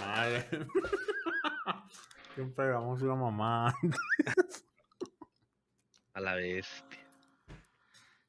Madre. 0.00 0.48
Siempre 2.34 2.70
vamos 2.70 3.00
a 3.00 3.04
una 3.04 3.14
mamá. 3.14 3.74
A 6.14 6.20
la 6.20 6.34
vez. 6.34 6.84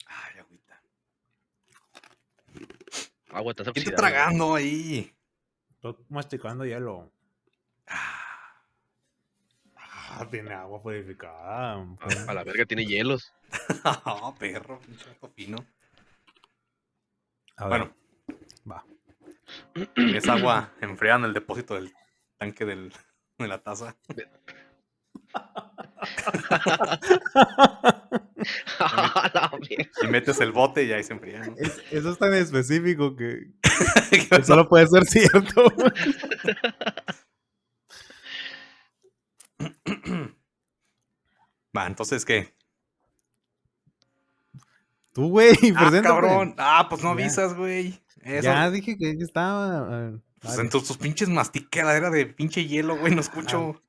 Ay, 0.07 0.39
agüita. 0.39 0.81
Agua, 3.31 3.51
estás 3.51 3.73
¿Qué 3.73 3.79
está 3.79 3.95
tragando 3.95 4.55
ahí? 4.55 5.13
Estoy 5.71 5.95
masticando 6.09 6.65
hielo. 6.65 7.11
Ah, 7.87 8.11
Ah, 10.17 10.25
tiene 10.31 10.53
agua 10.53 10.81
purificada. 10.81 11.75
güey. 11.75 12.17
A 12.27 12.33
la 12.33 12.43
verga, 12.43 12.65
tiene 12.65 12.85
hielos. 12.85 13.33
Ah, 13.83 14.33
perro, 14.39 14.79
vato 15.21 15.33
fino. 15.35 15.57
A 17.57 17.67
ver, 17.67 17.79
Bueno. 17.81 17.95
Es 19.95 20.27
agua 20.29 20.71
enfriada 20.81 21.19
en 21.19 21.25
el 21.25 21.33
depósito 21.33 21.75
del 21.75 21.93
tanque 22.37 22.65
del, 22.65 22.93
de 23.37 23.47
la 23.47 23.61
taza. 23.61 23.95
Y 30.03 30.07
metes 30.07 30.39
el 30.41 30.51
bote 30.51 30.83
y 30.83 30.91
ahí 30.93 31.03
se 31.03 31.13
enfría. 31.13 31.45
¿no? 31.45 31.55
Es- 31.57 31.81
eso 31.91 32.11
es 32.11 32.17
tan 32.17 32.33
específico 32.33 33.15
que, 33.15 33.51
que 34.29 34.43
solo 34.43 34.67
puede 34.67 34.87
ser 34.87 35.05
cierto. 35.05 35.65
Va, 41.75 41.87
entonces, 41.87 42.23
¿qué? 42.25 42.53
Tú, 45.13 45.29
güey, 45.29 45.51
Ah, 45.75 45.79
preséntate. 45.79 46.01
cabrón. 46.03 46.55
Ah, 46.57 46.87
pues 46.89 47.01
no 47.03 47.09
avisas, 47.11 47.53
güey. 47.55 47.99
Eso. 48.25 48.41
Ya 48.41 48.71
dije 48.71 48.97
que 48.97 49.11
estaba. 49.11 49.87
ver, 49.87 50.19
Pues 50.39 50.55
dale. 50.55 50.63
en 50.63 50.69
tus, 50.71 50.97
pinches 50.97 51.29
mastiqueadera 51.29 52.09
de 52.09 52.25
pinche 52.25 52.65
hielo, 52.65 52.97
güey, 52.97 53.13
no 53.13 53.21
escucho. 53.21 53.83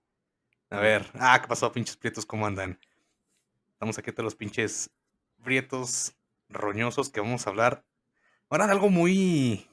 A 0.69 0.79
ver, 0.79 1.11
ah, 1.15 1.41
¿qué 1.41 1.49
pasó, 1.49 1.73
pinches 1.73 1.97
prietos? 1.97 2.27
¿Cómo 2.27 2.47
andan? 2.47 2.79
Estamos 3.73 3.97
aquí 3.97 4.13
todos 4.13 4.25
los 4.25 4.35
pinches 4.35 4.91
prietos 5.43 6.15
roñosos 6.51 7.09
que 7.09 7.21
vamos 7.21 7.47
a 7.47 7.51
hablar. 7.51 7.87
Ahora 8.51 8.67
de 8.67 8.73
algo 8.73 8.91
muy. 8.91 9.67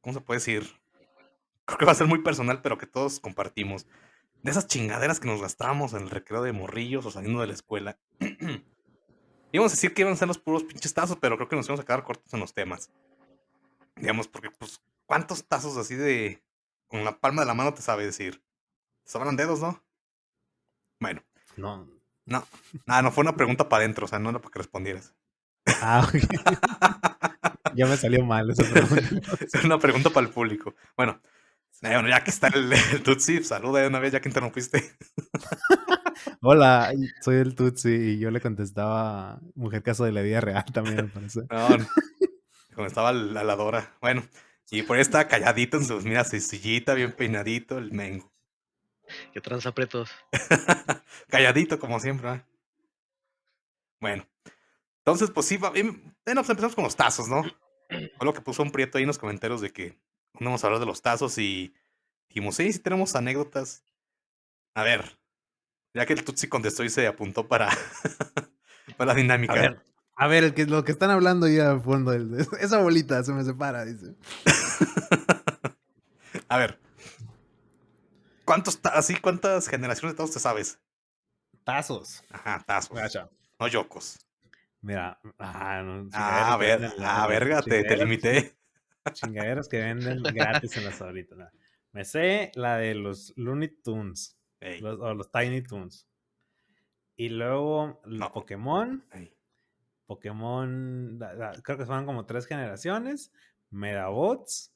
¿Cómo 0.00 0.14
se 0.14 0.20
puede 0.20 0.38
decir? 0.38 0.70
Creo 1.64 1.78
que 1.78 1.84
va 1.84 1.92
a 1.92 1.96
ser 1.96 2.06
muy 2.06 2.22
personal, 2.22 2.62
pero 2.62 2.78
que 2.78 2.86
todos 2.86 3.18
compartimos. 3.18 3.86
De 4.44 4.52
esas 4.52 4.68
chingaderas 4.68 5.18
que 5.18 5.26
nos 5.26 5.42
gastamos 5.42 5.94
en 5.94 6.02
el 6.02 6.10
recreo 6.10 6.42
de 6.42 6.52
morrillos 6.52 7.06
o 7.06 7.10
saliendo 7.10 7.40
de 7.40 7.48
la 7.48 7.54
escuela. 7.54 7.98
Íbamos 9.52 9.72
a 9.72 9.74
decir 9.74 9.94
que 9.94 10.02
iban 10.02 10.12
a 10.12 10.16
ser 10.16 10.28
los 10.28 10.38
puros 10.38 10.62
pinches 10.62 10.94
tazos, 10.94 11.18
pero 11.20 11.36
creo 11.36 11.48
que 11.48 11.56
nos 11.56 11.66
íbamos 11.66 11.80
a 11.80 11.84
quedar 11.84 12.04
cortos 12.04 12.32
en 12.32 12.40
los 12.40 12.54
temas. 12.54 12.88
Digamos, 14.00 14.28
porque, 14.28 14.50
pues, 14.50 14.80
¿cuántos 15.06 15.46
tazos 15.46 15.76
así 15.76 15.94
de. 15.94 16.42
con 16.88 17.04
la 17.04 17.18
palma 17.20 17.42
de 17.42 17.46
la 17.46 17.54
mano 17.54 17.74
te 17.74 17.82
sabe 17.82 18.04
decir? 18.06 18.42
Te 19.04 19.12
sobran 19.12 19.36
dedos, 19.36 19.60
¿no? 19.60 19.82
Bueno, 21.00 21.22
No. 21.56 21.88
no. 22.26 22.44
Ah, 22.86 23.02
no 23.02 23.10
fue 23.12 23.22
una 23.22 23.36
pregunta 23.36 23.68
para 23.68 23.82
adentro, 23.84 24.04
o 24.06 24.08
sea, 24.08 24.18
no 24.18 24.30
era 24.30 24.38
para 24.40 24.52
que 24.52 24.58
respondieras. 24.58 25.14
Ah, 25.80 26.06
ok. 26.06 26.14
ya 27.74 27.86
me 27.86 27.96
salió 27.96 28.24
mal 28.24 28.50
esa 28.50 28.64
pregunta. 28.64 29.02
Es 29.52 29.64
una 29.64 29.78
pregunta 29.78 30.10
para 30.10 30.26
el 30.26 30.32
público. 30.32 30.74
Bueno, 30.96 31.20
eh, 31.82 31.94
bueno, 31.94 32.08
ya 32.08 32.22
que 32.24 32.30
está 32.30 32.48
el, 32.48 32.72
el 32.72 33.02
Tutsi, 33.02 33.42
saluda 33.44 33.80
de 33.80 33.88
una 33.88 33.98
vez 33.98 34.12
ya 34.12 34.20
que 34.20 34.28
interrumpiste. 34.28 34.96
Hola, 36.42 36.92
soy 37.22 37.36
el 37.36 37.54
Tutsi 37.54 37.88
y 37.90 38.18
yo 38.18 38.30
le 38.30 38.40
contestaba 38.40 39.40
mujer 39.54 39.82
caso 39.82 40.04
de 40.04 40.12
la 40.12 40.22
vida 40.22 40.40
real 40.40 40.64
también, 40.72 40.96
me 40.96 41.04
parece. 41.04 41.40
No, 41.50 41.68
cuando 42.80 42.88
estaba 42.88 43.12
la 43.12 43.44
ladora. 43.44 43.96
Bueno, 44.00 44.22
y 44.70 44.82
por 44.82 44.96
ahí 44.96 45.02
estaba 45.02 45.28
calladito 45.28 45.76
en 45.76 45.84
sus, 45.84 46.04
mira, 46.04 46.24
su 46.24 46.40
sillita, 46.40 46.94
bien 46.94 47.12
peinadito, 47.12 47.78
el 47.78 47.92
mengo. 47.92 48.32
¿Qué 49.32 49.40
tranza 49.40 49.72
pretos? 49.72 50.10
Calladito, 51.28 51.78
como 51.78 51.98
siempre. 52.00 52.28
¿ah? 52.28 52.46
Bueno, 54.00 54.26
entonces, 54.98 55.30
pues 55.30 55.46
sí, 55.46 55.56
va- 55.56 55.70
bueno, 55.70 55.92
pues 56.24 56.48
empezamos 56.48 56.74
con 56.74 56.84
los 56.84 56.96
tazos, 56.96 57.28
¿no? 57.28 57.42
Fue 57.88 58.24
lo 58.24 58.32
que 58.32 58.40
puso 58.40 58.62
un 58.62 58.70
prieto 58.70 58.98
ahí 58.98 59.02
en 59.04 59.08
los 59.08 59.18
comentarios 59.18 59.60
de 59.60 59.72
que 59.72 59.98
vamos 60.34 60.62
a 60.62 60.68
hablar 60.68 60.80
de 60.80 60.86
los 60.86 61.02
tazos 61.02 61.36
y 61.38 61.74
dijimos, 62.28 62.54
sí, 62.56 62.72
sí 62.72 62.78
tenemos 62.78 63.14
anécdotas. 63.16 63.84
A 64.74 64.84
ver, 64.84 65.18
ya 65.92 66.06
que 66.06 66.12
el 66.12 66.24
Tutsi 66.24 66.48
contestó 66.48 66.84
y 66.84 66.88
se 66.90 67.06
apuntó 67.06 67.48
para, 67.48 67.68
para 68.96 69.12
la 69.12 69.14
dinámica. 69.14 69.52
A 69.52 69.56
ver, 69.56 69.82
a 70.22 70.26
ver, 70.28 70.44
el 70.44 70.54
que, 70.54 70.66
lo 70.66 70.84
que 70.84 70.92
están 70.92 71.10
hablando 71.10 71.48
ya 71.48 71.70
al 71.70 71.80
fondo, 71.82 72.12
el- 72.12 72.36
esa 72.60 72.78
bolita 72.78 73.22
se 73.24 73.32
me 73.32 73.44
separa, 73.44 73.84
dice. 73.84 74.14
A 76.48 76.58
ver. 76.58 76.78
¿Cuántos 78.44 78.80
así 78.84 79.14
cuántas 79.16 79.68
generaciones 79.68 80.14
de 80.14 80.18
tazos 80.18 80.34
te 80.34 80.40
sabes? 80.40 80.80
Tazos. 81.64 82.24
Ajá, 82.30 82.62
tazos. 82.66 82.96
Gacha. 82.96 83.28
No 83.58 83.68
yocos. 83.68 84.18
Mira, 84.80 85.20
ah, 85.38 85.82
no, 85.84 86.08
Ah, 86.12 86.52
a 86.52 86.56
ver, 86.56 86.80
venden- 86.80 87.04
ah, 87.04 87.26
verga, 87.26 87.62
te, 87.62 87.96
limité. 87.96 88.56
Chingaderas 89.12 89.68
que 89.68 89.78
venden 89.78 90.22
gratis 90.22 90.76
en 90.76 90.84
las 90.86 91.00
ahorita. 91.00 91.36
¿no? 91.36 91.48
Me 91.92 92.04
sé 92.04 92.50
la 92.54 92.76
de 92.78 92.94
los 92.94 93.32
Looney 93.36 93.68
Tunes 93.82 94.36
los- 94.80 94.98
o 95.00 95.14
los 95.14 95.30
Tiny 95.30 95.62
Tunes. 95.62 96.08
Y 97.16 97.28
luego 97.28 98.00
los 98.04 98.18
No. 98.20 98.32
Pokémon. 98.32 99.04
ey. 99.12 99.36
Pokémon, 100.14 101.20
la- 101.20 101.34
la- 101.34 101.52
creo 101.62 101.78
que 101.78 101.86
fueron 101.86 102.04
como 102.04 102.26
tres 102.26 102.46
generaciones. 102.46 103.30
Medabots, 103.70 104.72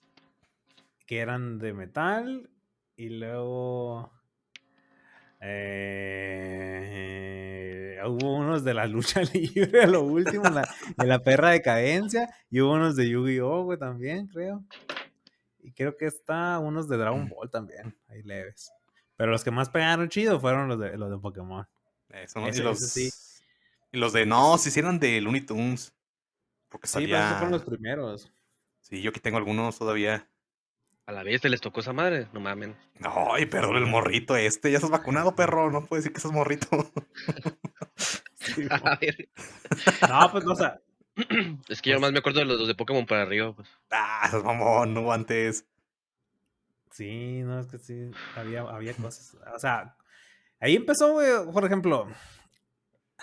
que 1.06 1.18
eran 1.18 1.58
de 1.58 1.72
metal. 1.72 2.48
Y 2.96 3.08
luego. 3.08 4.12
eh, 6.64 7.98
hubo 8.06 8.36
unos 8.36 8.62
de 8.64 8.74
la 8.74 8.86
lucha 8.86 9.22
libre 9.34 9.82
a 9.82 9.86
lo 9.88 10.02
último, 10.04 10.44
la- 10.44 10.68
de 10.96 11.06
la 11.06 11.18
perra 11.18 11.50
decadencia. 11.50 12.28
Y 12.50 12.60
hubo 12.60 12.72
unos 12.74 12.94
de 12.96 13.08
Yu-Gi-Oh! 13.08 13.76
también, 13.76 14.28
creo. 14.28 14.62
Y 15.62 15.72
creo 15.72 15.96
que 15.96 16.06
está 16.06 16.58
unos 16.60 16.88
de 16.88 16.96
Dragon 16.96 17.28
Ball 17.28 17.50
también, 17.50 17.96
ahí 18.08 18.22
leves. 18.22 18.70
Pero 19.16 19.32
los 19.32 19.42
que 19.42 19.50
más 19.50 19.68
pegaron 19.70 20.08
chido 20.08 20.38
fueron 20.38 20.68
los 20.68 20.78
de, 20.78 20.96
los 20.96 21.10
de 21.10 21.18
Pokémon. 21.18 21.66
Y, 22.10 22.60
los, 22.60 22.78
sí. 22.78 23.10
Y 23.94 23.98
los 23.98 24.12
de 24.12 24.26
no, 24.26 24.58
si 24.58 24.68
hicieran 24.68 24.98
de 24.98 25.20
Looney 25.20 25.42
Tunes. 25.42 25.94
Porque 26.68 26.88
Sí, 26.88 27.06
pero 27.06 27.18
esos 27.18 27.32
fueron 27.32 27.52
los 27.52 27.64
primeros. 27.64 28.32
Sí, 28.80 29.00
yo 29.00 29.10
aquí 29.10 29.20
tengo 29.20 29.38
algunos 29.38 29.78
todavía. 29.78 30.28
A 31.06 31.12
la 31.12 31.22
vez 31.22 31.40
te 31.40 31.48
les 31.48 31.60
tocó 31.60 31.80
esa 31.80 31.92
madre. 31.92 32.28
No 32.32 32.40
mamen. 32.40 32.76
Ay, 33.00 33.46
perdón, 33.46 33.76
el 33.76 33.86
morrito 33.86 34.36
este. 34.36 34.70
Ya 34.70 34.78
estás 34.78 34.90
vacunado, 34.90 35.34
perro. 35.34 35.70
No 35.70 35.86
puedes 35.86 36.04
decir 36.04 36.12
que 36.12 36.18
estás 36.18 36.32
morrito. 36.32 36.66
A 38.70 38.78
la 38.78 38.98
verga. 39.00 39.24
No, 40.08 40.32
pues, 40.32 40.44
o 40.46 40.54
sea, 40.54 40.80
Es 41.68 41.80
que 41.80 41.90
yo 41.90 42.00
más 42.00 42.12
me 42.12 42.18
acuerdo 42.18 42.40
de 42.40 42.46
los, 42.46 42.58
los 42.58 42.68
de 42.68 42.74
Pokémon 42.74 43.06
para 43.06 43.22
arriba. 43.22 43.54
Pues. 43.54 43.68
ah, 43.90 44.24
esas 44.26 44.42
mamón, 44.42 44.94
no 44.94 45.12
antes. 45.12 45.66
sí, 46.90 47.42
no, 47.42 47.60
es 47.60 47.66
que 47.66 47.78
sí, 47.78 48.10
había, 48.36 48.62
había 48.62 48.94
cosas. 48.94 49.36
O 49.54 49.58
sea, 49.58 49.96
ahí 50.60 50.76
empezó, 50.76 51.12
güey, 51.12 51.28
por 51.52 51.64
ejemplo, 51.64 52.08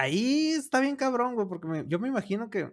ahí 0.02 0.50
está 0.52 0.80
bien 0.80 0.96
cabrón, 0.96 1.36
güey, 1.36 1.48
porque 1.48 1.68
me- 1.68 1.86
yo 1.88 2.00
me 2.00 2.08
imagino 2.08 2.50
que, 2.50 2.72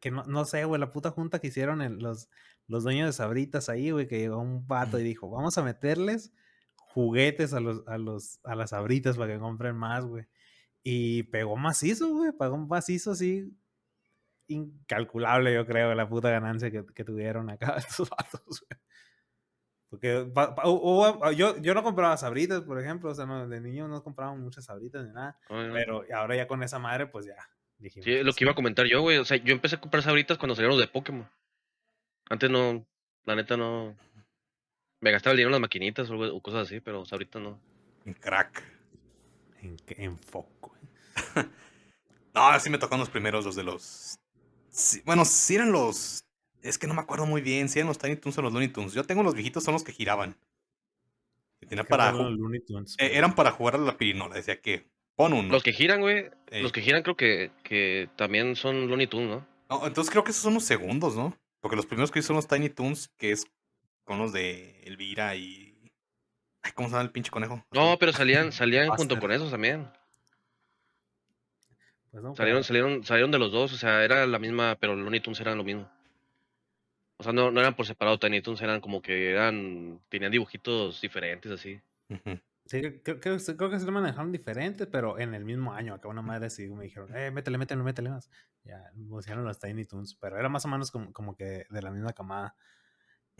que 0.00 0.10
no, 0.10 0.24
no 0.24 0.44
sé, 0.44 0.64
güey, 0.64 0.80
la 0.80 0.90
puta 0.90 1.10
junta 1.10 1.38
que 1.38 1.48
hicieron 1.48 2.00
los, 2.00 2.28
los 2.66 2.82
dueños 2.84 3.06
de 3.06 3.12
Sabritas 3.12 3.68
ahí, 3.68 3.90
güey, 3.90 4.08
que 4.08 4.18
llegó 4.18 4.38
un 4.38 4.66
vato 4.66 4.98
y 4.98 5.02
dijo, 5.04 5.30
vamos 5.30 5.56
a 5.58 5.62
meterles 5.62 6.32
juguetes 6.76 7.54
a 7.54 7.60
los, 7.60 7.86
a 7.86 7.98
los, 7.98 8.40
a 8.44 8.54
las 8.54 8.70
Sabritas 8.70 9.16
para 9.16 9.32
que 9.32 9.38
compren 9.40 9.76
más, 9.76 10.04
güey. 10.04 10.26
Y 10.82 11.22
pegó 11.24 11.56
macizo, 11.56 12.08
güey, 12.14 12.32
pegó 12.32 12.54
un 12.56 12.68
macizo 12.68 13.12
así 13.12 13.56
incalculable, 14.48 15.54
yo 15.54 15.64
creo, 15.66 15.94
la 15.94 16.08
puta 16.08 16.30
ganancia 16.30 16.70
que, 16.70 16.84
que 16.94 17.04
tuvieron 17.04 17.48
acá 17.50 17.76
estos 17.78 18.10
vatos, 18.10 18.42
güey. 18.68 18.80
Porque 19.92 20.26
pa- 20.32 20.54
pa- 20.54 20.62
hubo- 20.66 21.30
yo, 21.32 21.58
yo 21.60 21.74
no 21.74 21.82
compraba 21.82 22.16
sabritas, 22.16 22.62
por 22.62 22.80
ejemplo, 22.80 23.10
o 23.10 23.14
sea, 23.14 23.26
no, 23.26 23.46
de 23.46 23.60
niño 23.60 23.88
no 23.88 24.02
compraba 24.02 24.34
muchas 24.34 24.64
sabritas 24.64 25.04
ni 25.06 25.12
nada, 25.12 25.38
Ay, 25.50 25.66
no. 25.68 25.74
pero 25.74 26.04
ahora 26.14 26.34
ya 26.34 26.48
con 26.48 26.62
esa 26.62 26.78
madre, 26.78 27.06
pues 27.08 27.26
ya, 27.26 27.36
dijimos. 27.76 28.06
Sí, 28.06 28.16
lo 28.16 28.22
pues, 28.24 28.36
que 28.36 28.44
iba 28.44 28.52
a 28.52 28.54
comentar 28.54 28.86
yo, 28.86 29.02
güey. 29.02 29.18
O 29.18 29.24
sea, 29.26 29.36
yo 29.36 29.52
empecé 29.52 29.76
a 29.76 29.80
comprar 29.82 30.02
sabritas 30.02 30.38
cuando 30.38 30.54
salieron 30.54 30.78
los 30.78 30.86
de 30.86 30.90
Pokémon. 30.90 31.28
Antes 32.30 32.48
no, 32.48 32.86
la 33.24 33.36
neta 33.36 33.58
no. 33.58 33.94
Me 35.00 35.10
gastaba 35.10 35.32
el 35.32 35.36
dinero 35.36 35.48
en 35.50 35.52
las 35.52 35.60
maquinitas 35.60 36.08
o, 36.10 36.40
cosas 36.40 36.62
así, 36.68 36.80
pero 36.80 37.02
ahorita 37.10 37.38
no. 37.38 37.60
En 38.06 38.14
crack. 38.14 38.62
En, 39.60 39.76
qué- 39.76 40.02
en 40.04 40.18
foco. 40.18 40.70
güey. 40.70 40.80
No, 42.34 42.58
sí 42.60 42.70
me 42.70 42.78
tocaron 42.78 43.00
los 43.00 43.10
primeros, 43.10 43.44
los 43.44 43.56
de 43.56 43.62
los. 43.62 44.18
sí, 44.70 45.02
bueno, 45.04 45.26
sí 45.26 45.54
eran 45.56 45.70
los. 45.70 46.24
Es 46.62 46.78
que 46.78 46.86
no 46.86 46.94
me 46.94 47.00
acuerdo 47.02 47.26
muy 47.26 47.40
bien. 47.42 47.68
Si 47.68 47.78
eran 47.78 47.88
los 47.88 47.98
Tiny 47.98 48.16
Toons 48.16 48.38
o 48.38 48.42
los 48.42 48.52
Looney 48.52 48.68
Tunes. 48.68 48.92
Yo 48.92 49.04
tengo 49.04 49.22
los 49.22 49.34
viejitos, 49.34 49.64
son 49.64 49.74
los 49.74 49.82
que 49.84 49.92
giraban. 49.92 50.36
Que 51.68 51.76
para. 51.84 52.10
fueron 52.10 52.26
ju- 52.26 52.30
los 52.30 52.38
Looney 52.40 52.60
Tunes, 52.60 52.92
eh, 52.94 52.96
pero- 52.98 53.14
eran 53.14 53.34
para 53.34 53.50
jugar 53.52 53.74
a 53.76 53.78
la 53.78 53.96
pirinola. 53.96 54.34
Decía 54.34 54.60
que 54.60 54.86
pon 55.16 55.32
uno. 55.32 55.48
Los 55.50 55.62
que 55.62 55.72
giran, 55.72 56.00
güey. 56.00 56.30
Ey. 56.50 56.62
Los 56.62 56.72
que 56.72 56.82
giran 56.82 57.02
creo 57.02 57.16
que, 57.16 57.50
que 57.64 58.08
también 58.16 58.56
son 58.56 58.88
Looney 58.88 59.06
Tunes, 59.06 59.28
¿no? 59.28 59.46
No, 59.70 59.86
entonces 59.86 60.10
creo 60.10 60.24
que 60.24 60.30
esos 60.32 60.42
son 60.42 60.54
los 60.54 60.64
segundos, 60.64 61.16
¿no? 61.16 61.36
Porque 61.60 61.76
los 61.76 61.86
primeros 61.86 62.10
que 62.10 62.18
hice 62.18 62.26
son 62.28 62.36
los 62.36 62.48
Tiny 62.48 62.68
Toons, 62.68 63.08
que 63.16 63.30
es 63.32 63.46
con 64.04 64.18
los 64.18 64.32
de 64.32 64.80
Elvira 64.84 65.34
y. 65.36 65.68
Ay, 66.62 66.72
¿Cómo 66.74 66.88
se 66.88 66.92
llama 66.92 67.04
el 67.04 67.10
pinche 67.10 67.30
conejo? 67.30 67.64
No, 67.72 67.96
pero 67.98 68.12
salían, 68.12 68.52
salían 68.52 68.88
junto 68.96 69.18
con 69.18 69.32
esos 69.32 69.50
también. 69.50 69.88
Pues 72.10 72.22
no, 72.22 72.34
Salieron, 72.36 72.58
pero- 72.58 72.64
salieron, 72.64 73.04
salieron 73.04 73.30
de 73.30 73.38
los 73.38 73.52
dos, 73.52 73.72
o 73.72 73.76
sea, 73.76 74.04
era 74.04 74.26
la 74.26 74.38
misma, 74.38 74.76
pero 74.78 74.94
los 74.94 75.02
Looney 75.04 75.20
Tunes 75.20 75.40
eran 75.40 75.56
lo 75.56 75.64
mismo. 75.64 75.90
O 77.22 77.24
sea, 77.24 77.32
no, 77.32 77.52
no 77.52 77.60
eran 77.60 77.76
por 77.76 77.86
separado, 77.86 78.18
Tiny 78.18 78.42
Toons 78.42 78.60
eran 78.62 78.80
como 78.80 79.00
que 79.00 79.30
eran, 79.30 80.00
tenían 80.08 80.32
dibujitos 80.32 81.00
diferentes 81.00 81.52
así. 81.52 81.80
Sí, 82.66 82.80
creo, 82.80 83.20
creo, 83.20 83.38
creo 83.38 83.70
que 83.70 83.78
se 83.78 83.86
lo 83.86 83.92
manejaron 83.92 84.32
diferente, 84.32 84.88
pero 84.88 85.20
en 85.20 85.32
el 85.32 85.44
mismo 85.44 85.72
año. 85.72 85.94
Acá 85.94 86.08
una 86.08 86.20
madre 86.20 86.46
así 86.46 86.68
me 86.68 86.82
dijeron, 86.82 87.16
eh, 87.16 87.30
métele, 87.30 87.58
métele, 87.58 87.84
métele 87.84 88.10
más. 88.10 88.28
Ya, 88.64 88.90
pusieron 89.08 89.44
los 89.44 89.60
Tiny 89.60 89.84
Toons, 89.84 90.16
pero 90.16 90.36
era 90.36 90.48
más 90.48 90.64
o 90.64 90.68
menos 90.68 90.90
como, 90.90 91.12
como 91.12 91.36
que 91.36 91.64
de 91.70 91.80
la 91.82 91.92
misma 91.92 92.12
camada. 92.12 92.56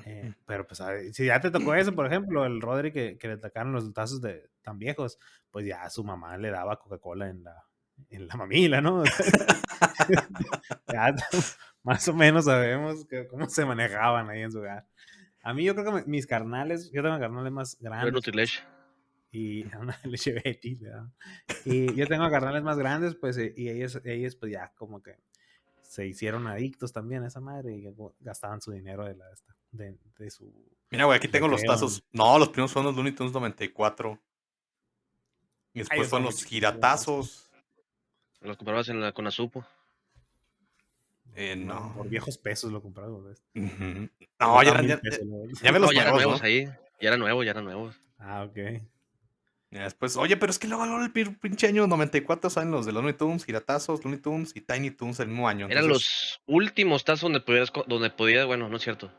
Eh, 0.06 0.32
pero 0.46 0.64
pues, 0.64 0.78
ver, 0.78 1.12
si 1.12 1.26
ya 1.26 1.40
te 1.40 1.50
tocó 1.50 1.74
eso, 1.74 1.92
por 1.92 2.06
ejemplo, 2.06 2.46
el 2.46 2.60
Rodri 2.60 2.92
que, 2.92 3.18
que 3.18 3.26
le 3.26 3.34
atacaron 3.34 3.72
los 3.72 3.92
tazos 3.92 4.20
de 4.20 4.48
tan 4.62 4.78
viejos, 4.78 5.18
pues 5.50 5.66
ya 5.66 5.90
su 5.90 6.04
mamá 6.04 6.38
le 6.38 6.52
daba 6.52 6.78
Coca-Cola 6.78 7.28
en 7.28 7.42
la, 7.42 7.64
en 8.10 8.26
la 8.28 8.36
mamila, 8.36 8.80
¿no? 8.80 9.02
ya 10.92 11.14
más 11.82 12.06
o 12.08 12.14
menos 12.14 12.44
sabemos 12.44 13.04
que- 13.06 13.26
cómo 13.26 13.48
se 13.48 13.64
manejaban 13.64 14.28
ahí 14.30 14.42
en 14.42 14.52
su 14.52 14.58
hogar. 14.58 14.86
A 15.42 15.52
mí 15.54 15.64
yo 15.64 15.74
creo 15.74 15.94
que 15.96 16.04
mis 16.08 16.26
carnales, 16.26 16.90
yo 16.92 17.02
tengo 17.02 17.18
carnales 17.18 17.52
más 17.52 17.76
grandes 17.80 18.12
Nutrilech. 18.12 18.62
y 19.32 19.64
una 19.76 19.98
leche 20.04 20.32
Betty, 20.32 20.76
¿verdad? 20.76 21.06
Y 21.64 21.94
yo 21.94 22.06
tengo 22.06 22.30
carnales 22.30 22.62
más 22.62 22.78
grandes, 22.78 23.14
pues, 23.16 23.36
eh, 23.38 23.52
y 23.56 23.68
ellos, 23.68 24.00
ellos, 24.04 24.36
pues, 24.36 24.52
ya 24.52 24.72
como 24.76 25.02
que 25.02 25.16
se 25.82 26.06
hicieron 26.06 26.46
adictos 26.46 26.92
también 26.92 27.24
a 27.24 27.26
esa 27.26 27.40
madre 27.40 27.74
y 27.76 27.86
gastaban 28.20 28.62
su 28.62 28.70
dinero 28.70 29.04
de, 29.04 29.14
la, 29.16 29.26
de, 29.72 29.98
de 30.18 30.30
su... 30.30 30.50
Mira, 30.90 31.04
güey, 31.04 31.16
aquí 31.16 31.28
tengo 31.28 31.48
los 31.48 31.62
tazos. 31.62 32.02
No, 32.12 32.38
los 32.38 32.48
primeros 32.48 32.72
fueron 32.72 32.86
los 32.86 32.96
Looney 32.96 33.12
Tunes 33.12 33.32
94. 33.32 34.18
Y 35.74 35.78
después 35.80 36.00
esos 36.00 36.10
fueron 36.10 36.26
son 36.28 36.34
los 36.34 36.44
giratazos. 36.44 37.50
Los 38.42 38.56
comprabas 38.56 38.88
en 38.88 39.00
la 39.00 39.12
Conasupo. 39.12 39.64
Eh, 41.34 41.56
no. 41.56 41.94
Por 41.96 42.08
viejos 42.08 42.36
pesos 42.38 42.70
lo 42.72 42.82
compraron. 42.82 43.24
¿ves? 43.24 43.42
Ujú. 43.54 44.08
No, 44.38 44.62
ya, 44.62 44.70
Ah, 44.70 44.72
eran- 44.72 44.80
mil 44.80 44.88
ya, 44.90 45.00
pesos, 45.00 45.24
¿no? 45.26 45.36
ya 45.62 45.72
No, 45.72 45.78
los 45.78 45.94
ya 45.94 46.02
eran 46.02 46.14
nuevos, 46.14 46.40
¿no? 46.40 46.46
ahí. 46.46 46.64
Ya 47.00 47.08
eran 47.08 47.20
nuevos, 47.20 47.44
ya 47.44 47.50
eran 47.52 47.64
nuevos. 47.64 47.96
Ah, 48.18 48.44
ok. 48.48 48.56
Ya 49.70 49.84
después, 49.84 50.16
oye, 50.18 50.36
pero 50.36 50.50
es 50.50 50.58
que 50.58 50.68
luego, 50.68 50.84
luego 50.84 51.02
el 51.02 51.36
pinche 51.38 51.66
año 51.66 51.86
94 51.86 52.50
salen 52.50 52.70
los 52.72 52.84
de 52.84 52.92
Looney 52.92 53.14
Tunes, 53.14 53.44
giratazos, 53.46 54.04
Looney 54.04 54.20
Tunes 54.20 54.52
y 54.54 54.60
Tiny 54.60 54.90
Tunes 54.90 55.18
el 55.20 55.28
mismo 55.28 55.48
año. 55.48 55.66
Eran 55.70 55.84
entonces- 55.84 56.38
los 56.46 56.54
últimos 56.54 57.04
tazos 57.04 57.22
donde 57.22 57.40
podías, 57.40 57.70
co- 57.70 57.84
donde 57.88 58.10
podías, 58.10 58.44
bueno, 58.46 58.68
no 58.68 58.76
es 58.76 58.82
cierto. 58.82 59.10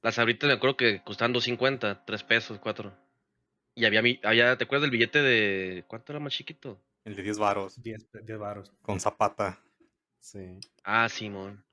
Las 0.00 0.18
abritas 0.18 0.48
me 0.48 0.54
acuerdo 0.54 0.78
que 0.78 1.02
costaban 1.04 1.34
2.50, 1.34 2.02
3 2.06 2.22
pesos, 2.24 2.58
4. 2.58 2.94
Y 3.74 3.84
había, 3.84 4.00
mi- 4.00 4.18
había, 4.24 4.56
¿te 4.56 4.64
acuerdas 4.64 4.82
del 4.82 4.90
billete 4.90 5.20
de, 5.20 5.84
¿cuánto 5.86 6.12
era 6.12 6.20
más 6.20 6.32
chiquito? 6.32 6.80
El 7.04 7.16
de 7.16 7.22
10 7.22 7.38
varos, 7.38 7.82
10 7.82 8.06
10 8.24 8.38
baros. 8.38 8.72
con 8.82 9.00
zapata. 9.00 9.58
Sí. 10.18 10.58
Ah, 10.84 11.08
Simón. 11.08 11.64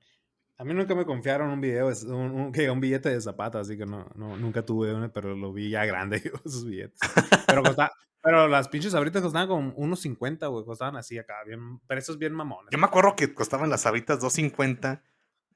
A 0.56 0.64
mí 0.64 0.74
nunca 0.74 0.94
me 0.94 1.04
confiaron 1.04 1.50
un 1.50 1.60
video, 1.60 1.88
un, 2.06 2.30
un- 2.32 2.52
que 2.52 2.68
un 2.70 2.80
billete 2.80 3.10
de 3.10 3.20
zapata, 3.20 3.60
así 3.60 3.76
que 3.78 3.86
no, 3.86 4.08
no, 4.16 4.36
nunca 4.36 4.64
tuve 4.64 4.92
uno, 4.92 5.12
pero 5.12 5.36
lo 5.36 5.52
vi 5.52 5.70
ya 5.70 5.84
grande, 5.84 6.16
esos 6.44 6.64
billetes. 6.64 6.98
Pero, 7.46 7.62
costa- 7.62 7.92
pero 8.22 8.48
las 8.48 8.68
pinches 8.68 8.94
ahorita 8.94 9.20
costaban 9.22 9.46
como 9.48 9.72
unos 9.76 10.00
50, 10.00 10.46
güey, 10.48 10.64
costaban 10.64 10.96
así 10.96 11.16
acá, 11.18 11.34
bien, 11.46 11.78
precios 11.86 12.18
bien 12.18 12.32
mamones. 12.32 12.70
Yo 12.72 12.78
me 12.78 12.86
acuerdo 12.86 13.14
que 13.14 13.32
costaban 13.34 13.70
las 13.70 13.82
sabritas 13.82 14.18
2.50, 14.20 15.00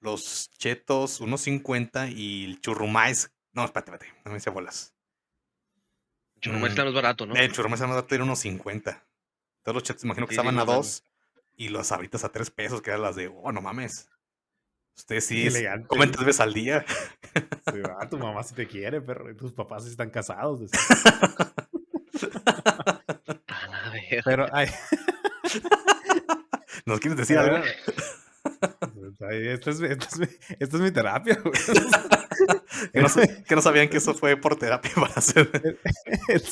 los 0.00 0.50
chetos 0.58 1.20
1.50 1.20 2.12
y 2.14 2.44
el 2.44 2.60
churrumais. 2.60 3.32
No, 3.54 3.64
espérate, 3.64 3.92
espérate, 3.92 4.20
no 4.24 4.30
me 4.30 4.36
hice 4.36 4.50
bolas. 4.50 4.94
Churrumais 6.40 6.70
Mm. 6.70 6.72
está 6.74 6.84
más 6.84 6.94
barato, 6.94 7.26
¿no? 7.26 7.34
El 7.34 7.50
churrumais 7.52 7.80
más 7.80 7.90
barato 7.90 8.14
era 8.14 8.24
1.50. 8.24 9.02
Todos 9.62 9.75
los 9.75 9.82
chetos 9.85 10.05
imagino 10.05 10.26
que 10.26 10.35
Sí, 10.35 10.41
estaban 10.41 10.59
a. 10.59 10.64
2 10.64 11.05
y 11.56 11.69
las 11.69 11.88
sabritas 11.88 12.25
a 12.25 12.31
3 12.32 12.50
pesos, 12.50 12.82
que 12.82 12.91
eran 12.91 13.03
las 13.03 13.17
de, 13.17 13.29
oh, 13.29 13.53
no 13.53 13.61
mames. 13.61 14.09
Ustedes 14.97 15.25
sí 15.26 15.47
es- 15.47 15.62
comen 15.87 16.11
tres 16.11 16.26
veces 16.26 16.41
al 16.41 16.53
día. 16.53 16.85
Sí, 17.35 17.81
ah, 17.99 18.09
tu 18.11 18.19
mamá 18.19 18.43
sí 18.43 18.55
te 18.55 18.67
quiere, 18.69 19.00
pero 19.00 19.31
y 19.31 19.35
tus 19.37 19.53
papás 19.55 19.85
sí 19.85 19.91
están 19.91 20.11
casados. 20.11 20.61
decía. 20.61 20.79
A 23.49 23.69
la 23.69 23.91
verga. 23.93 24.23
Pero, 24.25 24.47
ay, 24.53 24.69
¿Nos 26.87 27.00
quieres 27.00 27.17
decir 27.19 27.38
algo? 27.38 27.65
esta 29.15 29.32
es, 29.32 29.49
esta 29.53 29.70
es 29.70 30.19
mi, 30.19 30.26
esta 30.58 30.76
es 30.76 30.82
mi 30.82 30.91
terapia, 30.91 31.38
güey. 31.43 31.55
Que 32.93 33.00
no, 33.00 33.08
sa- 33.08 33.26
que 33.44 33.55
no 33.55 33.62
sabían 33.62 33.88
que 33.88 33.96
eso 33.99 34.14
fue 34.19 34.37
por 34.37 34.56
terapia 34.56 34.90
para 34.94 35.14
hacer. 35.14 35.50
el, 36.29 36.43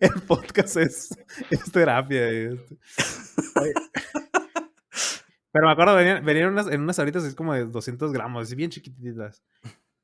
el 0.00 0.22
podcast 0.26 0.76
es, 0.76 1.08
es 1.50 1.72
terapia. 1.72 2.26
Oye, 2.26 3.72
Pero 5.52 5.66
me 5.66 5.72
acuerdo, 5.72 5.96
venían, 5.96 6.24
venían 6.24 6.48
unas, 6.50 6.68
en 6.68 6.80
unas 6.80 6.96
sabritas 6.96 7.24
así 7.24 7.34
como 7.34 7.54
de 7.54 7.64
200 7.64 8.12
gramos, 8.12 8.44
así 8.46 8.54
bien 8.54 8.70
chiquititas. 8.70 9.42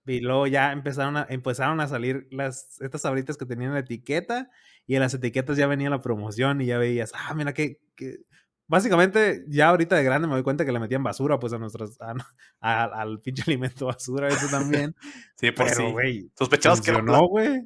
Y 0.04 0.20
luego 0.20 0.46
ya 0.46 0.72
empezaron 0.72 1.16
a, 1.16 1.26
empezaron 1.28 1.80
a 1.80 1.88
salir 1.88 2.26
las, 2.30 2.80
estas 2.80 3.02
sabritas 3.02 3.36
que 3.36 3.46
tenían 3.46 3.72
la 3.74 3.80
etiqueta 3.80 4.50
y 4.86 4.94
en 4.94 5.00
las 5.00 5.14
etiquetas 5.14 5.56
ya 5.56 5.66
venía 5.66 5.90
la 5.90 6.00
promoción 6.00 6.60
y 6.60 6.66
ya 6.66 6.78
veías, 6.78 7.12
ah, 7.14 7.34
mira 7.34 7.52
que... 7.52 7.80
Básicamente, 8.68 9.44
ya 9.48 9.68
ahorita 9.68 9.96
de 9.96 10.02
grande 10.04 10.26
me 10.26 10.34
doy 10.34 10.42
cuenta 10.42 10.64
que 10.64 10.72
le 10.72 10.80
metían 10.80 11.02
basura 11.02 11.38
pues 11.38 11.52
a 11.52 11.58
nuestros, 11.58 12.00
a- 12.00 12.14
a- 12.60 12.84
al 13.00 13.20
pinche 13.20 13.42
alimento 13.46 13.86
basura, 13.86 14.28
eso 14.28 14.48
también. 14.50 14.94
Sí, 15.36 15.50
por 15.52 15.66
Pero, 15.66 15.76
sí. 15.86 15.92
güey, 15.92 16.30
Sospechabas 16.36 16.80
que, 16.80 16.90
era 16.90 17.00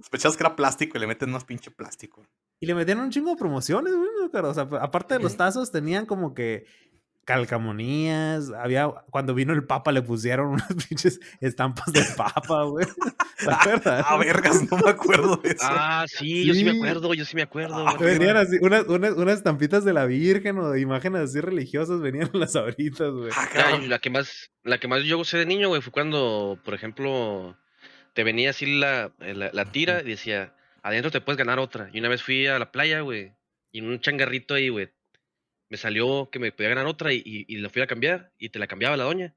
sospechabas 0.02 0.36
que 0.36 0.42
era 0.42 0.56
plástico 0.56 0.98
y 0.98 1.00
le 1.00 1.06
meten 1.06 1.30
más 1.30 1.44
pinche 1.44 1.70
plástico. 1.70 2.26
Y 2.60 2.66
le 2.66 2.74
metieron 2.74 3.04
un 3.04 3.10
chingo 3.10 3.30
de 3.30 3.36
promociones, 3.36 3.94
güey. 3.94 4.08
¿no? 4.32 4.48
O 4.48 4.54
sea, 4.54 4.64
aparte 4.82 5.14
de 5.14 5.20
los 5.20 5.36
tazos, 5.36 5.70
tenían 5.72 6.04
como 6.04 6.34
que 6.34 6.66
calcamonías. 7.24 8.50
Había, 8.50 8.88
cuando 9.10 9.34
vino 9.34 9.52
el 9.52 9.64
Papa, 9.64 9.92
le 9.92 10.02
pusieron 10.02 10.48
unas 10.52 10.68
pinches 10.88 11.20
estampas 11.40 11.92
de 11.92 12.04
Papa, 12.16 12.64
güey. 12.64 12.86
¿Te 13.38 13.50
acuerdas? 13.50 14.04
Ah, 14.08 14.16
vergas, 14.18 14.70
no 14.70 14.76
me 14.78 14.90
acuerdo 14.90 15.36
de 15.36 15.50
eso. 15.50 15.58
Ah, 15.62 16.04
sí, 16.08 16.44
yo 16.44 16.54
sí 16.54 16.64
me 16.64 16.72
acuerdo, 16.72 17.14
yo 17.14 17.24
sí 17.24 17.36
me 17.36 17.42
acuerdo. 17.42 17.86
Ah. 17.86 17.96
Venían 17.98 18.36
así, 18.36 18.58
unas, 18.60 18.86
unas, 18.86 19.12
unas 19.12 19.38
estampitas 19.38 19.84
de 19.84 19.92
la 19.92 20.06
Virgen 20.06 20.58
o 20.58 20.70
de 20.70 20.80
imágenes 20.80 21.22
así 21.22 21.40
religiosas, 21.40 22.00
venían 22.00 22.30
en 22.32 22.40
las 22.40 22.56
ahoritas, 22.56 23.10
güey. 23.10 23.30
Ah, 23.36 23.78
la 23.86 23.98
que 23.98 24.10
más, 24.10 24.50
la 24.62 24.78
que 24.78 24.88
más 24.88 25.04
yo 25.04 25.16
gocé 25.16 25.38
de 25.38 25.46
niño, 25.46 25.68
güey, 25.68 25.82
fue 25.82 25.92
cuando, 25.92 26.58
por 26.64 26.74
ejemplo, 26.74 27.56
te 28.14 28.24
venía 28.24 28.50
así 28.50 28.78
la, 28.78 29.12
eh, 29.20 29.34
la, 29.34 29.50
la 29.52 29.72
tira 29.72 30.02
y 30.02 30.08
decía, 30.10 30.54
adentro 30.82 31.10
te 31.10 31.20
puedes 31.20 31.38
ganar 31.38 31.58
otra. 31.58 31.90
Y 31.92 32.00
una 32.00 32.08
vez 32.08 32.22
fui 32.22 32.46
a 32.46 32.58
la 32.58 32.72
playa, 32.72 33.00
güey, 33.00 33.32
y 33.72 33.78
en 33.78 33.88
un 33.88 34.00
changarrito 34.00 34.54
ahí, 34.54 34.68
güey, 34.68 34.90
me 35.70 35.76
salió 35.78 36.28
que 36.30 36.38
me 36.38 36.52
podía 36.52 36.68
ganar 36.70 36.86
otra 36.86 37.12
y, 37.12 37.22
y, 37.24 37.46
y 37.48 37.56
la 37.58 37.70
fui 37.70 37.80
a 37.80 37.86
cambiar 37.86 38.30
y 38.38 38.50
te 38.50 38.58
la 38.58 38.66
cambiaba 38.66 38.96
la 38.96 39.04
doña. 39.04 39.32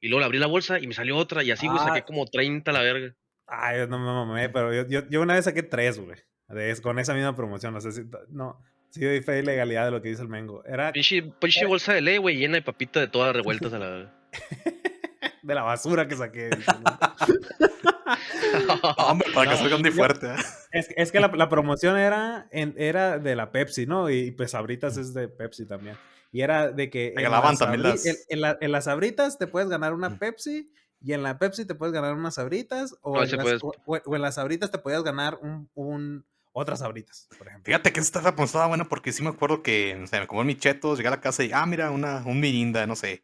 Y 0.00 0.08
luego 0.08 0.20
le 0.20 0.26
abrí 0.26 0.38
la 0.38 0.46
bolsa 0.46 0.78
y 0.78 0.86
me 0.86 0.92
salió 0.94 1.16
otra 1.16 1.42
y 1.42 1.50
así, 1.52 1.66
güey, 1.66 1.78
Ah. 1.80 1.88
saqué 1.88 2.02
como 2.02 2.26
30 2.26 2.70
a 2.70 2.74
la 2.74 2.82
verga. 2.82 3.14
Ay, 3.46 3.78
no 3.88 3.98
me 3.98 4.04
mamé, 4.04 4.48
pero 4.50 4.74
yo, 4.74 4.86
yo, 4.88 5.08
yo 5.08 5.22
una 5.22 5.34
vez 5.34 5.44
saqué 5.46 5.62
tres, 5.62 5.98
güey. 5.98 6.18
de- 6.48 6.76
Con 6.82 6.98
esa 6.98 7.14
misma 7.14 7.34
promoción. 7.34 7.72
No 7.72 7.80
sé 7.80 7.92
si. 7.92 8.02
No. 8.28 8.60
Sí, 8.90 9.04
doy 9.04 9.20
fe 9.22 9.38
y 9.40 9.42
legalidad 9.42 9.84
de 9.86 9.90
lo 9.92 10.00
que 10.02 10.08
dice 10.10 10.22
el 10.22 10.28
Mengo. 10.28 10.64
Era 10.64 10.92
Pinche, 10.92 11.22
pinche 11.40 11.66
bolsa 11.66 11.92
de 11.92 12.00
ley, 12.00 12.16
güey, 12.18 12.36
llena 12.36 12.54
de 12.54 12.62
papita 12.62 13.00
de 13.00 13.08
todas 13.08 13.34
revueltas 13.34 13.72
a 13.72 13.78
la 13.78 13.88
verga. 13.90 14.12
De 15.46 15.54
la 15.54 15.62
basura 15.62 16.08
que 16.08 16.16
saqué. 16.16 16.50
dice, 16.50 16.72
¿no? 16.84 16.98
Hombre, 18.98 19.28
para 19.34 19.50
que 19.50 19.56
No, 19.56 19.62
salgan 19.62 19.82
de 19.82 19.90
yo- 19.90 19.96
fuerte. 19.96 20.26
¿eh? 20.28 20.36
Es, 20.72 20.88
es 20.96 21.12
que 21.12 21.20
la, 21.20 21.28
la 21.28 21.48
promoción 21.48 21.96
era, 21.96 22.46
en- 22.50 22.74
era 22.76 23.18
de 23.18 23.36
la 23.36 23.50
Pepsi, 23.52 23.86
¿no? 23.86 24.10
Y 24.10 24.30
pues 24.32 24.52
Sabritas 24.52 24.96
es 24.96 25.14
de 25.14 25.28
Pepsi 25.28 25.66
también. 25.66 25.96
Y 26.32 26.42
era 26.42 26.70
de 26.70 26.90
que 26.90 27.14
en 27.16 27.30
las, 27.30 27.58
también 27.58 27.80
Sabri- 27.82 27.92
las- 27.92 28.06
en, 28.06 28.16
en 28.28 28.40
la- 28.40 28.58
en 28.60 28.72
las 28.72 28.84
Sabritas 28.84 29.38
te 29.38 29.46
puedes 29.46 29.68
ganar 29.68 29.94
una. 29.94 30.18
Pepsi 30.18 30.70
y 31.00 31.12
en 31.12 31.22
la 31.22 31.38
Pepsi 31.38 31.64
te 31.64 31.74
puedes 31.74 31.92
ganar 31.92 32.14
unas 32.14 32.34
Sabritas 32.34 32.94
o, 33.02 33.16
No, 33.16 33.22
en, 33.22 33.30
las, 33.30 33.42
puede- 33.42 33.58
o- 33.62 33.72
o- 33.86 34.00
o 34.04 34.16
en 34.16 34.22
las 34.22 34.34
Sabritas 34.36 34.70
te 34.70 34.78
podías 34.78 35.02
ganar 35.02 35.38
un, 35.40 35.68
un- 35.74 36.24
otras 36.52 36.78
Sabritas, 36.78 37.28
por 37.36 37.46
ejemplo. 37.48 37.66
Fíjate 37.66 37.92
que 37.92 38.00
esta 38.00 38.20
estaba 38.30 38.66
buena 38.66 38.88
porque 38.88 39.12
sí 39.12 39.22
me 39.22 39.28
acuerdo 39.28 39.62
que, 39.62 39.94
no 39.98 40.06
sé, 40.06 40.18
me 40.20 40.26
comí 40.26 40.42
mis 40.44 40.58
chetos, 40.58 40.96
llegué 40.98 41.08
a 41.08 41.10
la 41.12 41.20
casa 41.20 41.44
y, 41.44 41.52
ah, 41.52 41.66
mira, 41.66 41.90
una, 41.90 42.22
un 42.24 42.40
mirinda, 42.40 42.86
no 42.86 42.96
sé. 42.96 43.22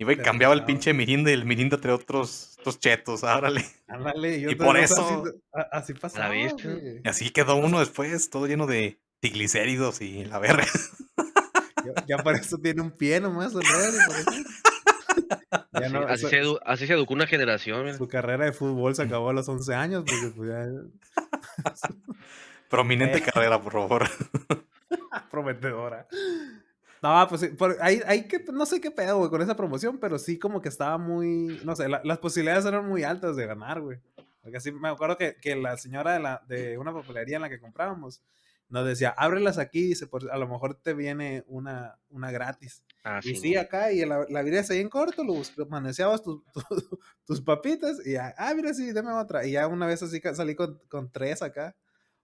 Iba 0.00 0.12
y 0.12 0.16
Te 0.16 0.22
cambiaba 0.22 0.54
el 0.54 0.64
pinche 0.64 0.94
mirinda 0.94 1.30
y 1.30 1.34
el 1.34 1.44
mirinda 1.44 1.76
traía 1.78 1.96
otros, 1.96 2.56
otros 2.60 2.78
chetos, 2.78 3.24
árale. 3.24 3.64
Ándale, 3.88 4.40
yo 4.40 4.50
Y 4.50 4.54
por 4.54 4.76
eso- 4.76 5.24
Así, 5.52 5.68
así 5.72 5.94
pasaba. 5.94 6.36
Y 6.36 6.48
así 7.04 7.30
quedó 7.30 7.56
uno 7.56 7.80
después, 7.80 8.30
todo 8.30 8.46
lleno 8.46 8.66
de 8.66 9.00
triglicéridos 9.20 10.00
y 10.00 10.24
la 10.24 10.38
verga. 10.38 10.64
Ya, 11.84 12.04
ya 12.06 12.18
por 12.22 12.34
eso 12.34 12.58
tiene 12.58 12.82
un 12.82 12.90
pie 12.90 13.18
nomás 13.20 13.54
el 13.54 13.60
eso. 13.62 14.12
Ya 15.72 15.86
Así, 15.86 15.92
no, 15.92 16.00
así 16.02 16.22
su- 16.24 16.28
se 16.28 16.42
edu- 16.42 16.60
así 16.66 16.86
se 16.86 16.92
educó 16.92 17.14
una 17.14 17.26
generación, 17.26 17.84
mira. 17.84 17.96
su 17.96 18.08
carrera 18.08 18.44
de 18.46 18.52
fútbol 18.52 18.94
se 18.94 19.02
acabó 19.02 19.30
a 19.30 19.32
los 19.32 19.48
11 19.48 19.74
años 19.74 20.04
porque 20.06 20.32
pues, 20.36 20.50
ya- 20.50 20.66
Prominente 22.68 23.18
Eh. 23.18 23.22
carrera, 23.22 23.62
por 23.62 23.72
favor. 23.72 24.08
prometedora. 25.30 26.06
No, 27.02 27.26
pues 27.28 27.40
sí, 27.42 27.48
por- 27.48 27.76
hay, 27.80 28.00
hay 28.06 28.26
que, 28.26 28.44
no 28.52 28.66
sé 28.66 28.80
qué 28.80 28.90
pedo, 28.90 29.18
güey, 29.18 29.30
con 29.30 29.42
esa 29.42 29.56
promoción, 29.56 29.98
pero 29.98 30.18
sí 30.18 30.38
como 30.38 30.60
que 30.60 30.68
estaba 30.68 30.98
muy, 30.98 31.60
no 31.64 31.76
sé, 31.76 31.88
la- 31.88 32.00
las 32.04 32.18
posibilidades 32.18 32.64
eran 32.64 32.86
muy 32.88 33.04
altas 33.04 33.36
de 33.36 33.46
ganar, 33.46 33.80
güey. 33.80 33.98
Porque 34.42 34.56
así 34.58 34.72
me 34.72 34.88
acuerdo 34.88 35.16
que, 35.18 35.36
que 35.40 35.54
la 35.56 35.76
señora 35.76 36.12
de, 36.14 36.20
la, 36.20 36.42
de 36.48 36.78
una 36.78 36.92
papelería 36.92 37.36
en 37.36 37.42
la 37.42 37.48
que 37.50 37.60
comprábamos 37.60 38.22
nos 38.70 38.86
decía, 38.86 39.10
ábrelas 39.16 39.56
aquí, 39.58 39.82
dice, 39.82 40.06
por, 40.06 40.30
a 40.30 40.36
lo 40.36 40.46
mejor 40.46 40.74
te 40.74 40.92
viene 40.92 41.42
una, 41.46 41.98
una 42.10 42.30
gratis. 42.30 42.82
Ah, 43.02 43.20
Y 43.22 43.28
sí. 43.34 43.36
sí, 43.36 43.56
acá, 43.56 43.92
y 43.92 44.04
la, 44.04 44.26
la 44.28 44.40
abrías 44.40 44.68
ahí 44.70 44.80
en 44.80 44.90
corto, 44.90 45.24
lo 45.24 45.66
manoseabas 45.66 46.22
tus, 46.22 46.42
tu- 46.52 47.00
tus 47.24 47.40
papitas, 47.40 48.04
y 48.06 48.12
ya, 48.12 48.34
ah, 48.36 48.52
mira, 48.54 48.74
sí, 48.74 48.92
dame 48.92 49.12
otra. 49.12 49.46
Y 49.46 49.52
ya 49.52 49.66
una 49.66 49.86
vez 49.86 50.02
así 50.02 50.20
salí 50.34 50.54
con, 50.54 50.78
con 50.90 51.10
tres 51.10 51.40
acá, 51.40 51.74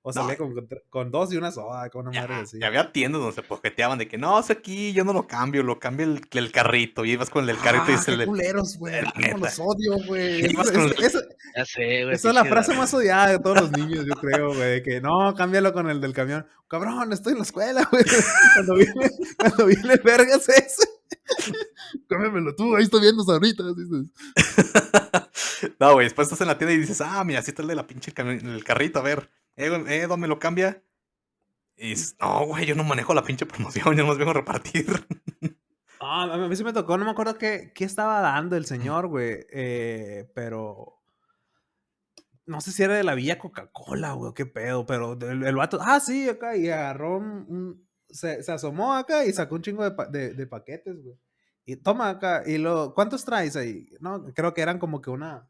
o 0.06 0.12
No. 0.12 0.22
salí 0.22 0.36
con, 0.36 0.54
con, 0.90 1.10
dos 1.10 1.32
y 1.32 1.38
una 1.38 1.50
soda, 1.50 1.88
con 1.88 2.06
una 2.06 2.14
Ya, 2.14 2.20
madre 2.28 2.42
así. 2.42 2.58
y 2.60 2.62
había 2.62 2.92
tiendas 2.92 3.22
donde 3.22 3.34
se 3.34 3.42
poqueteaban 3.42 3.96
de 3.98 4.06
que 4.06 4.18
no, 4.18 4.38
es 4.38 4.50
aquí, 4.50 4.92
yo 4.92 5.02
no 5.02 5.14
lo 5.14 5.26
cambio, 5.26 5.62
lo 5.62 5.78
cambia 5.78 6.04
el, 6.04 6.20
el 6.30 6.52
carrito. 6.52 7.06
Y 7.06 7.12
ibas 7.12 7.30
con 7.30 7.48
el 7.48 7.56
carrito 7.58 7.90
y 7.90 7.94
Ah, 7.94 7.98
se 7.98 8.10
qué 8.10 8.16
le. 8.18 8.26
culeros, 8.26 8.76
güey. 8.78 9.00
los 9.40 9.58
odio, 9.58 9.96
güey. 10.06 10.44
Esa- 10.44 10.62
el- 10.84 10.92
esa- 11.02 11.22
Ya 11.56 11.64
sé, 11.64 12.02
güey. 12.04 12.14
Esa 12.16 12.28
es 12.28 12.34
la 12.34 12.44
frase 12.44 12.74
más 12.76 12.92
odiada 12.92 13.30
de 13.30 13.38
todos 13.38 13.62
los 13.62 13.70
niños, 13.72 14.04
yo 14.04 14.14
creo, 14.14 14.48
güey. 14.48 14.60
de 14.72 14.82
Que 14.82 15.00
no, 15.00 15.32
cámbialo 15.34 15.72
con 15.72 15.88
el 15.88 16.00
del 16.02 16.12
camión. 16.12 16.46
Cabrón, 16.68 17.10
estoy 17.12 17.32
en 17.32 17.38
la 17.38 17.44
escuela, 17.44 17.88
güey. 17.90 18.04
Cuando 18.56 18.74
viene, 18.74 19.10
cuando 19.38 19.66
viene 19.66 19.96
vergas 20.04 20.46
ese. 20.50 20.86
Cámbiamelo 22.08 22.54
tú, 22.54 22.76
ahí 22.76 22.84
estoy 22.84 23.00
viendo 23.00 23.22
ahorita. 23.22 23.62
dices. 23.74 24.10
no, 25.80 25.92
güey, 25.94 26.06
después 26.06 26.26
estás 26.26 26.40
en 26.40 26.48
la 26.48 26.58
tienda 26.58 26.74
y 26.74 26.78
dices, 26.78 27.00
ah, 27.00 27.22
mira, 27.24 27.40
así 27.40 27.50
está 27.50 27.62
el 27.62 27.68
de 27.68 27.74
la 27.74 27.86
pinche 27.86 28.12
cami- 28.14 28.42
el 28.44 28.64
carrito, 28.64 28.98
a 28.98 29.02
ver, 29.02 29.30
eh, 29.56 29.84
eh, 29.88 30.06
¿dónde 30.08 30.28
lo 30.28 30.38
cambia? 30.38 30.82
Y 31.76 31.90
dices, 31.90 32.16
no, 32.20 32.46
güey, 32.46 32.66
yo 32.66 32.74
no 32.74 32.84
manejo 32.84 33.14
la 33.14 33.24
pinche 33.24 33.46
promoción, 33.46 33.94
yo 33.96 34.02
nomás 34.02 34.18
vengo 34.18 34.30
a 34.30 34.34
repartir. 34.34 34.86
Ah, 36.00 36.24
a 36.34 36.48
mí 36.48 36.54
sí 36.56 36.62
me 36.64 36.72
tocó, 36.72 36.98
no 36.98 37.04
me 37.04 37.10
acuerdo 37.12 37.38
qué, 37.38 37.72
qué 37.74 37.84
estaba 37.84 38.20
dando 38.20 38.56
el 38.56 38.66
señor, 38.66 39.06
güey. 39.08 39.46
eh, 39.50 40.30
pero. 40.34 41.00
No 42.46 42.60
sé 42.60 42.72
si 42.72 42.82
era 42.82 42.94
de 42.94 43.04
la 43.04 43.14
Villa 43.14 43.38
Coca-Cola, 43.38 44.12
güey, 44.12 44.34
qué 44.34 44.44
pedo, 44.44 44.84
pero 44.84 45.14
el, 45.14 45.44
el 45.44 45.56
vato. 45.56 45.78
Ah, 45.80 45.98
sí, 46.00 46.28
acá, 46.28 46.56
y 46.56 46.68
agarró 46.68 47.16
un. 47.16 47.46
un- 47.48 47.88
se, 48.06 48.42
se 48.42 48.52
asomó 48.52 48.92
acá 48.94 49.24
y 49.24 49.32
sacó 49.32 49.54
un 49.54 49.62
chingo 49.62 49.82
de, 49.82 49.92
pa- 49.92 50.06
de, 50.06 50.34
de 50.34 50.46
paquetes, 50.46 51.02
güey. 51.02 51.16
Y 51.66 51.76
toma 51.76 52.10
acá, 52.10 52.42
y 52.46 52.58
lo. 52.58 52.94
¿Cuántos 52.94 53.24
traes 53.24 53.56
ahí? 53.56 53.86
No, 54.00 54.24
creo 54.34 54.52
que 54.54 54.60
eran 54.60 54.78
como 54.78 55.00
que 55.00 55.10
una. 55.10 55.48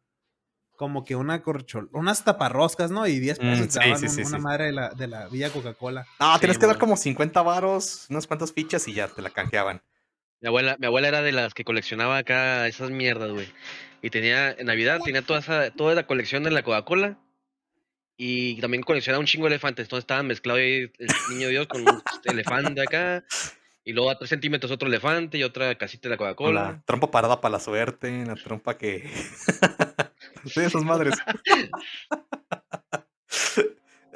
Como 0.76 1.04
que 1.04 1.14
una 1.14 1.40
corchol, 1.42 1.88
unas 1.92 2.24
taparroscas, 2.24 2.90
¿no? 2.90 3.06
Y 3.06 3.20
10 3.20 3.38
Mm, 3.38 3.42
pesos 3.48 3.66
te 3.68 3.72
sí, 3.74 3.78
daban 3.78 3.98
sí, 3.98 4.08
sí, 4.08 4.22
una 4.22 4.38
sí. 4.38 4.42
madre 4.42 4.64
de 4.66 4.72
la, 4.72 4.90
de 4.90 5.06
la 5.06 5.28
Villa 5.28 5.50
Coca-Cola. 5.50 6.04
No, 6.18 6.34
Sí, 6.34 6.40
tienes 6.40 6.58
que 6.58 6.66
dar 6.66 6.78
como 6.78 6.96
50 6.96 7.42
varos, 7.42 8.06
unas 8.10 8.26
cuantas 8.26 8.52
fichas 8.52 8.86
y 8.88 8.92
ya 8.94 9.06
te 9.06 9.22
la 9.22 9.30
canjeaban. 9.30 9.82
Mi 10.40 10.48
abuela, 10.48 10.76
mi 10.80 10.86
abuela 10.86 11.06
era 11.08 11.22
de 11.22 11.30
las 11.30 11.54
que 11.54 11.64
coleccionaba 11.64 12.18
acá 12.18 12.66
esas 12.66 12.90
mierdas, 12.90 13.30
güey. 13.30 13.46
Y 14.02 14.10
tenía, 14.10 14.50
en 14.50 14.66
Navidad, 14.66 14.98
tenía 15.04 15.22
toda 15.22 15.38
esa, 15.38 15.70
toda 15.70 15.94
la 15.94 16.06
colección 16.08 16.42
de 16.42 16.50
la 16.50 16.62
Coca-Cola. 16.64 17.18
Y 18.16 18.60
también 18.60 18.82
coleccionaba 18.82 19.20
un 19.20 19.26
chingo 19.26 19.46
de 19.46 19.54
elefantes. 19.54 19.84
Entonces 19.86 20.02
estaba 20.02 20.22
mezclado 20.24 20.58
ahí 20.58 20.90
el 20.98 21.08
niño 21.30 21.48
Dios 21.48 21.66
con 21.68 21.82
un 21.82 22.02
elefante 22.24 22.82
acá. 22.82 23.24
Y 23.84 23.92
luego 23.92 24.10
a 24.10 24.18
3 24.18 24.28
centímetros 24.28 24.72
otro 24.72 24.88
elefante 24.88 25.36
y 25.36 25.42
otra 25.42 25.74
casita 25.76 26.08
de 26.08 26.14
la 26.14 26.16
Coca-Cola. 26.16 26.62
la 26.62 26.82
trompa 26.86 27.10
parada 27.10 27.40
para 27.40 27.52
la 27.52 27.60
suerte, 27.60 28.24
la 28.24 28.34
trompa 28.34 28.78
que. 28.78 29.04
sí, 30.46 30.60
esas 30.60 30.84
madres. 30.84 31.14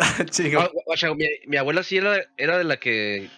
Ah, 0.00 0.70
guacha, 0.86 1.12
mi, 1.12 1.26
mi 1.46 1.56
abuela 1.56 1.82
sí 1.82 1.96
era, 1.96 2.24
era 2.36 2.56
de 2.56 2.62
la 2.62 2.76
que 2.76 3.24
eh, 3.24 3.30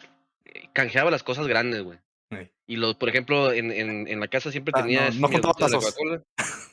canjeaba 0.75 1.11
las 1.11 1.23
cosas 1.23 1.47
grandes, 1.47 1.83
güey. 1.83 1.99
Ey. 2.29 2.51
Y 2.67 2.77
los, 2.77 2.97
por 2.97 3.09
ejemplo, 3.09 3.51
en, 3.51 3.73
en, 3.73 4.07
en 4.07 4.21
la 4.21 4.29
casa 4.29 4.51
siempre 4.51 4.73
Ah, 4.77 4.83
tenía 4.83 5.11
no, 5.11 5.29
no 5.29 5.53
tazos. 5.55 5.97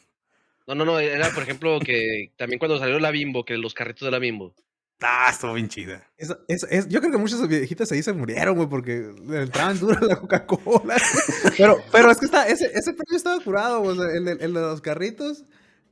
No, 0.67 0.75
no, 0.75 0.83
no, 0.83 0.99
era 0.99 1.29
por 1.29 1.43
ejemplo 1.43 1.79
que 1.79 2.33
también 2.35 2.59
cuando 2.59 2.77
salió 2.77 2.99
la 2.99 3.09
Bimbo, 3.11 3.45
que 3.45 3.57
los 3.57 3.73
carritos 3.73 4.05
de 4.05 4.11
la 4.11 4.19
Bimbo. 4.19 4.53
Ah, 4.99 5.29
estuvo 5.31 5.53
bien 5.53 5.67
chida. 5.69 6.03
Eso- 6.17 6.39
eso- 6.47 6.67
es- 6.71 6.87
yo 6.87 6.99
creo 6.99 7.11
que 7.11 7.17
muchos 7.19 7.47
viejitos 7.47 7.91
ahí 7.91 8.01
se 8.01 8.13
murieron, 8.13 8.55
güey, 8.55 8.67
porque 8.67 9.13
le 9.27 9.43
entraban 9.43 9.79
duro 9.79 9.99
la 10.07 10.15
Coca-Cola. 10.15 10.95
Pero, 11.57 11.77
pero 11.91 12.09
es 12.11 12.17
que 12.17 12.25
está, 12.25 12.47
ese, 12.47 12.65
ese 12.73 12.93
premio 12.93 13.15
estaba 13.15 13.39
curado, 13.43 13.81
güey, 13.81 13.97
el, 14.15 14.25
de- 14.25 14.31
el 14.43 14.53
de 14.53 14.59
los 14.61 14.81
carritos 14.81 15.43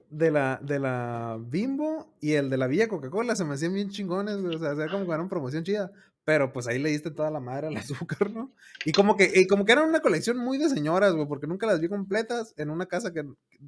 de 0.09 0.31
la, 0.31 0.59
de 0.63 0.79
la 0.79 1.37
Bimbo 1.39 2.11
y 2.19 2.33
el 2.33 2.49
de 2.49 2.57
la 2.57 2.67
Villa 2.67 2.87
Coca-Cola 2.87 3.35
se 3.35 3.45
me 3.45 3.53
hacían 3.53 3.73
bien 3.73 3.89
chingones, 3.89 4.35
o 4.37 4.75
sea, 4.75 4.87
como 4.89 5.05
que 5.05 5.11
una 5.11 5.29
promoción 5.29 5.63
chida. 5.63 5.91
Pero 6.25 6.51
pues 6.51 6.65
ahí 6.65 6.79
le 6.79 6.89
diste 6.89 7.11
toda 7.11 7.29
la 7.29 7.39
madre 7.39 7.67
al 7.67 7.77
azúcar, 7.77 8.31
¿no? 8.31 8.51
Y 8.83 8.91
como 8.91 9.15
que, 9.15 9.31
y 9.33 9.45
como 9.45 9.63
que 9.63 9.73
eran 9.73 9.87
una 9.87 9.99
colección 9.99 10.37
muy 10.37 10.57
de 10.57 10.69
señoras, 10.69 11.13
güey, 11.13 11.27
porque 11.27 11.45
nunca 11.45 11.67
las 11.67 11.79
vi 11.79 11.87
completas 11.87 12.53
en 12.57 12.71
una 12.71 12.87
casa 12.87 13.13
que 13.13 13.23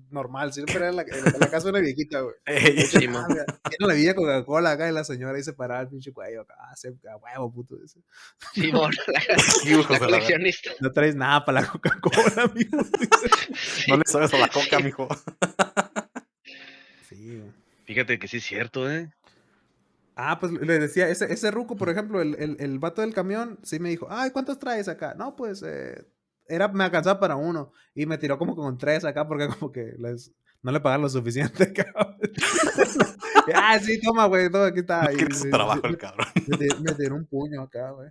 normal, 0.09 0.51
siempre 0.53 0.75
era 0.75 0.91
la, 0.91 1.03
la, 1.03 1.37
la 1.39 1.49
casa 1.51 1.65
de 1.65 1.69
una 1.69 1.79
viejita, 1.81 2.21
güey. 2.21 2.35
Ey, 2.45 2.81
Sí, 2.81 3.05
Era 3.05 3.87
la 3.87 3.93
Villa 3.93 4.15
Coca-Cola 4.15 4.71
acá 4.71 4.89
y 4.89 4.91
la 4.91 5.03
señora 5.03 5.37
ahí 5.37 5.43
se 5.43 5.53
paraba 5.53 5.81
el 5.81 5.87
pinche 5.87 6.11
cuello 6.11 6.41
acá, 6.41 6.55
ah, 6.59 6.75
se- 6.75 6.95
huevo, 7.21 7.53
puto. 7.53 7.75
dice. 7.77 7.99
Sí, 8.53 8.71
mon, 8.71 8.91
la, 9.07 9.93
la 9.93 9.99
coleccionista. 9.99 10.71
No 10.79 10.91
traes 10.91 11.15
nada 11.15 11.45
para 11.45 11.61
la 11.61 11.67
Coca-Cola, 11.67 12.43
amigo. 12.51 12.79
Sí. 13.55 13.91
No 13.91 13.97
le 13.97 14.03
sabes 14.05 14.33
a 14.33 14.37
la 14.39 14.47
coca, 14.47 14.79
mijo. 14.79 15.07
Sí, 17.07 17.37
güey. 17.37 17.51
Fíjate 17.85 18.19
que 18.19 18.27
sí 18.27 18.37
es 18.37 18.43
cierto, 18.43 18.89
¿eh? 18.91 19.09
Ah, 20.19 20.39
pues 20.39 20.51
le 20.51 20.79
decía, 20.79 21.07
ese, 21.09 21.31
ese 21.31 21.51
ruco, 21.51 21.75
por 21.75 21.89
ejemplo, 21.89 22.21
el, 22.21 22.33
el, 22.39 22.57
el 22.59 22.79
vato 22.79 23.01
del 23.01 23.13
camión, 23.13 23.59
sí 23.61 23.79
me 23.79 23.89
dijo, 23.89 24.07
ay, 24.09 24.31
¿cuántos 24.31 24.57
traes 24.57 24.87
acá? 24.87 25.13
No, 25.15 25.35
pues, 25.35 25.61
eh, 25.63 26.05
era, 26.47 26.67
me 26.69 26.83
alcanzaba 26.85 27.19
para 27.19 27.35
uno. 27.35 27.71
Y 27.93 28.05
me 28.07 28.17
tiró 28.17 28.37
como 28.39 28.55
con 28.55 28.77
tres 28.79 29.05
acá 29.05 29.27
porque 29.27 29.47
como 29.59 29.71
que 29.71 29.93
les, 29.99 30.31
no 30.63 30.71
le 30.71 30.79
pagaban 30.79 31.03
lo 31.03 31.09
suficiente, 31.09 31.71
cabrón. 31.73 32.17
ah, 33.53 33.77
sí, 33.79 33.99
toma, 34.01 34.25
güey, 34.25 34.49
toma, 34.49 34.65
aquí 34.67 34.79
está. 34.79 35.09
No 35.11 35.49
trabajo 35.51 35.87
el 35.87 35.97
cabrón. 35.97 36.27
me 36.47 36.57
tiró- 36.57 36.79
me 36.79 36.91
tiró 36.93 37.15
un 37.15 37.25
puño 37.25 37.61
acá, 37.61 37.91
güey. 37.91 38.09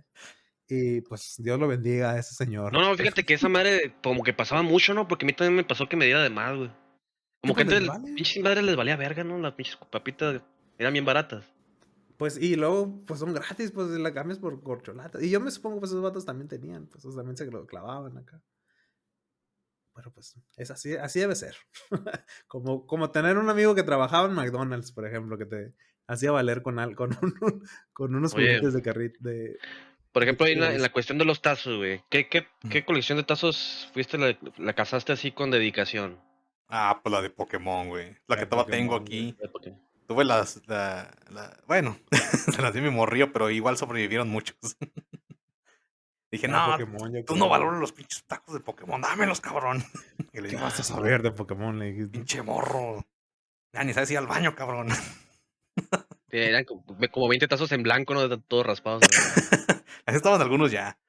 Y 0.69 1.01
pues 1.01 1.35
Dios 1.37 1.57
lo 1.59 1.67
bendiga 1.67 2.11
a 2.11 2.19
ese 2.19 2.35
señor. 2.35 2.73
No, 2.73 2.81
no, 2.81 2.95
fíjate 2.95 3.23
que 3.23 3.33
esa 3.35 3.47
madre 3.47 3.95
como 4.03 4.23
que 4.23 4.33
pasaba 4.33 4.63
mucho, 4.63 4.93
¿no? 4.93 5.07
Porque 5.07 5.25
a 5.25 5.27
mí 5.27 5.33
también 5.33 5.55
me 5.55 5.63
pasó 5.63 5.87
que 5.87 5.95
me 5.95 6.05
diera 6.05 6.21
de 6.21 6.29
más, 6.29 6.55
güey. 6.57 6.71
Como 7.41 7.55
que 7.55 7.61
antes 7.61 7.81
las 7.83 8.01
vale. 8.01 8.13
pinches 8.15 8.43
madres 8.43 8.63
les 8.65 8.75
valía 8.75 8.97
verga, 8.97 9.23
¿no? 9.23 9.37
Las 9.39 9.53
pinches 9.53 9.77
papitas 9.89 10.41
eran 10.77 10.91
bien 10.93 11.05
baratas. 11.05 11.45
Pues, 12.17 12.37
y 12.41 12.55
luego, 12.55 13.03
pues 13.05 13.19
son 13.19 13.33
gratis, 13.33 13.71
pues 13.71 13.89
la 13.89 14.13
cambias 14.13 14.39
por 14.39 14.61
corcholata. 14.63 15.23
Y 15.23 15.29
yo 15.29 15.39
me 15.39 15.51
supongo, 15.51 15.79
pues 15.79 15.91
esos 15.91 16.01
vatos 16.03 16.25
también 16.25 16.47
tenían, 16.47 16.87
pues 16.87 17.03
esos 17.03 17.15
también 17.15 17.37
se 17.37 17.45
lo 17.45 17.65
clavaban 17.67 18.17
acá. 18.17 18.41
Pero 19.93 20.11
pues, 20.11 20.35
es 20.57 20.71
así, 20.71 20.95
así 20.95 21.19
debe 21.19 21.35
ser. 21.35 21.55
como, 22.47 22.85
como 22.85 23.11
tener 23.11 23.37
un 23.37 23.49
amigo 23.49 23.73
que 23.75 23.83
trabajaba 23.83 24.27
en 24.27 24.33
McDonald's, 24.35 24.91
por 24.91 25.05
ejemplo, 25.07 25.37
que 25.37 25.45
te 25.45 25.73
hacía 26.07 26.31
valer 26.31 26.61
con, 26.61 26.79
al, 26.79 26.95
con, 26.95 27.11
un- 27.41 27.63
con 27.93 28.15
unos 28.15 28.33
juguetes 28.33 28.73
de 28.73 28.81
carrito. 28.81 29.17
De... 29.21 29.57
Por 30.11 30.23
ejemplo, 30.23 30.45
ahí 30.45 30.53
en 30.53 30.59
la, 30.59 30.65
en 30.65 30.71
Chéveres. 30.71 30.81
la 30.87 30.93
cuestión 30.93 31.17
de 31.17 31.25
los 31.25 31.41
tazos, 31.41 31.77
güey. 31.77 32.03
¿Qué, 32.09 32.27
qué, 32.29 32.47
qué 32.69 32.85
colección 32.85 33.17
de 33.17 33.23
tazos 33.23 33.89
fuiste 33.93 34.17
la, 34.17 34.37
la 34.57 34.73
cazaste 34.73 35.13
así 35.13 35.31
con 35.31 35.51
dedicación? 35.51 36.19
Ah, 36.69 36.99
pues 37.03 37.13
la 37.13 37.21
de 37.21 37.29
Pokémon, 37.29 37.87
güey. 37.89 38.11
La 38.27 38.35
La 38.35 38.35
que 38.35 38.41
de 38.41 38.47
todavía 38.47 38.75
tengo 38.75 38.95
aquí. 38.95 39.35
Porque- 39.51 39.75
Tuve 40.07 40.23
las. 40.25 40.61
La, 40.67 41.11
la- 41.29 41.57
bueno, 41.67 41.97
se 42.55 42.61
las 42.61 42.73
di 42.73 42.81
mi 42.81 42.89
morrío, 42.89 43.31
pero 43.33 43.49
igual 43.49 43.77
sobrevivieron 43.77 44.29
muchos. 44.29 44.57
Dije, 46.31 46.47
no, 46.49 46.71
Pokémon, 46.71 47.13
tú 47.25 47.33
creo. 47.33 47.37
no 47.37 47.47
valoras 47.49 47.79
los 47.79 47.93
pinches 47.93 48.25
tacos 48.25 48.53
de 48.53 48.59
Pokémon, 48.59 48.99
dámelos, 49.01 49.39
cabrón. 49.41 49.83
Y 50.33 50.37
le 50.37 50.43
¿Qué 50.43 50.49
digo, 50.55 50.61
vas 50.61 50.77
a 50.77 50.81
"Ah, 50.81 50.85
saber 50.85 51.21
de 51.23 51.31
Pokémon? 51.31 51.79
Le 51.79 51.85
dijiste. 51.85 52.11
Pinche 52.17 52.41
morro. 52.41 53.05
Ya 53.73 53.83
ni 53.83 53.93
sabes 53.93 54.11
ir 54.11 54.17
al 54.17 54.27
baño, 54.27 54.55
cabrón. 54.55 54.89
Eran 56.29 56.65
como, 56.65 56.83
como 57.11 57.27
20 57.29 57.47
tazos 57.47 57.71
en 57.71 57.81
blanco, 57.83 58.13
¿no? 58.13 58.27
De- 58.27 58.37
Todos 58.37 58.65
raspados. 58.65 59.01
¿no? 59.03 59.75
Así 60.05 60.17
estaban 60.17 60.41
algunos 60.41 60.71
ya. 60.71 60.99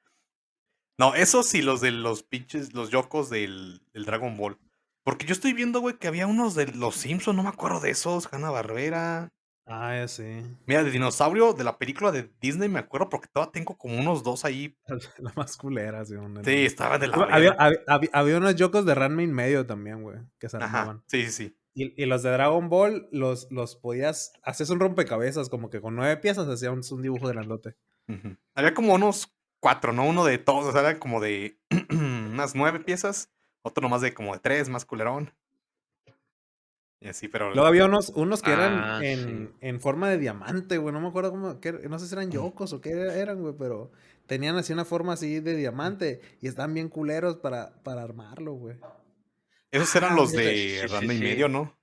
No, 0.97 1.15
esos 1.15 1.47
sí, 1.47 1.61
los 1.61 1.81
de 1.81 1.91
los 1.91 2.23
pinches, 2.23 2.73
los 2.73 2.89
yokos 2.89 3.29
del, 3.29 3.81
del 3.93 4.05
Dragon 4.05 4.35
Ball. 4.37 4.57
Porque 5.09 5.25
yo 5.25 5.33
estoy 5.33 5.53
viendo, 5.53 5.79
güey, 5.79 5.97
que 5.97 6.07
había 6.07 6.27
unos 6.27 6.53
de 6.53 6.67
los 6.67 6.93
Simpsons, 6.93 7.35
no 7.35 7.41
me 7.41 7.49
acuerdo 7.49 7.79
de 7.79 7.89
esos, 7.89 8.31
Hanna 8.31 8.51
Barbera. 8.51 9.29
Ah, 9.65 9.95
ya 9.95 10.07
sí. 10.07 10.43
Mira, 10.67 10.83
de 10.83 10.91
dinosaurio, 10.91 11.53
de 11.53 11.63
la 11.63 11.79
película 11.79 12.11
de 12.11 12.29
Disney, 12.39 12.69
me 12.69 12.77
acuerdo 12.77 13.09
porque 13.09 13.27
todavía 13.27 13.51
tengo 13.51 13.75
como 13.75 13.97
unos 13.97 14.21
dos 14.21 14.45
ahí. 14.45 14.77
La 15.17 15.33
más 15.35 15.57
culera, 15.57 16.05
sí. 16.05 16.13
una- 16.13 16.43
Sí, 16.43 16.63
estaban 16.63 17.01
de 17.01 17.07
la 17.07 17.15
Había, 17.17 17.55
había, 17.57 17.79
había, 18.13 18.37
unos 18.37 18.55
yocos 18.55 18.85
de 18.85 18.93
Ranma 18.93 19.23
en 19.23 19.33
medio 19.33 19.65
también, 19.65 20.03
güey, 20.03 20.19
que 20.37 20.47
se 20.47 20.57
armaban. 20.57 21.01
Sí, 21.07 21.23
sí, 21.25 21.31
sí. 21.31 21.55
Y, 21.73 22.03
y 22.03 22.05
los 22.05 22.21
de 22.21 22.29
Dragon 22.29 22.69
Ball 22.69 23.09
los, 23.11 23.47
los 23.49 23.77
podías. 23.77 24.31
Haces 24.43 24.69
un 24.69 24.79
rompecabezas, 24.79 25.49
como 25.49 25.71
que 25.71 25.81
con 25.81 25.95
nueve 25.95 26.17
piezas 26.17 26.47
hacías 26.47 26.91
un 26.91 27.01
dibujo 27.01 27.25
grandote. 27.29 27.75
Ujú. 28.07 28.37
Había 28.53 28.75
como 28.75 28.93
unos 28.93 29.35
cuatro, 29.59 29.91
¿no? 29.91 30.05
Uno 30.05 30.23
de 30.23 30.37
todos, 30.37 30.65
o 30.65 30.71
sea, 30.71 30.81
era 30.81 30.99
como 30.99 31.19
de 31.19 31.57
unas 31.89 32.53
nueve 32.53 32.79
piezas. 32.81 33.31
Otro 33.61 33.81
nomás 33.81 34.01
de 34.01 34.13
como 34.13 34.33
de 34.33 34.39
tres, 34.39 34.69
más 34.69 34.85
culerón. 34.85 35.31
Y 37.01 37.07
así, 37.07 37.29
pero... 37.29 37.53
Luego 37.53 37.67
había 37.67 37.85
unos, 37.85 38.09
unos 38.09 38.41
que 38.41 38.51
eran 38.51 38.73
Ah, 38.77 38.99
en, 39.01 39.47
sí. 39.47 39.55
en 39.61 39.79
forma 39.79 40.09
de 40.09 40.17
diamante, 40.17 40.77
güey. 40.77 40.93
No 40.93 40.99
me 40.99 41.07
acuerdo 41.07 41.31
cómo. 41.31 41.59
qué- 41.61 41.71
no 41.71 41.97
sé 41.97 42.07
si 42.07 42.13
eran 42.13 42.29
yocos 42.29 42.73
o 42.73 42.81
qué 42.81 42.91
eran, 42.91 43.41
güey, 43.41 43.53
pero 43.57 43.91
tenían 44.27 44.57
así 44.57 44.73
una 44.73 44.83
forma 44.85 45.13
así 45.13 45.39
de 45.39 45.55
diamante 45.55 46.19
y 46.41 46.47
estaban 46.47 46.73
bien 46.73 46.89
culeros 46.89 47.37
para, 47.37 47.81
para 47.83 48.03
armarlo, 48.03 48.53
güey. 48.53 48.75
Esos 49.71 49.95
eran 49.95 50.11
Ah, 50.13 50.15
los 50.15 50.33
de 50.33 50.55
sí, 50.55 51.05
y 51.05 51.09
sí. 51.09 51.19
medio, 51.19 51.47
¿no? 51.47 51.77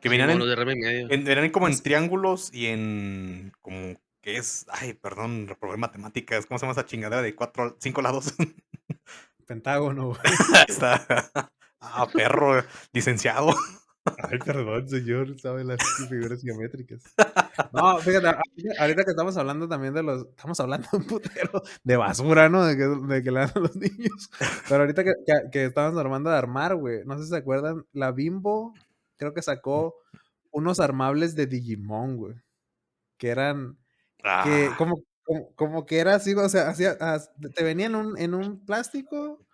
Que 0.00 0.08
Sí, 0.08 0.16
venían, 0.16 0.30
en, 0.30 0.38
de 0.40 0.52
y 0.52 0.80
medio. 0.80 1.10
en- 1.10 1.24
venían 1.24 1.50
como 1.50 1.68
en 1.68 1.80
triángulos 1.82 2.52
y 2.52 2.66
en 2.66 3.52
como 3.60 4.00
que 4.22 4.36
es, 4.36 4.66
ay, 4.70 4.94
perdón, 4.94 5.46
reprobé 5.46 5.76
matemáticas, 5.76 6.46
¿cómo 6.46 6.58
se 6.58 6.64
llama 6.66 6.72
esa 6.72 6.86
chingadera 6.86 7.22
de 7.22 7.34
cuatro, 7.34 7.76
cinco 7.80 8.02
lados? 8.02 8.34
Pentágono, 9.50 10.06
güey. 10.10 10.20
Ahí 10.54 10.64
está. 10.68 11.04
Ah, 11.80 12.06
perro, 12.12 12.62
licenciado. 12.92 13.52
Ay, 14.04 14.38
perdón, 14.38 14.88
señor, 14.88 15.40
sabe 15.40 15.64
las 15.64 15.80
figuras 16.08 16.40
geométricas. 16.40 17.02
No, 17.72 17.98
fíjate, 17.98 18.28
ahorita 18.78 19.04
que 19.04 19.10
estamos 19.10 19.36
hablando 19.36 19.68
también 19.68 19.92
de 19.92 20.04
los. 20.04 20.24
Estamos 20.28 20.60
hablando 20.60 20.86
de 20.92 20.98
un 20.98 21.04
putero 21.04 21.62
de 21.82 21.96
basura, 21.96 22.48
¿no? 22.48 22.64
De 22.64 22.76
que, 22.76 22.84
de 22.84 23.22
que 23.24 23.30
le 23.32 23.40
dan 23.40 23.50
a 23.56 23.58
los 23.58 23.74
niños. 23.74 24.30
Pero 24.68 24.82
ahorita 24.82 25.02
que, 25.02 25.14
que, 25.26 25.50
que 25.50 25.64
estábamos 25.64 25.98
armando 25.98 26.30
de 26.30 26.36
armar, 26.36 26.76
güey. 26.76 27.00
No 27.04 27.18
sé 27.18 27.24
si 27.24 27.30
se 27.30 27.36
acuerdan. 27.36 27.84
La 27.92 28.12
Bimbo, 28.12 28.72
creo 29.16 29.34
que 29.34 29.42
sacó 29.42 29.96
unos 30.52 30.78
armables 30.78 31.34
de 31.34 31.46
Digimon, 31.46 32.16
güey. 32.16 32.36
Que 33.18 33.30
eran. 33.30 33.76
Que 34.44 34.68
Ah, 34.70 34.74
como, 34.78 35.02
como, 35.30 35.54
como 35.54 35.86
que 35.86 35.98
era 35.98 36.14
así, 36.16 36.34
o 36.34 36.48
sea, 36.48 36.68
hacía, 36.68 36.92
as- 37.00 37.30
te 37.54 37.62
venían 37.64 37.92
en 37.94 37.96
un, 38.00 38.18
en 38.18 38.34
un 38.34 38.64
plástico, 38.64 39.46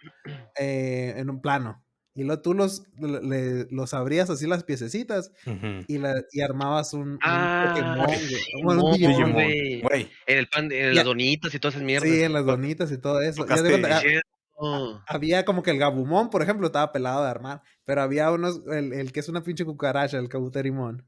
eh, 0.58 1.14
en 1.16 1.28
un 1.30 1.40
plano. 1.40 1.82
Y 2.14 2.24
luego 2.24 2.40
tú 2.40 2.54
los, 2.54 2.82
le- 2.98 3.66
los 3.70 3.92
abrías 3.92 4.30
así 4.30 4.46
las 4.46 4.64
piececitas 4.64 5.32
ujú. 5.46 5.84
y, 5.86 5.98
la, 5.98 6.14
y 6.32 6.40
armabas 6.40 6.94
un, 6.94 7.10
un 7.10 7.18
Ah, 7.22 7.74
Pokémon, 7.74 8.78
güey. 8.78 8.78
Un 8.78 8.92
Digimon. 8.94 9.32
Güey. 9.34 9.82
güey. 9.82 10.10
En 10.26 10.38
el 10.38 10.48
pan, 10.48 10.64
en 10.72 10.88
Ya. 10.88 10.94
las 10.94 11.04
donitas 11.04 11.54
y 11.54 11.58
todas 11.58 11.74
esas 11.74 11.84
mierdas. 11.84 12.08
Sí, 12.08 12.22
en 12.22 12.32
las 12.32 12.46
donitas 12.46 12.90
y 12.90 12.96
todo 12.96 13.20
eso. 13.20 13.44
Y 13.46 13.52
haz 13.52 13.62
de 13.62 13.68
Tocaste- 13.68 13.80
cuenta, 13.80 13.98
ah, 13.98 14.00
Cierto. 14.00 15.02
había 15.06 15.44
como 15.44 15.62
que 15.62 15.72
el 15.72 15.78
Gabumon, 15.78 16.30
por 16.30 16.40
ejemplo, 16.40 16.68
estaba 16.68 16.90
pelado 16.90 17.22
de 17.22 17.28
armar. 17.28 17.60
Pero 17.84 18.00
había 18.00 18.32
unos, 18.32 18.62
el, 18.72 18.94
el 18.94 19.12
que 19.12 19.20
es 19.20 19.28
una 19.28 19.42
pinche 19.42 19.66
cucaracha, 19.66 20.16
el 20.18 20.30
Cabuterimon. 20.30 21.04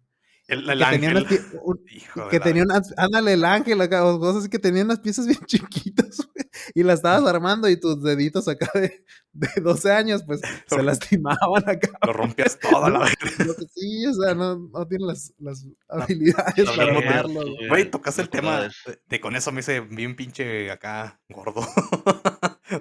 El, 0.49 0.65
Que 0.65 0.73
el 0.73 0.79
tenía, 0.79 1.11
unas 1.11 1.23
ángel. 1.25 1.39
pie- 1.41 1.61
un- 1.63 1.81
Hijo 1.91 2.25
de 2.25 2.29
que 2.31 2.39
la- 2.39 2.45
tenía 2.45 2.63
unas, 2.65 2.95
ándale, 2.97 3.35
el 3.35 3.45
ángel 3.45 3.81
acá, 3.83 4.01
cosas 4.01 4.49
que 4.49 4.59
tenían 4.59 4.87
unas 4.87 5.01
piezas 5.01 5.27
bien 5.27 5.39
chiquitas, 5.47 6.17
güey, 6.35 6.49
y 6.75 6.83
las 6.83 6.97
estabas 7.01 7.29
armando 7.35 7.69
y 7.69 7.79
tus 7.79 8.03
deditos 8.03 8.49
acá 8.49 8.71
de, 8.75 9.05
de 9.35 9.49
12 9.61 9.93
años, 9.93 10.23
pues 10.27 10.41
se 10.67 10.83
lastimaban 10.83 11.69
acá. 11.69 11.91
Lo 12.07 12.15
rompías 12.15 12.59
toda 12.59 12.89
la 12.89 13.01
que 13.21 13.67
sí, 13.75 14.07
o 14.07 14.15
sea, 14.15 14.35
no, 14.35 14.59
no 14.73 14.87
tienen 14.87 15.07
las, 15.07 15.35
las 15.39 15.67
habilidades 15.89 16.55
para 16.65 16.71
hablamos 16.83 17.03
de- 17.03 17.09
armarlo. 17.11 17.41
güey. 17.55 17.69
Güey, 17.69 17.91
tocaste 17.91 18.23
el 18.23 18.31
tema 18.31 18.61
de 18.63 18.67
eso. 18.69 18.91
de, 18.91 19.01
de 19.07 19.21
con 19.21 19.37
eso 19.37 19.53
me 19.53 19.61
hice 19.61 19.81
bien 19.81 20.17
pinche 20.17 20.71
acá 20.71 21.21
gordo. 21.29 21.61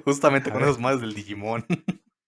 Justamente 0.05 0.49
A 0.49 0.53
con 0.53 0.61
ver. 0.61 0.69
esos 0.69 0.81
madres 0.81 1.01
del 1.01 1.13
Digimon. 1.13 1.65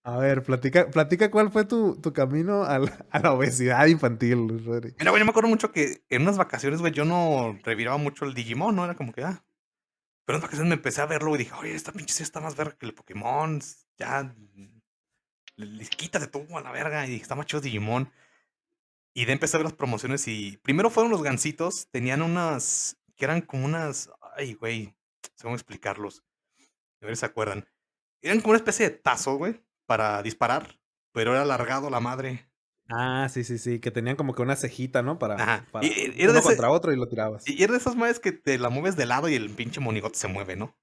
A 0.09 0.17
ver, 0.17 0.41
platica, 0.41 0.89
platica 0.89 1.29
cuál 1.29 1.51
fue 1.51 1.65
tu, 1.65 1.95
tu 2.01 2.13
camino 2.13 2.63
a 2.63 2.79
la, 2.79 3.05
a 3.11 3.19
la 3.19 3.33
obesidad 3.33 3.85
infantil, 3.85 4.65
Rodri. 4.65 4.95
Mira, 4.97 5.11
güey, 5.11 5.21
yo 5.21 5.25
me 5.25 5.29
acuerdo 5.29 5.49
mucho 5.49 5.71
que 5.71 6.01
en 6.09 6.23
unas 6.23 6.37
vacaciones, 6.37 6.79
güey, 6.79 6.91
yo 6.91 7.05
no 7.05 7.59
reviraba 7.63 7.97
mucho 7.97 8.25
el 8.25 8.33
Digimon, 8.33 8.75
¿no? 8.75 8.85
Era 8.85 8.95
como 8.95 9.13
que, 9.13 9.23
ah. 9.23 9.43
Pero 10.25 10.37
en 10.37 10.41
unas 10.41 10.41
vacaciones 10.41 10.69
me 10.69 10.75
empecé 10.75 11.01
a 11.01 11.05
verlo 11.05 11.35
y 11.35 11.39
dije, 11.39 11.53
oye, 11.53 11.75
esta 11.75 11.91
pinche 11.91 12.15
sí 12.15 12.23
está 12.23 12.39
más 12.39 12.55
verga 12.55 12.75
que 12.75 12.87
el 12.87 12.95
Pokémon. 12.95 13.61
Ya. 13.97 14.35
Quítate 15.95 16.25
tú 16.25 16.57
a 16.57 16.61
la 16.61 16.71
verga. 16.71 17.05
Y 17.05 17.11
dije, 17.11 17.21
está 17.21 17.35
más 17.35 17.45
chido 17.45 17.61
Digimon. 17.61 18.11
Y 19.13 19.25
de 19.25 19.33
empecé 19.33 19.57
a 19.57 19.59
ver 19.59 19.65
las 19.65 19.73
promociones 19.73 20.27
y 20.27 20.57
primero 20.57 20.89
fueron 20.89 21.11
los 21.11 21.21
gansitos. 21.21 21.87
Tenían 21.91 22.23
unas. 22.23 22.97
que 23.15 23.25
eran 23.25 23.41
como 23.41 23.65
unas. 23.65 24.09
Ay, 24.35 24.55
güey. 24.55 24.95
Sé 25.35 25.43
cómo 25.43 25.55
explicarlos. 25.55 26.23
A 27.01 27.05
ver 27.05 27.15
si 27.15 27.19
se 27.19 27.25
acuerdan. 27.27 27.67
Eran 28.21 28.39
como 28.41 28.51
una 28.51 28.57
especie 28.57 28.89
de 28.89 28.95
tazo, 28.95 29.35
güey, 29.35 29.61
para 29.89 30.23
disparar. 30.23 30.79
Pero 31.11 31.31
era 31.33 31.41
alargado 31.41 31.89
la 31.89 31.99
madre. 31.99 32.47
Ah, 32.87 33.27
sí, 33.29 33.43
sí, 33.43 33.57
sí, 33.57 33.79
que 33.79 33.91
tenían 33.91 34.15
como 34.15 34.33
que 34.33 34.41
una 34.41 34.55
cejita, 34.55 35.01
¿no? 35.03 35.19
Para, 35.19 35.35
Ajá. 35.35 35.65
para 35.71 35.85
Y- 35.85 36.13
y 36.15 36.21
era 36.21 36.29
uno 36.31 36.39
ese- 36.39 36.47
contra 36.49 36.71
otro 36.71 36.93
y 36.93 36.95
lo 36.95 37.07
tirabas. 37.07 37.47
Y 37.47 37.61
era 37.61 37.73
de 37.73 37.79
esas 37.79 37.95
madres 37.95 38.19
que 38.19 38.31
te 38.31 38.57
la 38.57 38.69
mueves 38.69 38.95
de 38.95 39.05
lado 39.05 39.27
y 39.27 39.35
el 39.35 39.49
pinche 39.49 39.79
monigote 39.79 40.17
se 40.17 40.27
mueve, 40.27 40.55
¿no? 40.55 40.77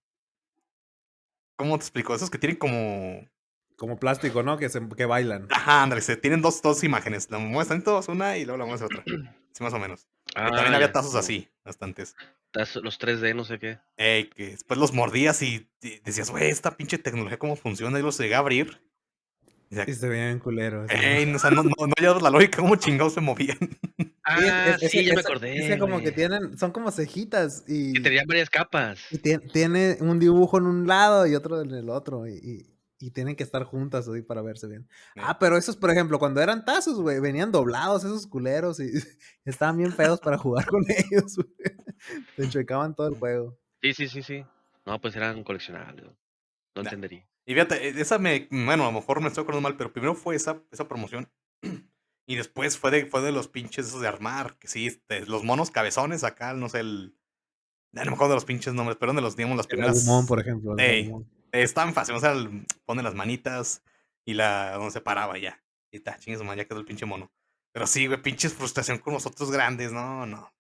¿Cómo 1.57 1.79
te 1.79 1.85
explico? 1.85 2.15
Esos 2.15 2.31
que 2.31 2.39
tienen 2.39 2.57
como. 2.59 3.27
Como 3.77 3.99
plástico, 3.99 4.43
¿no? 4.43 4.57
Que, 4.57 4.71
se, 4.71 4.81
que 4.97 5.05
bailan. 5.05 5.49
Ajá, 5.51 5.83
Andrés, 5.83 6.11
tienen 6.23 6.41
dos, 6.41 6.63
dos 6.63 6.83
imágenes. 6.83 7.31
La 7.31 7.37
mueves 7.39 7.69
tantito, 7.69 8.01
una 8.09 8.39
y 8.39 8.45
luego 8.47 8.57
la 8.59 8.65
mueves 8.65 8.83
otra. 8.83 9.03
Sí, 9.57 9.63
más 9.65 9.73
o 9.73 9.79
menos. 9.79 10.07
Ah, 10.35 10.51
también 10.51 10.75
había 10.75 10.93
tazos 10.93 11.15
así, 11.15 11.49
bastantes. 11.65 12.15
Los 12.83 12.99
3D, 13.01 13.35
no 13.35 13.43
sé 13.47 13.59
qué. 13.59 13.79
Ey, 13.97 14.29
que 14.29 14.49
después 14.51 14.79
los 14.79 14.93
mordías 14.93 15.41
y, 15.41 15.67
y 15.81 15.99
decías, 16.01 16.31
güey, 16.31 16.51
esta 16.51 16.77
pinche 16.77 16.99
tecnología, 16.99 17.39
¿cómo 17.39 17.57
funciona? 17.57 17.99
Y 17.99 18.03
los 18.03 18.19
llegué 18.19 18.35
a 18.35 18.41
abrir. 18.41 18.86
Y 19.71 19.93
se 19.95 20.09
veían 20.09 20.39
culeros. 20.39 20.87
¿no? 20.89 20.99
Ey, 21.01 21.27
no, 21.27 21.37
o 21.37 21.39
sea, 21.39 21.51
no, 21.51 21.63
no, 21.65 21.71
no 21.79 21.93
hallabas 21.99 22.23
la 22.23 22.31
lógica, 22.31 22.59
¿cómo 22.59 22.77
chingados 22.77 23.15
se 23.15 23.21
movían? 23.21 23.59
Ah, 24.29 24.71
es- 24.75 24.83
es- 24.83 24.91
sí, 24.91 24.99
es- 24.99 25.07
ya 25.07 25.15
me 25.15 25.21
acordé. 25.21 25.57
Es 25.57 25.69
que 25.69 25.79
como 25.79 26.01
que 26.01 26.11
tienen, 26.11 26.59
son 26.59 26.73
como 26.73 26.91
cejitas 26.91 27.63
y, 27.69 27.93
Que 27.93 28.01
tenían 28.01 28.27
varias 28.27 28.51
capas. 28.51 28.99
y 29.13 29.19
tiene 29.19 29.99
un 30.01 30.19
dibujo 30.19 30.59
en 30.59 30.67
un 30.67 30.85
lado 30.89 31.29
y 31.29 31.37
otro 31.37 31.63
en 31.63 31.71
el 31.71 31.89
otro 31.89 32.27
y, 32.27 32.33
y- 32.35 32.67
y 32.99 33.11
tienen 33.13 33.37
que 33.37 33.45
estar 33.45 33.63
juntas 33.63 34.09
así 34.09 34.23
para 34.23 34.43
verse 34.43 34.67
bien. 34.67 34.89
Sí. 35.15 35.21
Ah, 35.23 35.39
pero 35.39 35.57
esos, 35.57 35.77
por 35.77 35.91
ejemplo, 35.93 36.19
cuando 36.19 36.41
eran 36.43 36.65
tazos, 36.65 37.01
güey, 37.01 37.21
venían 37.21 37.53
doblados 37.53 38.03
esos 38.03 38.27
culeros 38.27 38.81
y 38.81 38.91
estaban 39.45 39.77
bien 39.79 39.93
feos 39.93 40.19
para 40.19 40.39
jugar 40.39 40.67
con 40.67 40.83
ellos, 40.89 41.37
güey. 41.37 41.77
Te 42.35 42.43
enchuecaban 42.45 42.97
todo 42.97 43.07
el 43.07 43.15
juego. 43.15 43.57
Sí, 43.81 43.95
sí, 43.95 44.09
sí, 44.09 44.23
sí. 44.25 44.45
No, 44.85 45.01
pues 45.01 45.15
eran 45.15 45.45
coleccionables. 45.45 46.05
No 46.75 46.83
entendería. 46.83 47.25
Y 47.47 47.55
fíjate, 47.55 47.89
e- 47.89 48.01
esa 48.01 48.19
me, 48.19 48.49
bueno, 48.51 48.83
a 48.85 48.87
lo 48.87 48.93
mejor 48.93 49.21
me 49.21 49.29
estoy 49.29 49.43
acordando 49.43 49.69
mal, 49.69 49.77
pero 49.77 49.93
primero 49.93 50.15
fue 50.15 50.35
esa, 50.37 50.63
esa 50.71 50.89
promoción. 50.89 51.29
Y 52.29 52.35
después 52.35 52.77
fue 52.77 52.91
de, 52.91 53.07
fue 53.07 53.23
de 53.23 53.31
los 53.31 53.47
pinches 53.47 53.87
esos 53.87 54.01
de 54.01 54.09
armar, 54.09 54.59
que 54.59 54.67
sí, 54.67 54.89
este, 54.89 55.25
los 55.27 55.45
monos 55.45 55.71
cabezones 55.71 56.25
acá, 56.25 56.55
no 56.55 56.69
sé, 56.69 56.81
el... 56.81 57.17
no 57.93 58.05
me 58.05 58.11
acuerdo 58.15 58.31
de 58.31 58.35
los 58.35 58.45
pinches 58.45 58.75
nombres, 58.75 58.97
pero 58.99 59.13
eran 59.13 59.17
de 59.17 59.23
los, 59.23 59.37
digamos, 59.37 59.57
las 59.57 59.67
El 59.67 59.71
primeras... 59.71 60.05
Por 60.27 60.41
ejemplo. 60.41 60.75
Ey. 60.77 61.09
Eh, 61.53 61.63
Estaban 61.63 61.95
fáciles, 61.95 62.21
o 62.21 62.27
sea, 62.27 62.33
el- 62.33 62.67
pone 62.85 63.05
las 63.05 63.15
manitas 63.15 63.85
y 64.25 64.35
la 64.35 64.73
donde 64.73 64.91
se 64.91 65.01
paraba 65.01 65.39
ya. 65.39 65.63
Y 65.93 65.99
está, 65.99 66.19
chingue 66.19 66.37
su 66.37 66.43
madre, 66.45 66.63
ya 66.63 66.65
quedó 66.69 66.81
el 66.81 66.85
pinche 66.85 67.07
mono. 67.07 67.31
Pero 67.73 67.87
sí, 67.87 68.09
güey, 68.09 68.21
pinches 68.21 68.53
frustración 68.55 68.99
con 68.99 69.13
los 69.15 69.25
otros 69.25 69.53
grandes, 69.53 69.93
no, 69.93 70.27
no. 70.27 70.53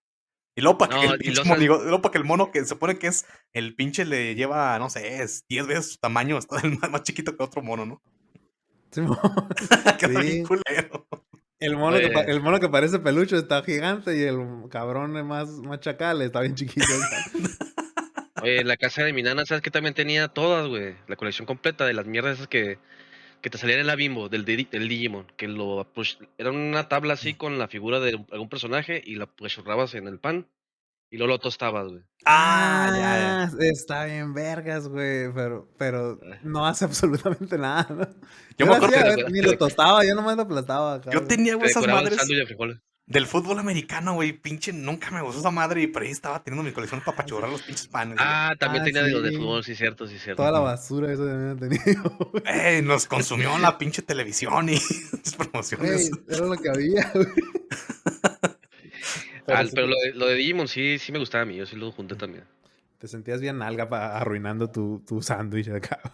Y 0.56 0.62
luego 0.62 0.78
para 0.78 0.98
que, 0.98 1.06
el 1.06 1.14
y 1.14 1.18
pinche 1.18 1.36
los 1.36 1.46
has- 1.46 1.46
monigo- 1.58 1.82
luego 1.82 2.00
pa' 2.02 2.10
que 2.10 2.18
el 2.18 2.24
mono 2.24 2.50
que 2.50 2.60
se 2.60 2.66
supone 2.66 2.98
que 2.98 3.08
es 3.08 3.26
el 3.52 3.74
pinche 3.76 4.04
le 4.06 4.34
lleva, 4.34 4.78
no 4.78 4.88
sé, 4.90 5.22
es 5.22 5.44
10 5.48 5.66
veces 5.66 5.92
su 5.92 5.98
tamaño, 5.98 6.38
está 6.38 6.56
el 6.64 6.78
más, 6.78 6.90
más 6.90 7.02
chiquito 7.02 7.36
que 7.36 7.42
otro 7.44 7.62
mono, 7.62 7.84
¿no? 7.86 8.02
Sí. 10.00 10.42
culero. 10.42 11.06
El 11.58 11.76
mono, 11.76 11.98
que, 11.98 12.08
Pues- 12.10 12.28
el 12.28 12.40
mono 12.40 12.60
que 12.60 12.68
parece 12.68 12.98
peluche 12.98 13.36
está 13.36 13.62
gigante 13.62 14.16
y 14.16 14.22
el 14.22 14.38
cabrón 14.70 15.12
más, 15.26 15.48
más 15.50 15.80
chacal 15.80 16.20
está 16.22 16.40
bien 16.40 16.54
chiquito. 16.54 16.86
Oye, 18.42 18.62
la 18.64 18.76
casa 18.76 19.02
de 19.02 19.12
mi 19.14 19.22
nana, 19.22 19.46
¿sabes 19.46 19.62
que 19.62 19.70
también 19.70 19.94
tenía 19.94 20.28
todas, 20.28 20.68
güey? 20.68 20.94
La 21.08 21.16
colección 21.16 21.46
completa 21.46 21.86
de 21.86 21.94
las 21.94 22.06
mierdas 22.06 22.34
esas 22.36 22.48
que, 22.48 22.78
que 23.40 23.50
te 23.50 23.58
salían 23.58 23.80
en 23.80 23.86
la 23.86 23.94
bimbo, 23.96 24.28
del, 24.28 24.44
del 24.44 24.88
Digimon. 24.88 25.26
Que 25.36 25.48
lo 25.48 25.92
push- 25.94 26.18
era 26.38 26.50
una 26.50 26.88
tabla 26.88 27.14
así 27.14 27.34
con 27.34 27.58
la 27.58 27.68
figura 27.68 28.00
de 28.00 28.18
algún 28.32 28.48
personaje 28.48 29.02
y 29.04 29.14
la 29.16 29.24
apachurrabas 29.24 29.94
en 29.94 30.08
el 30.08 30.18
pan 30.18 30.48
y 31.10 31.18
luego 31.18 31.34
lo 31.34 31.38
tostabas, 31.38 31.86
güey. 31.88 32.02
Ah, 32.24 32.88
ya, 32.90 32.98
ya. 32.98 33.42
Ah, 33.44 33.50
Está 33.60 34.04
bien 34.06 34.34
vergas, 34.34 34.88
güey, 34.88 35.32
pero, 35.32 35.68
pero 35.78 36.18
Ah. 36.24 36.38
no 36.42 36.66
hace 36.66 36.84
absolutamente 37.46 37.56
nada, 37.58 37.86
¿no? 37.90 38.04
Yo 38.04 38.14
Yo 38.58 38.66
me 38.66 38.74
acuerdo 38.76 38.96
hacía, 38.96 39.14
que- 39.24 39.30
ni 39.30 39.40
lo 39.42 39.56
tostaba, 39.56 40.04
yo 40.04 40.14
nomás 40.16 40.36
lo 40.36 40.42
aplastaba. 40.42 41.00
Yo 41.12 41.22
tenía, 41.26 41.54
güey, 41.54 41.70
esas 41.70 41.86
madres. 41.86 42.18
Del 43.06 43.26
fútbol 43.26 43.58
americano, 43.60 44.14
güey. 44.14 44.32
Pinche, 44.32 44.72
nunca 44.72 45.10
me 45.12 45.22
gustó 45.22 45.40
esa 45.40 45.50
madre 45.50 45.82
y 45.82 45.86
por 45.86 46.02
ahí 46.02 46.10
estaba 46.10 46.42
teniendo 46.42 46.64
mi 46.68 46.72
colección 46.74 47.00
para 47.04 47.16
pachurrar 47.16 47.48
los 47.50 47.62
pinches 47.62 47.86
panes. 47.86 48.16
güey. 48.16 48.28
Ah, 48.28 48.54
también 48.58 48.82
Ah, 48.82 48.84
tenía 48.84 49.02
de 49.04 49.10
los 49.12 49.22
de 49.22 49.30
sí. 49.30 49.36
fútbol, 49.36 49.64
sí, 49.64 49.74
cierto, 49.76 50.06
sí, 50.08 50.18
cierto. 50.18 50.42
Toda 50.42 50.50
la 50.52 50.58
basura 50.60 51.12
esa 51.12 51.24
también 51.24 51.56
he 51.56 51.78
tenido. 51.84 52.02
güey. 52.32 52.42
Eh, 52.46 52.82
nos 52.82 53.06
consumió 53.06 53.56
la 53.58 53.78
pinche 53.78 54.02
televisión 54.02 54.68
y 54.68 54.74
las 55.24 55.34
promociones. 55.36 56.10
Era 56.28 56.46
lo 56.46 56.56
que 56.56 56.68
había, 56.68 57.10
güey. 57.14 57.26
Pero 59.46 59.58
Ah, 59.58 59.64
sí 59.64 59.76
lo 59.76 59.86
de, 59.86 60.12
lo 60.14 60.26
de 60.26 60.34
Digimon 60.34 60.66
sí, 60.66 60.98
sí 60.98 61.12
me 61.12 61.20
gustaba 61.20 61.42
a 61.42 61.46
mí, 61.46 61.54
yo 61.56 61.66
sí 61.66 61.76
lo 61.76 61.92
junté 61.92 62.16
también. 62.16 62.44
Te 62.98 63.06
sentías 63.06 63.40
bien 63.40 63.62
alga 63.62 63.88
pa- 63.88 64.16
arruinando 64.16 64.70
tu, 64.70 65.04
tu 65.06 65.22
sándwich 65.22 65.68
acá. 65.68 66.00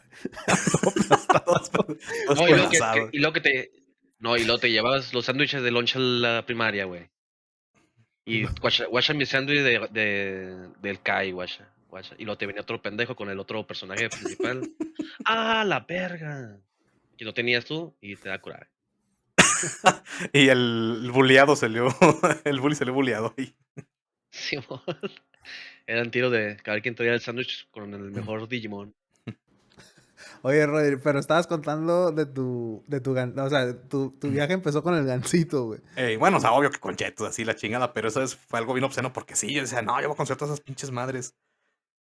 No, 2.35 2.49
y 2.49 2.51
luego 2.53 2.71
que, 2.71 2.79
pedazados. 2.79 3.11
que- 3.11 3.17
y 3.17 3.21
luego 3.21 3.33
que 3.33 3.41
te. 3.41 3.71
No, 4.23 4.37
y 4.37 4.45
luego 4.45 4.61
te 4.61 4.71
llevabas 4.71 5.13
los 5.13 5.25
sándwiches 5.25 5.65
de 5.65 5.73
lunch 5.73 5.97
a 5.97 5.99
la 5.99 6.47
primaria, 6.47 6.85
güey. 6.85 7.11
Y 8.25 8.45
guacha, 8.45 8.87
guacha 8.87 9.15
mi 9.15 9.27
sándwich 9.27 9.63
de, 9.63 9.89
de, 9.91 10.69
del 10.81 11.03
Kai, 11.03 11.33
guacha, 11.33 11.69
guacha. 11.89 12.15
Y 12.19 12.25
luego 12.25 12.39
te 12.39 12.47
venía 12.47 12.63
otro 12.63 12.81
pendejo 12.81 13.17
con 13.17 13.31
el 13.31 13.41
otro 13.41 13.67
personaje 13.67 14.09
principal. 14.09 14.63
¡Ah, 15.25 15.65
la 15.67 15.81
verga! 15.81 16.57
Y 17.19 17.25
lo 17.25 17.35
tenías 17.35 17.65
tú 17.65 17.97
y 18.01 18.15
te 18.15 18.29
da 18.29 18.41
coraje. 18.41 18.71
Y 20.33 20.49
el, 20.49 21.11
buleado 21.13 21.57
salió. 21.57 21.89
El 22.45 22.61
bully 22.61 22.77
salió 22.77 22.95
buleado 22.95 23.35
ahí. 23.37 23.53
Simón. 24.31 24.83
Eran 25.85 26.13
tiros 26.13 26.31
de 26.31 26.59
cada 26.63 26.81
quien 26.81 26.95
traía 26.95 27.15
el 27.15 27.21
sándwich 27.21 27.69
con 27.73 27.93
el 27.93 28.13
mejor 28.13 28.49
Digimon. 28.49 28.95
Oye, 30.45 30.67
Rodri, 30.67 30.97
pero 30.97 31.21
estabas 31.21 31.47
contando 31.47 32.11
de 32.11 32.27
tu, 32.27 32.83
de 32.89 33.01
tu, 33.01 33.15
gan- 33.15 33.39
o 33.39 33.49
sea, 33.49 33.81
tu, 33.89 34.11
tu 34.19 34.29
viaje 34.29 34.53
empezó 34.55 34.83
con 34.83 34.95
el 34.95 35.07
gancito, 35.07 35.65
güey. 35.67 35.81
Eh, 35.97 36.17
bueno, 36.19 36.39
o 36.39 36.41
sea, 36.41 36.53
obvio 36.53 36.71
que 36.71 36.81
con 36.81 36.97
chetos, 36.97 37.29
así 37.29 37.45
la 37.45 37.55
chingada, 37.55 37.93
pero 37.93 38.09
eso 38.09 38.23
es- 38.23 38.35
fue 38.35 38.59
algo 38.59 38.75
bien 38.75 38.85
obsceno 38.85 39.13
porque 39.13 39.37
sí, 39.37 39.53
yo 39.55 39.61
decía, 39.63 39.83
no, 39.83 40.01
yo 40.01 40.09
voy 40.09 40.15
a 40.15 40.17
conseguir 40.17 40.39
todas 40.39 40.55
esas 40.55 40.65
pinches 40.65 40.91
madres. 40.91 41.35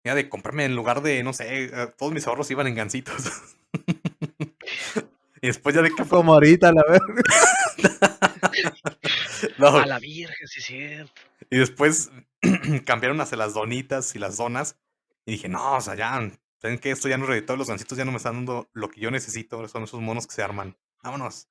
Era 0.04 0.14
de 0.14 0.28
comprarme 0.28 0.64
en 0.64 0.74
lugar 0.74 1.02
de, 1.02 1.22
no 1.22 1.32
sé, 1.32 1.64
eh, 1.64 1.70
todos 1.98 2.12
mis 2.12 2.26
ahorros 2.26 2.50
iban 2.50 2.66
en 2.66 2.74
gancitos. 2.74 3.14
y 5.42 5.46
después 5.46 5.74
ya 5.74 5.82
de 5.82 5.90
que 5.94 6.04
fue. 6.04 6.18
Como 6.18 6.32
ahorita, 6.34 6.72
la 6.72 6.82
verga. 6.88 7.22
no, 9.58 9.68
A 9.68 9.86
la 9.86 9.98
virgen, 9.98 10.46
sí 10.46 10.60
es 10.60 10.64
cierto. 10.66 11.12
y 11.50 11.58
después 11.58 12.10
cambiaron 12.86 13.20
hacia 13.20 13.36
las 13.38 13.54
donitas 13.54 14.14
y 14.14 14.18
las 14.18 14.36
donas. 14.36 14.76
Y 15.26 15.32
dije, 15.32 15.48
no, 15.48 15.76
o 15.76 15.80
sea, 15.80 15.94
ya, 15.94 16.30
¿saben 16.64 16.78
qué? 16.78 16.90
Esto 16.92 17.08
ya 17.10 17.18
no 17.18 17.26
reditó, 17.26 17.56
los 17.56 17.68
gancitos 17.68 17.98
ya 17.98 18.06
no 18.06 18.10
me 18.10 18.16
están 18.16 18.36
dando 18.36 18.70
lo 18.72 18.88
que 18.88 18.98
yo 18.98 19.10
necesito, 19.10 19.68
son 19.68 19.82
esos 19.82 20.00
monos 20.00 20.26
que 20.26 20.32
se 20.34 20.42
arman. 20.42 20.78
Vámonos. 21.02 21.46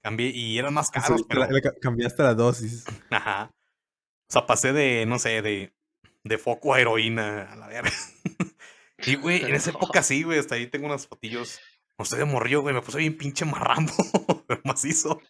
Cambié 0.00 0.28
y 0.28 0.56
eran 0.58 0.72
más 0.72 0.92
caros, 0.92 1.18
Sí, 1.22 1.26
pero. 1.28 1.40
la- 1.40 1.48
le 1.48 1.60
ca- 1.60 1.74
cambiaste 1.80 2.22
la 2.22 2.34
dosis. 2.34 2.84
Ajá. 3.10 3.50
O 4.28 4.32
sea, 4.32 4.46
pasé 4.46 4.72
de, 4.72 5.06
no 5.06 5.18
sé, 5.18 5.42
de, 5.42 5.74
de 6.22 6.38
foco 6.38 6.72
a 6.74 6.80
heroína, 6.80 7.50
a 7.52 7.56
la 7.56 7.66
verga. 7.68 7.90
Y, 9.06 9.16
güey, 9.16 9.42
en 9.44 9.54
esa 9.54 9.70
época 9.70 10.02
sí, 10.02 10.22
güey, 10.22 10.38
hasta 10.38 10.54
ahí 10.54 10.66
tengo 10.68 10.86
unas 10.86 11.06
fotillos. 11.08 11.60
No 11.98 12.04
sé, 12.06 12.16
de 12.16 12.24
morrillo, 12.24 12.62
güey, 12.62 12.74
me 12.74 12.80
puse 12.80 12.96
bien 12.98 13.18
pinche 13.18 13.44
marrambo, 13.44 13.92
pero 14.46 14.60
macizo. 14.64 15.20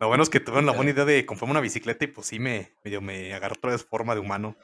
Lo 0.00 0.08
bueno 0.08 0.22
es 0.22 0.30
que 0.30 0.40
tuve 0.40 0.62
la 0.62 0.72
buena 0.72 0.92
idea 0.92 1.04
de 1.04 1.26
comprarme 1.26 1.52
una 1.52 1.60
bicicleta 1.60 2.04
y 2.04 2.08
pues 2.08 2.26
sí 2.28 2.38
me, 2.38 2.72
medio 2.84 3.00
me 3.00 3.34
agarró 3.34 3.54
otra 3.56 3.72
vez 3.72 3.84
forma 3.84 4.14
de 4.14 4.20
humano. 4.20 4.56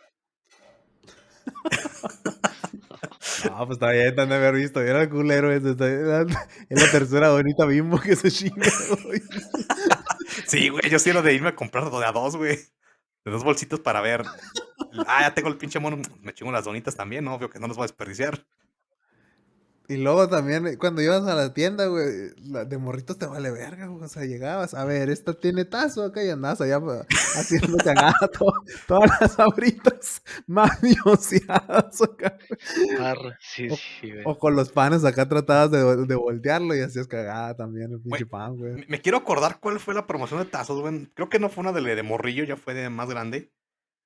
No, 3.44 3.66
pues 3.66 3.76
está 3.76 3.90
bien, 3.90 4.14
te 4.14 4.22
han 4.22 4.28
de 4.28 4.34
haber 4.34 4.54
visto. 4.54 4.80
Era 4.80 5.02
el 5.02 5.08
culero 5.08 5.52
ese. 5.52 5.70
Es 5.70 6.82
la 6.82 6.90
tercera 6.90 7.30
bonita 7.30 7.64
bimbo 7.66 8.00
que 8.00 8.16
se 8.16 8.30
chinga. 8.30 8.66
Sí, 10.46 10.68
güey, 10.68 10.88
yo 10.88 10.98
sí 10.98 11.10
era 11.10 11.22
de 11.22 11.34
irme 11.34 11.48
a 11.48 11.56
comprar 11.56 11.90
de 11.90 12.04
a 12.04 12.12
dos, 12.12 12.36
güey. 12.36 12.56
De 13.24 13.30
dos 13.30 13.44
bolsitos 13.44 13.80
para 13.80 14.00
ver. 14.00 14.24
Ah, 15.06 15.22
ya 15.22 15.34
tengo 15.34 15.48
el 15.48 15.56
pinche 15.56 15.78
mono. 15.78 16.00
Me 16.20 16.32
chingo 16.32 16.52
las 16.52 16.64
donitas 16.64 16.96
también, 16.96 17.24
¿no? 17.24 17.34
obvio 17.34 17.50
que 17.50 17.58
no 17.58 17.66
los 17.66 17.76
voy 17.76 17.84
a 17.84 17.86
desperdiciar. 17.86 18.44
Y 19.90 19.96
luego 19.96 20.28
también, 20.28 20.66
eh, 20.68 20.78
cuando 20.78 21.02
ibas 21.02 21.26
a 21.26 21.34
la 21.34 21.52
tienda, 21.52 21.86
güey, 21.86 22.30
la- 22.44 22.64
de 22.64 22.78
morritos 22.78 23.18
te 23.18 23.26
vale 23.26 23.50
verga, 23.50 23.86
güey. 23.88 24.04
O 24.04 24.08
sea, 24.08 24.24
llegabas, 24.24 24.72
a 24.74 24.84
ver, 24.84 25.10
esta 25.10 25.34
tiene 25.34 25.64
tazo 25.64 26.04
acá 26.04 26.22
y 26.24 26.30
andabas 26.30 26.60
allá 26.60 26.78
pa- 26.84 27.04
haciendo 27.34 27.76
cagada 27.78 28.14
to- 28.32 28.52
todas 28.86 29.10
las 29.20 29.38
abritas 29.40 30.22
mafioseadas 30.46 32.00
acá. 32.02 32.38
Arre, 33.00 33.36
sí, 33.40 33.68
O- 33.70 33.76
sí, 33.76 34.10
güey. 34.12 34.22
O 34.24 34.38
con 34.38 34.54
los 34.56 34.70
panes 34.70 35.04
acá 35.04 35.28
tratabas 35.28 35.70
de, 35.70 36.06
de 36.06 36.14
voltearlo 36.14 36.74
y 36.76 36.80
hacías 36.80 37.06
cagada 37.06 37.56
también, 37.56 37.92
el 37.92 38.00
pinche 38.00 38.26
pan, 38.26 38.56
güey. 38.56 38.72
Me, 38.74 38.86
me 38.88 39.00
quiero 39.00 39.18
acordar 39.18 39.58
cuál 39.60 39.80
fue 39.80 39.94
la 39.94 40.06
promoción 40.06 40.40
de 40.40 40.46
tazos, 40.46 40.80
güey. 40.80 41.06
Creo 41.14 41.28
que 41.28 41.38
no 41.38 41.48
fue 41.48 41.62
una 41.62 41.72
de, 41.72 41.94
de 41.94 42.02
morrillo, 42.02 42.44
ya 42.44 42.56
fue 42.56 42.74
de 42.74 42.88
más 42.90 43.08
grande. 43.10 43.52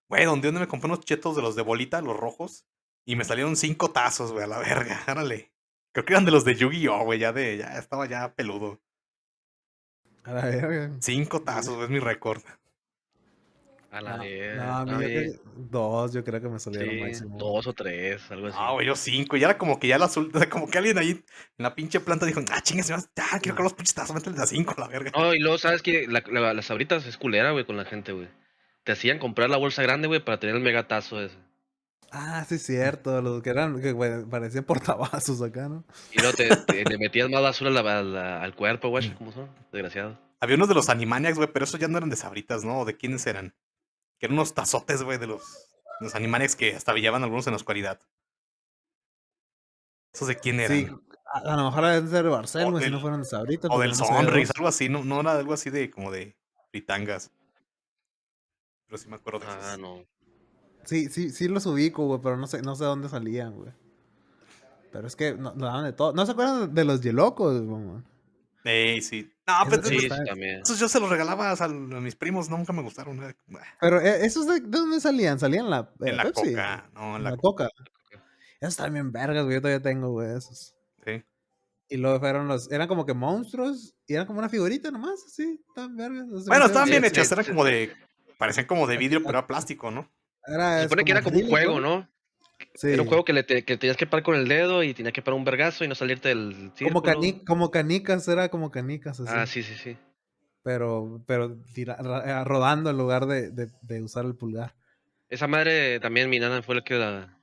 Güey, 0.09 0.25
donde 0.25 0.49
donde 0.49 0.61
me 0.61 0.69
compré 0.69 0.87
unos 0.87 1.05
chetos 1.05 1.37
de 1.37 1.43
los 1.43 1.57
de 1.57 1.63
bolita, 1.63 2.01
los 2.01 2.17
rojos. 2.17 2.65
Y 3.07 3.17
me 3.17 3.25
salieron 3.25 3.57
cinco 3.57 3.91
tazos, 3.91 4.33
güey, 4.33 4.45
a 4.45 4.47
la 4.47 4.59
verga. 4.59 4.99
Árale. 5.07 5.53
Creo 5.95 6.05
que 6.05 6.13
eran 6.13 6.25
de 6.25 6.33
los 6.33 6.45
de 6.45 6.57
Yu-Gi-Oh, 6.57 7.05
güey, 7.05 7.21
ya 7.21 7.33
de, 7.33 7.57
ya 7.57 7.79
estaba 7.79 8.07
ya 8.07 8.35
peludo. 8.35 8.81
A 10.25 10.33
la 10.33 10.45
verga. 10.47 10.91
Cinco 11.01 11.43
tazos, 11.43 11.75
güey, 11.75 11.85
es 11.85 11.91
mi 11.91 12.01
récord. 12.01 12.43
A 13.93 14.01
la 14.01 14.17
verga. 14.17 14.65
no, 14.65 14.75
a 14.75 14.85
mí 14.87 14.93
no, 14.93 15.01
yo 15.03 15.33
dos, 15.55 16.13
yo 16.13 16.25
creo 16.25 16.41
que 16.41 16.49
me 16.49 16.59
salieron 16.59 16.91
sí, 16.91 17.01
máximo. 17.01 17.39
dos 17.39 17.69
o 17.69 17.73
tres, 17.73 18.29
algo 18.33 18.49
así. 18.49 18.57
Ah, 18.61 18.73
güey, 18.73 18.89
yo 18.89 18.97
cinco. 18.97 19.37
Y 19.37 19.45
era 19.45 19.57
como 19.57 19.79
que 19.79 19.87
ya 19.87 19.97
las 19.97 20.17
últimas, 20.17 20.49
como 20.49 20.69
que 20.69 20.79
alguien 20.79 20.99
ahí 20.99 21.11
en 21.11 21.25
la 21.59 21.77
pinche 21.77 22.01
planta 22.01 22.27
dijo, 22.27 22.41
ah, 22.51 22.61
chingas, 22.61 22.89
ya, 22.89 22.99
quiero 23.41 23.57
que 23.57 23.63
los 23.63 23.75
pinches 23.75 23.95
tazos, 23.95 24.17
métele 24.17 24.43
a 24.43 24.47
cinco, 24.47 24.75
a 24.77 24.81
la 24.81 24.89
verga. 24.89 25.13
No, 25.15 25.33
y 25.33 25.39
luego, 25.39 25.59
¿sabes 25.59 25.81
que 25.81 26.09
Las 26.09 26.71
abritas 26.73 27.07
es 27.07 27.17
culera, 27.17 27.53
güey, 27.53 27.65
con 27.65 27.77
la 27.77 27.85
gente, 27.85 28.11
güey. 28.11 28.27
Te 28.83 28.91
hacían 28.91 29.21
comprar 29.21 29.49
la 29.49 29.59
bolsa 29.59 29.85
grande, 29.85 30.09
güey, 30.09 30.19
para 30.19 30.41
tener 30.41 30.57
el 30.57 30.63
megatazo 30.63 31.23
ese. 31.23 31.37
Ah, 32.17 32.45
sí, 32.49 32.55
es 32.55 32.63
cierto, 32.67 33.21
los 33.21 33.43
que 33.43 33.51
eran, 33.51 33.81
que 33.83 33.93
parecían 34.31 34.63
portavasos 34.65 35.43
acá, 35.43 35.69
¿no? 35.69 35.83
Y 36.13 36.21
luego 36.21 36.37
te, 36.37 36.55
te- 36.57 36.85
le 36.85 36.97
metías 36.97 37.29
más 37.29 37.43
basura 37.43 37.71
la- 37.71 38.03
la- 38.03 38.41
al 38.43 38.55
cuerpo, 38.55 38.89
güey. 38.89 39.13
¿Cómo 39.17 39.33
son? 39.33 39.49
Desgraciado. 39.73 40.17
Había 40.41 40.55
unos 40.57 40.69
de 40.69 40.75
los 40.75 40.89
Animaniacs, 40.91 41.37
güey, 41.37 41.53
pero 41.53 41.65
esos 41.65 41.81
ya 41.81 41.89
no 41.89 41.97
eran 41.99 42.11
de 42.11 42.17
sabritas, 42.17 42.63
¿no? 42.65 42.81
¿O 42.81 42.85
¿De 42.85 42.97
quiénes 42.97 43.27
eran? 43.27 43.53
Que 44.21 44.27
eran 44.27 44.39
unos 44.39 44.55
tazotes, 44.55 45.03
güey, 45.03 45.19
de 45.19 45.27
los, 45.27 45.43
los 46.01 46.15
Animaniacs 46.15 46.55
que 46.55 46.77
hasta 46.77 46.93
brillaban 46.93 47.25
algunos 47.25 47.47
en 47.49 47.53
la 47.53 47.57
oscuridad. 47.57 47.99
¿Esos 50.13 50.29
de 50.29 50.37
quién 50.37 50.61
eran? 50.61 50.77
Sí, 50.79 50.89
a, 51.33 51.53
a 51.53 51.57
lo 51.57 51.65
mejor 51.65 51.85
deben 51.85 52.09
ser 52.09 52.23
de 52.23 52.29
Barcel, 52.31 52.67
O 52.67 52.71
güey, 52.71 52.85
si 52.85 52.91
no 52.91 53.01
fueron 53.01 53.23
de 53.23 53.27
Sabritas. 53.27 53.71
o 53.71 53.75
porque 53.75 53.89
del 53.89 53.99
no 53.99 54.05
Sonrix, 54.05 54.51
algo 54.55 54.69
así, 54.69 54.89
¿no? 54.89 55.05
No 55.05 55.21
era 55.21 55.33
algo 55.33 55.53
así 55.53 55.71
de 55.71 55.91
como 55.91 56.13
de 56.13 56.37
fritangas. 56.71 57.33
Pero 58.87 58.99
sí 58.99 59.09
me 59.09 59.17
acuerdo 59.17 59.41
de 59.41 59.47
Ah, 59.49 59.59
esos. 59.61 59.79
no. 59.81 60.05
Sí, 60.85 61.09
sí, 61.09 61.31
sí 61.31 61.49
los 61.49 61.67
ubico, 61.67 62.07
güey, 62.07 62.21
pero 62.23 62.37
no 62.37 62.47
sé, 62.47 62.63
no 62.63 62.75
sé 62.77 62.85
dónde 62.85 63.09
salían, 63.09 63.55
güey. 63.55 63.73
Pero 64.93 65.07
es 65.07 65.17
que 65.17 65.35
no, 65.35 65.55
no 65.55 65.67
daban 65.67 65.85
de 65.85 65.93
todo. 65.93 66.13
¿No 66.13 66.25
se 66.25 66.33
acuerdan 66.33 66.73
de 66.75 66.85
los 66.85 67.01
Yelocos, 67.01 67.63
güey? 67.63 68.03
Ey, 68.65 69.03
sí. 69.03 69.31
No, 69.47 69.55
pero 69.69 69.83
eso 69.83 69.91
Sí, 69.91 70.07
esos- 70.07 70.25
también. 70.25 70.61
esos 70.63 70.79
yo 70.79 70.89
se 70.89 70.99
los 71.01 71.11
regalaba 71.11 71.51
a, 71.53 71.69
mis 71.69 72.17
primos, 72.17 72.49
nunca 72.49 72.73
me 72.73 72.81
gustaron. 72.83 73.23
ah, 73.23 73.35
Pero 73.81 74.01
eh, 74.01 74.25
¿esos 74.25 74.47
de, 74.47 74.61
de 74.61 74.69
dónde 74.79 75.01
salían? 75.01 75.39
¿Salían 75.39 75.65
en 75.67 75.71
la, 75.71 75.91
En 76.01 76.17
la 76.17 76.23
Pepsi? 76.25 76.51
coca, 76.51 76.89
no, 76.95 77.11
en 77.11 77.17
En 77.17 77.25
la, 77.25 77.31
la, 77.33 77.37
coca. 77.37 77.69
coca. 77.69 78.25
Esos 78.61 78.77
también 78.77 79.13
vergas, 79.13 79.45
güey, 79.45 79.57
yo 79.57 79.61
todavía 79.61 79.83
tengo, 79.83 80.11
güey, 80.13 80.35
esos. 80.35 80.75
Sí. 81.05 81.23
Y 81.91 81.97
luego 81.99 82.19
fueron 82.21 82.49
los, 82.49 82.71
eran 82.73 82.89
como 82.89 83.05
que 83.05 83.13
monstruos, 83.13 83.95
y 84.07 84.15
eran 84.15 84.27
como 84.27 84.39
una 84.39 84.49
figurita 84.49 84.91
nomás, 84.91 85.23
así, 85.27 85.61
tan 85.75 85.95
vergas. 85.97 86.27
Bueno, 86.47 86.65
estaban 86.65 86.89
bien 86.89 87.03
sí, 87.03 87.09
hechas, 87.09 87.31
eran 87.33 87.45
sí. 87.45 87.51
como 87.51 87.65
de. 87.65 87.93
Parecían 88.39 88.67
como 88.67 88.87
de 88.87 88.97
vidrio, 88.97 89.21
pero 89.23 89.39
era 89.39 89.47
plástico, 89.47 89.91
¿no? 89.91 90.11
Era, 90.47 90.79
Se 90.79 90.83
supone 90.85 91.05
que 91.05 91.13
era 91.13 91.23
como 91.23 91.39
un 91.39 91.49
juego, 91.49 91.81
¿no? 91.81 92.09
Sí. 92.75 92.89
Era 92.89 93.03
un 93.03 93.09
juego 93.09 93.25
que, 93.25 93.33
le 93.33 93.43
te- 93.43 93.65
que 93.65 93.77
tenías 93.77 93.97
que 93.97 94.07
parar 94.07 94.23
con 94.25 94.35
el 94.37 94.49
dedo 94.49 94.83
y 94.83 94.95
tenías 94.95 95.13
que 95.13 95.23
parar 95.23 95.39
un 95.39 95.45
vergazo 95.45 95.85
y 95.85 95.89
no 95.89 95.95
salirte 95.95 96.29
del 96.29 96.73
círculo. 96.75 97.01
Como, 97.01 97.03
cani- 97.03 97.45
como 97.45 97.71
canicas, 97.71 98.27
era 98.29 98.49
como 98.49 98.71
canicas, 98.71 99.21
así. 99.21 99.33
Ah, 99.35 99.47
sí, 99.47 99.63
sí, 99.63 99.75
sí. 99.75 99.97
Pero, 100.63 101.23
pero 101.27 101.57
tira- 101.75 101.99
eh, 102.25 102.45
rodando 102.45 102.91
en 102.91 102.97
lugar 102.97 103.27
de, 103.27 103.51
de, 103.51 103.71
de 103.83 104.03
usar 104.03 104.25
el 104.25 104.35
pulgar. 104.35 104.75
Esa 105.29 105.47
madre 105.47 106.01
también, 106.01 106.31
mi 106.31 106.39
nana 106.39 106.63
fue 106.63 106.75
la 106.77 106.83
que, 106.85 106.95
la, 106.95 107.39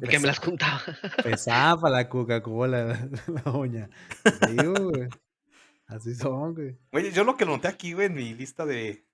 el 0.00 0.08
que 0.08 0.18
me 0.18 0.26
las 0.26 0.40
contaba. 0.40 0.80
Pesaba 1.24 1.80
para 1.80 1.96
la 1.96 2.08
Coca-Cola, 2.08 3.08
la, 3.44 3.50
uña. 3.52 3.88
Sí, 4.24 4.56
güey. 4.66 5.08
Así 5.86 6.14
son, 6.14 6.54
güey. 6.54 6.76
Oye, 6.92 7.12
yo 7.12 7.24
lo 7.24 7.36
que 7.36 7.44
noté 7.46 7.68
aquí, 7.68 7.92
güey, 7.92 8.06
en 8.06 8.14
mi 8.14 8.34
lista 8.34 8.66
de. 8.66 9.04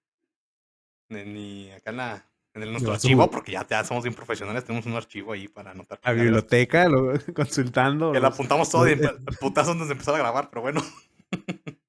mi. 1.08 1.70
acá 1.70 1.90
en 1.90 1.96
la. 1.98 2.26
En 2.54 2.62
el, 2.62 2.70
nuestro 2.70 2.92
archivo, 2.92 3.22
subo. 3.22 3.30
porque 3.30 3.52
ya, 3.52 3.66
ya 3.66 3.82
somos 3.82 4.04
bien 4.04 4.14
profesionales, 4.14 4.64
tenemos 4.64 4.84
un 4.86 4.94
archivo 4.94 5.32
ahí 5.32 5.48
para 5.48 5.70
anotar. 5.70 5.98
La 6.04 6.12
biblioteca, 6.12 6.86
lo- 6.88 7.12
consultando. 7.34 8.12
Que 8.12 8.20
la 8.20 8.28
apuntamos 8.28 8.68
todo 8.68 8.86
y 8.88 8.94
los- 8.96 9.10
empe- 9.20 9.38
putazo 9.38 9.70
antes 9.72 9.88
de 9.88 9.92
empezar 9.92 10.14
a 10.14 10.18
grabar, 10.18 10.50
pero 10.50 10.60
bueno. 10.62 10.82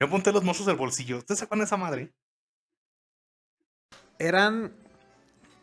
Yo 0.00 0.06
apunté 0.06 0.30
los 0.32 0.44
monstruos 0.44 0.68
del 0.68 0.76
bolsillo. 0.76 1.18
¿Ustedes 1.18 1.40
se 1.40 1.44
acuerdan 1.46 1.62
de 1.62 1.66
esa 1.66 1.76
madre? 1.76 2.12
Eran. 4.18 4.72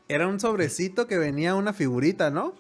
Era 0.08 0.28
un 0.28 0.40
sobrecito 0.40 1.08
que 1.08 1.18
venía 1.18 1.56
una 1.56 1.74
figurita, 1.74 2.30
¿no? 2.30 2.54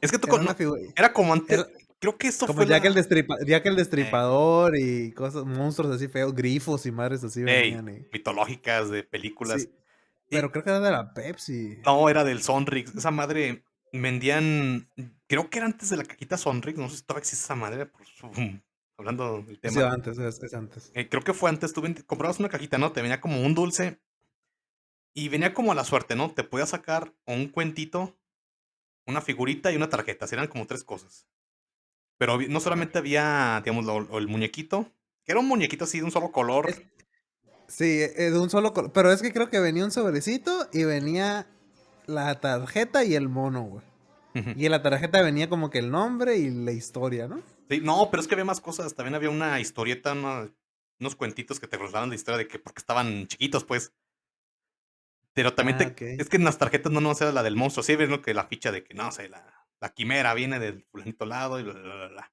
Es 0.00 0.12
que 0.12 0.18
tú 0.18 0.26
Era 0.28 0.32
con- 0.32 0.40
una 0.42 0.54
figu- 0.56 0.92
era 0.96 1.12
como 1.12 1.32
antes. 1.32 1.58
era- 1.58 1.68
creo 1.98 2.16
que 2.16 2.28
esto 2.28 2.46
Como 2.46 2.58
fue. 2.58 2.66
Jack, 2.66 2.82
la- 2.84 2.88
el 2.90 2.94
destripa- 2.94 3.38
Jack 3.46 3.66
el 3.66 3.76
Destripador 3.76 4.76
y 4.76 5.12
cosas, 5.12 5.44
monstruos 5.44 5.96
así 5.96 6.08
feos, 6.08 6.34
grifos 6.34 6.86
y 6.86 6.92
madres 6.92 7.24
así 7.24 7.40
Ey, 7.40 7.74
venían. 7.74 7.88
y- 7.88 8.06
mitológicas 8.12 8.90
de 8.90 9.02
películas. 9.02 9.62
Sí, 9.62 9.70
Pero 10.32 10.50
creo 10.50 10.64
que 10.64 10.70
era 10.70 10.80
de 10.80 10.90
la 10.90 11.12
Pepsi. 11.14 11.78
No, 11.84 12.08
era 12.08 12.24
del 12.24 12.42
Sonrix. 12.42 12.94
Esa 12.94 13.10
madre 13.10 13.64
vendían. 13.92 14.88
Creo 15.28 15.48
que 15.50 15.58
era 15.58 15.66
antes 15.66 15.90
de 15.90 15.96
la 15.98 16.04
cajita 16.04 16.36
Sonrix. 16.36 16.78
No 16.78 16.88
sé 16.88 16.96
si 16.96 17.02
todavía 17.04 17.20
existe 17.22 17.44
esa 17.44 17.54
madre. 17.54 17.86
Por 17.86 18.04
su- 18.06 18.30
hablando 18.98 19.42
del 19.42 19.56
Sí, 19.56 19.60
tema. 19.60 19.92
antes, 19.92 20.18
es, 20.18 20.42
es 20.42 20.54
antes. 20.54 20.90
Eh, 20.94 21.08
creo 21.08 21.22
que 21.22 21.34
fue 21.34 21.50
antes. 21.50 21.72
Tú 21.72 21.82
comprabas 22.06 22.38
una 22.40 22.48
cajita, 22.48 22.78
¿no? 22.78 22.92
Te 22.92 23.02
venía 23.02 23.20
como 23.20 23.40
un 23.42 23.54
dulce. 23.54 24.00
Y 25.14 25.28
venía 25.28 25.52
como 25.52 25.72
a 25.72 25.74
la 25.74 25.84
suerte, 25.84 26.16
¿no? 26.16 26.30
Te 26.32 26.42
podías 26.44 26.70
sacar 26.70 27.12
un 27.26 27.48
cuentito, 27.48 28.16
una 29.06 29.20
figurita 29.20 29.70
y 29.70 29.76
una 29.76 29.90
tarjeta. 29.90 30.26
Eran 30.32 30.48
como 30.48 30.66
tres 30.66 30.84
cosas. 30.84 31.26
Pero 32.18 32.38
no 32.40 32.60
solamente 32.60 32.98
había, 32.98 33.60
digamos, 33.64 33.84
lo- 33.84 34.00
lo- 34.00 34.18
el 34.18 34.28
muñequito. 34.28 34.90
Que 35.24 35.32
era 35.32 35.40
un 35.40 35.48
muñequito 35.48 35.84
así 35.84 35.98
de 35.98 36.04
un 36.04 36.10
solo 36.10 36.32
color. 36.32 36.70
Es- 36.70 36.82
Sí, 37.72 38.02
eh, 38.02 38.30
de 38.30 38.38
un 38.38 38.50
solo 38.50 38.74
color. 38.74 38.92
Pero 38.92 39.10
es 39.10 39.22
que 39.22 39.32
creo 39.32 39.48
que 39.48 39.58
venía 39.58 39.82
un 39.84 39.90
sobrecito 39.90 40.68
y 40.74 40.84
venía 40.84 41.46
la 42.06 42.38
tarjeta 42.38 43.02
y 43.02 43.14
el 43.14 43.30
mono, 43.30 43.62
güey. 43.62 43.82
Y 44.56 44.66
en 44.66 44.70
la 44.72 44.82
tarjeta 44.82 45.22
venía 45.22 45.48
como 45.48 45.70
que 45.70 45.78
el 45.78 45.90
nombre 45.90 46.36
y 46.36 46.50
la 46.50 46.72
historia, 46.72 47.28
¿no? 47.28 47.40
Sí, 47.70 47.80
no, 47.82 48.08
pero 48.10 48.20
es 48.20 48.28
que 48.28 48.34
había 48.34 48.44
más 48.44 48.60
cosas. 48.60 48.94
También 48.94 49.14
había 49.14 49.30
una 49.30 49.58
historieta, 49.60 50.12
una- 50.12 50.50
unos 51.00 51.16
cuentitos 51.16 51.60
que 51.60 51.66
te 51.66 51.78
contaban 51.78 52.10
la 52.10 52.14
historia 52.14 52.36
de 52.38 52.46
que 52.48 52.58
porque 52.58 52.80
estaban 52.80 53.26
chiquitos, 53.26 53.64
pues. 53.64 53.92
Pero 55.34 55.54
también 55.54 55.78
Ah, 55.80 55.94
te, 55.94 56.14
es 56.20 56.28
que 56.28 56.36
en 56.36 56.44
las 56.44 56.58
tarjetas 56.58 56.92
no 56.92 57.00
nomás 57.00 57.20
era 57.22 57.32
la 57.32 57.42
del 57.42 57.56
monstruo. 57.56 57.82
Sí, 57.82 57.96
ves 57.96 58.10
lo 58.10 58.20
que 58.20 58.34
la 58.34 58.46
ficha 58.48 58.70
de 58.70 58.84
que 58.84 58.92
no 58.92 59.10
sé, 59.12 59.30
la, 59.30 59.66
la 59.80 59.88
quimera 59.94 60.34
viene 60.34 60.58
del 60.58 60.84
fulanito 60.90 61.24
lado 61.24 61.58
y 61.58 61.62
bla, 61.62 61.72
bla, 61.72 61.94
bla, 61.94 62.08
bla. 62.08 62.32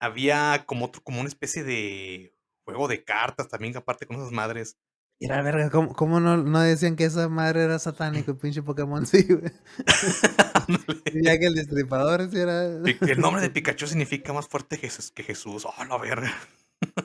Había 0.00 0.64
como 0.66 0.86
otro, 0.86 1.02
como 1.02 1.20
una 1.20 1.28
especie 1.28 1.62
de 1.64 2.34
juego 2.64 2.88
de 2.88 3.04
cartas 3.04 3.48
también, 3.48 3.76
aparte 3.76 4.06
con 4.06 4.16
esas 4.16 4.32
madres. 4.32 4.76
Era 5.20 5.40
verga, 5.40 5.70
¿cómo, 5.70 5.94
cómo 5.94 6.18
no, 6.18 6.36
no 6.36 6.60
decían 6.60 6.96
que 6.96 7.04
esa 7.04 7.28
madre 7.28 7.62
era 7.62 7.78
satánico, 7.78 8.32
el 8.32 8.38
pinche 8.38 8.62
Pokémon? 8.62 9.06
Sí, 9.06 9.24
güey. 9.28 9.52
Ya 11.22 11.38
que 11.38 11.46
el 11.46 11.54
destripador 11.54 12.28
sí 12.30 12.38
era 12.38 12.64
el 12.64 13.20
nombre 13.20 13.42
de 13.42 13.50
Pikachu 13.54 13.86
significa 13.86 14.32
más 14.32 14.48
fuerte 14.48 14.76
que 14.78 14.88
Jesús. 14.88 15.10
Que 15.10 15.22
Jesús. 15.22 15.64
Oh, 15.64 15.84
la 15.84 15.98
verga. 15.98 16.32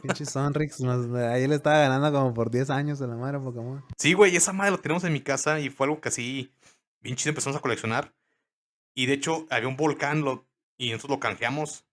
pinche 0.01 0.25
Sonrix. 0.25 0.81
ahí 0.81 1.47
le 1.47 1.55
estaba 1.55 1.79
ganando 1.79 2.11
como 2.11 2.33
por 2.33 2.49
10 2.49 2.69
años 2.69 3.01
a 3.01 3.07
la 3.07 3.15
madre 3.15 3.39
Pokémon. 3.39 3.83
Sí, 3.97 4.13
güey, 4.13 4.35
esa 4.35 4.53
madre 4.53 4.71
lo 4.71 4.79
tenemos 4.79 5.03
en 5.03 5.13
mi 5.13 5.21
casa 5.21 5.59
y 5.59 5.69
fue 5.69 5.85
algo 5.85 6.01
que 6.01 6.09
así, 6.09 6.51
bien 7.01 7.15
chido, 7.15 7.29
empezamos 7.29 7.57
a 7.57 7.61
coleccionar. 7.61 8.13
Y 8.95 9.05
de 9.05 9.13
hecho, 9.13 9.45
había 9.51 9.67
un 9.67 9.77
volcán 9.77 10.21
lo, 10.21 10.47
y 10.77 10.91
nosotros 10.91 11.17
lo 11.17 11.19
canjeamos. 11.19 11.85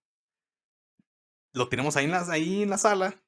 Lo 1.53 1.69
tenemos 1.69 1.97
ahí 1.97 2.07
en, 2.07 2.11
la, 2.13 2.21
ahí 2.31 2.63
en 2.63 2.71
la 2.71 2.79
sala. 2.79 3.23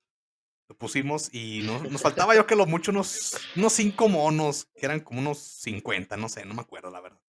Lo 0.68 0.76
pusimos 0.76 1.32
y 1.32 1.62
no- 1.64 1.82
nos 1.84 2.02
faltaba 2.02 2.34
yo 2.34 2.46
que 2.46 2.56
lo 2.56 2.66
mucho 2.66 2.90
unos, 2.90 3.36
unos 3.54 3.72
cinco 3.72 4.08
monos, 4.08 4.68
que 4.74 4.86
eran 4.86 5.00
como 5.00 5.20
unos 5.20 5.38
50, 5.38 6.16
no 6.16 6.28
sé, 6.28 6.44
no 6.44 6.54
me 6.54 6.62
acuerdo 6.62 6.90
la 6.90 7.00
verdad. 7.00 7.20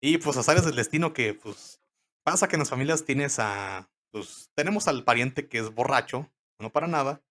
Y 0.00 0.18
pues 0.18 0.36
azares 0.36 0.64
del 0.64 0.76
destino 0.76 1.12
que 1.12 1.34
pues 1.34 1.80
pasa 2.24 2.48
que 2.48 2.56
en 2.56 2.60
las 2.60 2.70
familias 2.70 3.04
tienes 3.04 3.38
a, 3.38 3.90
pues 4.10 4.50
tenemos 4.54 4.88
al 4.88 5.04
pariente 5.04 5.48
que 5.48 5.58
es 5.58 5.74
borracho, 5.74 6.30
no 6.58 6.70
para 6.70 6.86
nada. 6.88 7.22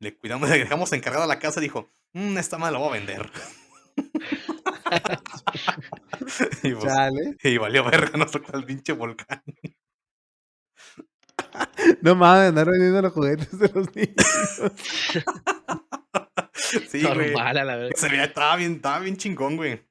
Le 0.00 0.16
cuidamos, 0.16 0.48
le 0.50 0.58
dejamos 0.58 0.92
encargada 0.92 1.26
la 1.26 1.38
casa 1.38 1.60
y 1.60 1.64
dijo, 1.64 1.88
"Mm, 2.12 2.36
esta 2.38 2.58
madre 2.58 2.74
la 2.74 2.78
voy 2.80 2.88
a 2.88 2.92
vender. 2.92 3.30
y, 6.62 6.72
pues, 6.72 6.92
y 7.42 7.58
valió 7.58 7.84
verga, 7.84 8.10
el 8.54 8.64
pinche 8.64 8.92
volcán. 8.92 9.42
No 12.02 12.14
mames, 12.14 12.48
andar 12.48 12.66
vendiendo 12.70 13.02
los 13.02 13.12
juguetes 13.12 13.58
de 13.58 13.68
los 13.74 13.94
niños. 13.94 14.16
Sí, 16.88 17.02
güey. 17.02 17.32
Normal, 17.32 17.58
a 17.58 17.64
la 17.64 17.76
vez. 17.76 17.92
Se 17.96 18.08
veía, 18.08 18.24
estaba 18.24 18.56
bien, 18.56 18.74
estaba 18.76 18.98
bien 19.00 19.16
chingón, 19.16 19.56
güey. 19.56 19.82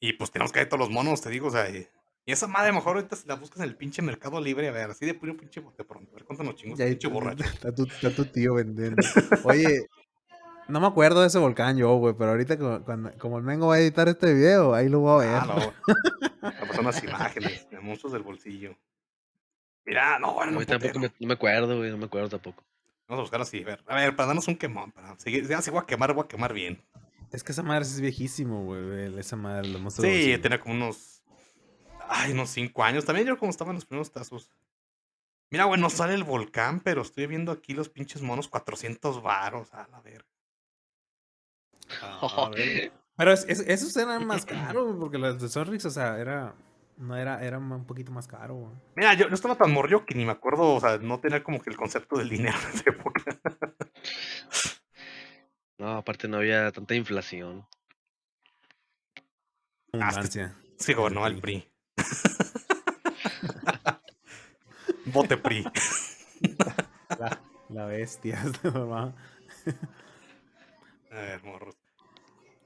Y 0.00 0.12
pues 0.14 0.30
tenemos 0.30 0.52
que 0.52 0.58
ver 0.60 0.68
todos 0.68 0.80
los 0.80 0.90
monos, 0.90 1.22
te 1.22 1.30
digo, 1.30 1.48
o 1.48 1.50
sea. 1.50 1.70
Y, 1.70 1.86
y 2.26 2.32
esa 2.32 2.46
madre, 2.46 2.72
mejor 2.72 2.96
ahorita 2.96 3.16
si 3.16 3.26
la 3.26 3.36
buscas 3.36 3.58
en 3.60 3.64
el 3.64 3.76
pinche 3.76 4.02
mercado 4.02 4.40
libre, 4.40 4.68
a 4.68 4.72
ver, 4.72 4.90
así 4.90 5.06
de 5.06 5.14
puro 5.14 5.36
pinche 5.36 5.60
bote 5.60 5.84
pronto. 5.84 6.10
A 6.12 6.14
ver 6.16 6.24
cuánto 6.24 6.42
nos 6.44 6.56
chingos, 6.56 6.78
Ya 6.78 6.84
ahí 6.84 6.92
pinche 6.92 7.06
está- 7.08 7.14
borracho. 7.14 7.44
Está 7.44 7.74
tu, 7.74 7.84
está 7.84 8.10
tu 8.14 8.24
tío 8.26 8.54
vendiendo. 8.54 9.02
Oye, 9.44 9.86
no 10.68 10.80
me 10.80 10.86
acuerdo 10.86 11.20
de 11.22 11.28
ese 11.28 11.38
volcán 11.38 11.76
yo, 11.78 11.94
güey, 11.94 12.14
pero 12.18 12.30
ahorita 12.32 12.58
como, 12.58 12.84
cuando- 12.84 13.12
como 13.18 13.38
el 13.38 13.44
Mengo 13.44 13.68
va 13.68 13.76
a 13.76 13.80
editar 13.80 14.08
este 14.08 14.34
video, 14.34 14.74
ahí 14.74 14.88
lo 14.90 15.00
voy 15.00 15.24
a 15.24 15.26
ver. 15.26 15.36
Ah, 15.36 15.46
no. 15.46 15.56
Me 16.42 16.52
pasaron 16.52 16.80
unas 16.86 17.02
imágenes 17.04 17.70
de 17.70 17.80
monstruos 17.80 18.12
del 18.12 18.22
bolsillo. 18.22 18.76
Mira, 19.84 20.18
no, 20.18 20.34
mí 20.46 20.64
tampoco 20.66 20.94
putero. 20.94 21.00
me, 21.00 21.08
no 21.18 21.26
me 21.28 21.34
acuerdo, 21.34 21.76
güey, 21.78 21.90
no 21.90 21.96
me 21.98 22.04
acuerdo 22.06 22.28
tampoco. 22.28 22.62
Vamos 23.08 23.20
a 23.20 23.22
buscar 23.22 23.40
así, 23.42 23.62
a 23.62 23.66
ver. 23.66 23.84
A 23.86 23.96
ver, 23.96 24.14
para 24.16 24.28
darnos 24.28 24.46
un 24.48 24.56
quemón. 24.56 24.92
Para 24.92 25.18
seguir, 25.18 25.46
ya 25.48 25.60
si 25.60 25.70
voy 25.70 25.80
a 25.82 25.86
quemar, 25.86 26.12
voy 26.14 26.24
a 26.24 26.28
quemar 26.28 26.52
bien. 26.52 26.82
Es 27.32 27.42
que 27.42 27.52
esa 27.52 27.62
madre 27.62 27.82
es 27.82 28.00
viejísimo, 28.00 28.64
güey. 28.64 29.18
Esa 29.18 29.36
madre, 29.36 29.68
monstruos. 29.78 30.10
del 30.10 30.34
Sí, 30.36 30.38
tenía 30.38 30.60
como 30.60 30.74
unos. 30.74 31.22
Ay, 32.08 32.32
unos 32.32 32.50
cinco 32.50 32.84
años. 32.84 33.04
También 33.04 33.26
yo 33.26 33.38
como 33.38 33.50
estaban 33.50 33.74
los 33.74 33.84
primeros 33.86 34.12
tazos. 34.12 34.50
Mira, 35.50 35.64
güey, 35.64 35.80
no 35.80 35.90
sale 35.90 36.14
el 36.14 36.24
volcán, 36.24 36.80
pero 36.80 37.02
estoy 37.02 37.26
viendo 37.26 37.52
aquí 37.52 37.74
los 37.74 37.88
pinches 37.88 38.22
monos 38.22 38.48
400 38.48 39.22
varos. 39.22 39.72
A 39.74 39.86
la 39.88 40.00
verga. 40.00 40.24
A 42.20 42.48
ver. 42.54 42.92
Pero 43.16 43.32
es- 43.32 43.44
es- 43.48 43.60
esos 43.66 43.94
eran 43.96 44.26
más 44.26 44.46
caros, 44.46 44.86
güey, 44.86 44.98
porque 44.98 45.18
los 45.18 45.40
de 45.40 45.48
Sonrix, 45.48 45.84
o 45.84 45.90
sea, 45.90 46.18
era. 46.18 46.54
No 47.02 47.16
era, 47.16 47.42
era 47.42 47.58
un 47.58 47.84
poquito 47.84 48.12
más 48.12 48.28
caro, 48.28 48.54
güey. 48.54 48.72
Mira, 48.94 49.14
yo, 49.14 49.28
yo 49.28 49.34
estaba 49.34 49.56
tan 49.56 49.72
morrió 49.72 50.06
que 50.06 50.14
ni 50.14 50.24
me 50.24 50.30
acuerdo, 50.30 50.74
o 50.74 50.80
sea, 50.80 50.98
no 50.98 51.18
tenía 51.18 51.42
como 51.42 51.60
que 51.60 51.68
el 51.68 51.76
concepto 51.76 52.16
del 52.16 52.28
dinero 52.28 52.56
en 52.68 52.74
esa 52.74 52.90
época. 52.90 53.22
No, 55.78 55.96
aparte 55.96 56.28
no 56.28 56.36
había 56.36 56.70
tanta 56.70 56.94
inflación. 56.94 57.66
Abundancia. 59.92 60.54
Sí, 60.78 60.94
gobernó 60.94 61.24
al 61.24 61.40
PRI. 61.40 61.68
Vote 65.06 65.38
PRI. 65.38 65.64
La, 67.18 67.42
la 67.68 67.86
bestia. 67.86 68.38
¿no? 68.62 69.12
A 71.10 71.12
ver, 71.16 71.42
morros. 71.42 71.81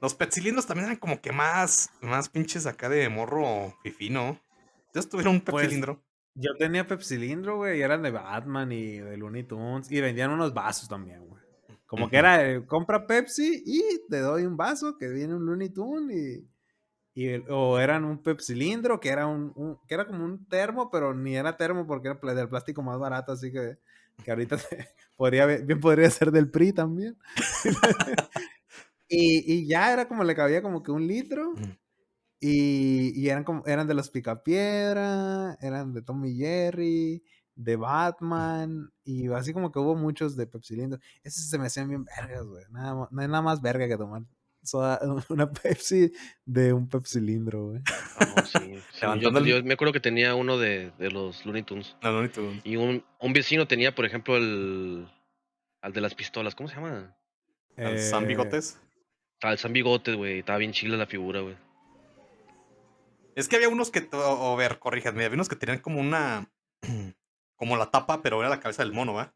Los 0.01 0.13
petcilindros 0.15 0.65
también 0.67 0.85
eran 0.85 0.99
como 0.99 1.21
que 1.21 1.31
más, 1.31 1.89
más 2.01 2.29
pinches 2.29 2.65
acá 2.65 2.89
de 2.89 3.09
morro 3.09 3.75
fifí, 3.83 4.09
¿no? 4.09 4.39
¿Ustedes 4.87 5.09
tuvieron 5.09 5.35
un 5.35 5.41
Pues, 5.41 5.63
pepsilindro? 5.63 6.01
Yo 6.35 6.55
tenía 6.57 6.85
Pepsilindro, 6.85 7.57
güey, 7.57 7.79
y 7.79 7.81
eran 7.81 8.03
de 8.03 8.11
Batman 8.11 8.71
y 8.71 8.97
de 8.99 9.17
Looney 9.17 9.43
Tunes. 9.43 9.91
Y 9.91 9.99
vendían 10.01 10.29
unos 10.31 10.53
vasos 10.53 10.87
también, 10.87 11.25
güey. 11.27 11.41
Como 11.87 12.09
que 12.09 12.17
era, 12.17 12.47
eh, 12.47 12.65
compra 12.65 13.07
Pepsi 13.07 13.63
y 13.65 13.81
te 14.09 14.19
doy 14.19 14.45
un 14.45 14.55
vaso 14.55 14.97
que 14.97 15.07
viene 15.07 15.33
un 15.33 15.45
Looney 15.45 15.69
Tune 15.69 16.13
y... 16.13 16.47
o 17.49 17.79
eran 17.79 18.05
un 18.05 18.21
Pepsilindro 18.21 18.99
que 18.99 19.09
era 19.09 19.25
un, 19.25 19.51
un- 19.55 19.79
que 19.87 19.95
era 19.95 20.05
como 20.05 20.23
un 20.25 20.45
termo, 20.47 20.91
pero 20.91 21.13
ni 21.15 21.35
era 21.35 21.57
termo 21.57 21.87
porque 21.87 22.09
era 22.09 22.33
del 22.35 22.49
plástico 22.49 22.83
más 22.83 22.99
barato, 22.99 23.31
así 23.31 23.51
que, 23.51 23.77
que 24.23 24.31
ahorita 24.31 24.57
te- 24.69 24.89
podría, 25.15 25.45
bien 25.47 25.79
podría 25.79 26.09
ser 26.11 26.31
del 26.31 26.49
PRI 26.51 26.73
también. 26.73 27.17
y, 29.09 29.53
y 29.53 29.67
ya 29.67 29.91
era 29.93 30.07
como 30.07 30.23
le 30.23 30.35
cabía 30.35 30.61
como 30.61 30.83
que 30.83 30.91
un 30.91 31.07
litro. 31.07 31.53
Y, 32.39 33.19
y 33.19 33.29
eran 33.29 33.43
como, 33.43 33.63
eran 33.65 33.87
de 33.87 33.95
los 33.95 34.09
Picapiedra, 34.11 35.57
eran 35.61 35.93
de 35.93 36.01
Tom 36.03 36.23
y 36.25 36.35
Jerry, 36.37 37.23
de 37.55 37.75
Batman, 37.75 38.91
y 39.03 39.27
así 39.29 39.53
como 39.53 39.71
que 39.71 39.79
hubo 39.79 39.95
muchos 39.95 40.35
de 40.35 40.45
Pepsilindro. 40.45 40.99
Esos 41.23 41.49
se 41.49 41.57
me 41.57 41.65
hacían 41.65 41.89
bien 41.89 42.05
vergas, 42.05 42.45
güey. 42.45 42.63
Nada, 42.69 43.07
no 43.09 43.21
hay 43.21 43.27
nada 43.27 43.41
más 43.41 43.59
verga 43.61 43.87
que 43.87 43.97
tomar 43.97 44.21
soda- 44.61 44.99
una 45.29 45.49
Pepsi 45.51 46.11
de 46.45 46.73
un 46.73 46.87
Pepsilindro, 46.87 47.69
güey. 47.69 47.79
No, 47.79 48.45
sí. 48.45 48.75
sí, 48.93 49.01
yo, 49.19 49.31
yo 49.43 49.63
me 49.63 49.73
acuerdo 49.73 49.93
que 49.93 49.99
tenía 49.99 50.35
uno 50.35 50.59
de, 50.59 50.91
de 50.99 51.09
los 51.09 51.43
Looney 51.43 51.63
Tunes. 51.63 51.95
No, 52.03 52.21
ni 52.21 52.29
tú. 52.29 52.51
Y 52.63 52.75
un, 52.75 53.03
un 53.19 53.33
vecino 53.33 53.67
tenía, 53.67 53.95
por 53.95 54.05
ejemplo, 54.05 54.37
el. 54.37 55.07
Al 55.81 55.93
de 55.93 56.01
las 56.01 56.13
pistolas, 56.13 56.53
¿cómo 56.53 56.69
se 56.69 56.75
llama? 56.75 57.15
¿Al 57.77 57.99
San 57.99 58.25
Eh, 58.25 58.27
Bigotes? 58.27 58.79
Al 59.41 59.57
San 59.57 59.73
Bigotes, 59.73 60.15
güey. 60.15 60.39
Estaba 60.39 60.57
bien 60.59 60.71
chila 60.73 60.97
la 60.97 61.05
figura, 61.05 61.41
güey. 61.41 61.55
Es 63.35 63.47
que 63.47 63.55
había 63.55 63.69
unos 63.69 63.91
que, 63.91 64.07
o 64.13 64.53
o 64.53 64.55
ver, 64.55 64.79
corríjanme, 64.79 65.23
había 65.25 65.35
unos 65.35 65.47
que 65.49 65.55
tenían 65.55 65.79
como 65.79 65.99
una, 65.99 66.49
como 67.55 67.77
la 67.77 67.91
tapa, 67.91 68.21
pero 68.23 68.39
era 68.39 68.49
la 68.49 68.59
cabeza 68.59 68.83
del 68.83 68.93
mono, 68.93 69.13
¿va? 69.13 69.33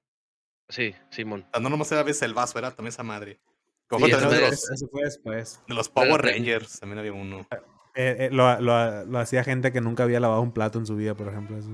Sí, 0.70 0.96
Simón. 1.12 1.46
Sea, 1.52 1.62
no 1.62 1.70
nomás 1.70 1.92
era 1.92 2.02
a 2.02 2.06
veces 2.06 2.24
el 2.24 2.34
vaso, 2.34 2.58
era 2.58 2.72
también 2.72 2.90
esa 2.90 3.04
madre. 3.04 3.40
Como 3.88 4.06
Sí, 4.06 4.12
también 4.14 4.32
de, 4.32 4.42
los, 4.50 4.72
Eso 4.72 4.88
fue 4.90 5.04
después. 5.04 5.62
de 5.68 5.74
los 5.76 5.90
Power 5.90 6.22
Rangers, 6.22 6.80
también 6.80 7.00
había 7.00 7.14
uno. 7.14 7.46
Eh, 7.94 8.16
eh, 8.20 8.30
lo, 8.32 8.60
lo- 8.62 9.06
lo 9.06 9.20
hacía 9.20 9.44
gente 9.44 9.74
que 9.74 9.82
nunca 9.82 10.04
había 10.04 10.22
lavado 10.22 10.42
un 10.42 10.54
plato 10.54 10.80
en 10.80 10.86
su 10.86 10.96
vida, 10.96 11.14
por 11.14 11.28
ejemplo. 11.28 11.58
Eso. 11.58 11.70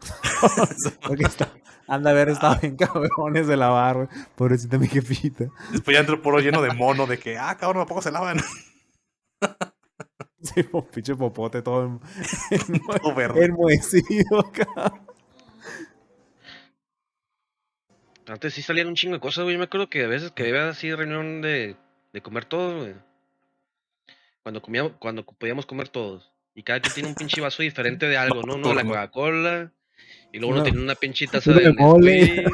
Porque 1.06 1.24
está- 1.24 1.52
anda 1.88 2.10
a 2.10 2.14
ver, 2.14 2.28
estaba 2.28 2.56
bien 2.56 2.76
cabrones 2.76 3.46
de 3.46 3.56
lavar, 3.56 3.96
güey. 3.96 4.08
Pobrecita 4.36 4.78
mi 4.78 4.86
jefita. 4.86 5.46
Después 5.72 5.94
ya 5.94 6.00
entró 6.00 6.14
el 6.14 6.20
puro 6.20 6.38
lleno 6.40 6.62
de 6.62 6.72
mono, 6.74 7.06
de 7.06 7.18
que, 7.18 7.36
ah, 7.38 7.56
cabrón, 7.56 7.82
¿a 7.82 7.86
poco 7.86 8.02
se 8.02 8.12
lavan? 8.12 8.38
Sí, 10.40 10.62
po- 10.62 10.86
pinche 10.86 11.16
popote 11.16 11.62
todo 11.62 11.84
en- 11.84 12.00
Todo 13.02 13.14
verde. 13.14 13.46
enmohecido, 13.46 14.52
cabrón. 14.52 15.00
Antes 18.26 18.52
sí 18.54 18.62
salían 18.62 18.88
un 18.88 18.94
chingo 18.94 19.14
de 19.14 19.20
cosas, 19.20 19.44
güey. 19.44 19.54
Yo 19.54 19.58
me 19.58 19.64
acuerdo 19.64 19.88
que 19.88 20.04
a 20.04 20.08
veces 20.08 20.30
que 20.32 20.42
había 20.44 20.68
así 20.68 20.94
reunión 20.94 21.40
de, 21.40 21.76
de 22.12 22.22
comer 22.22 22.44
todo, 22.44 22.80
güey. 22.80 22.94
Cuando 24.42 24.60
comíamos, 24.62 24.92
cuando 24.98 25.24
podíamos 25.24 25.66
comer 25.66 25.88
todos. 25.88 26.30
Y 26.54 26.62
cada 26.62 26.80
quien 26.80 26.94
tiene 26.94 27.08
un 27.08 27.14
pinche 27.14 27.40
vaso 27.40 27.62
diferente 27.62 28.06
de 28.06 28.16
algo, 28.18 28.42
¿no? 28.42 28.56
Uno 28.56 28.68
de 28.68 28.74
la. 28.74 28.84
Coca-Cola. 28.84 29.72
Y 30.32 30.38
luego 30.38 30.52
uno 30.54 30.62
Uno- 30.62 30.64
tenía 30.64 30.80
una 30.82 30.94
pinche 30.94 31.26
taza 31.26 31.52
de 31.52 31.60
de 31.64 31.72
mole. 31.72 32.44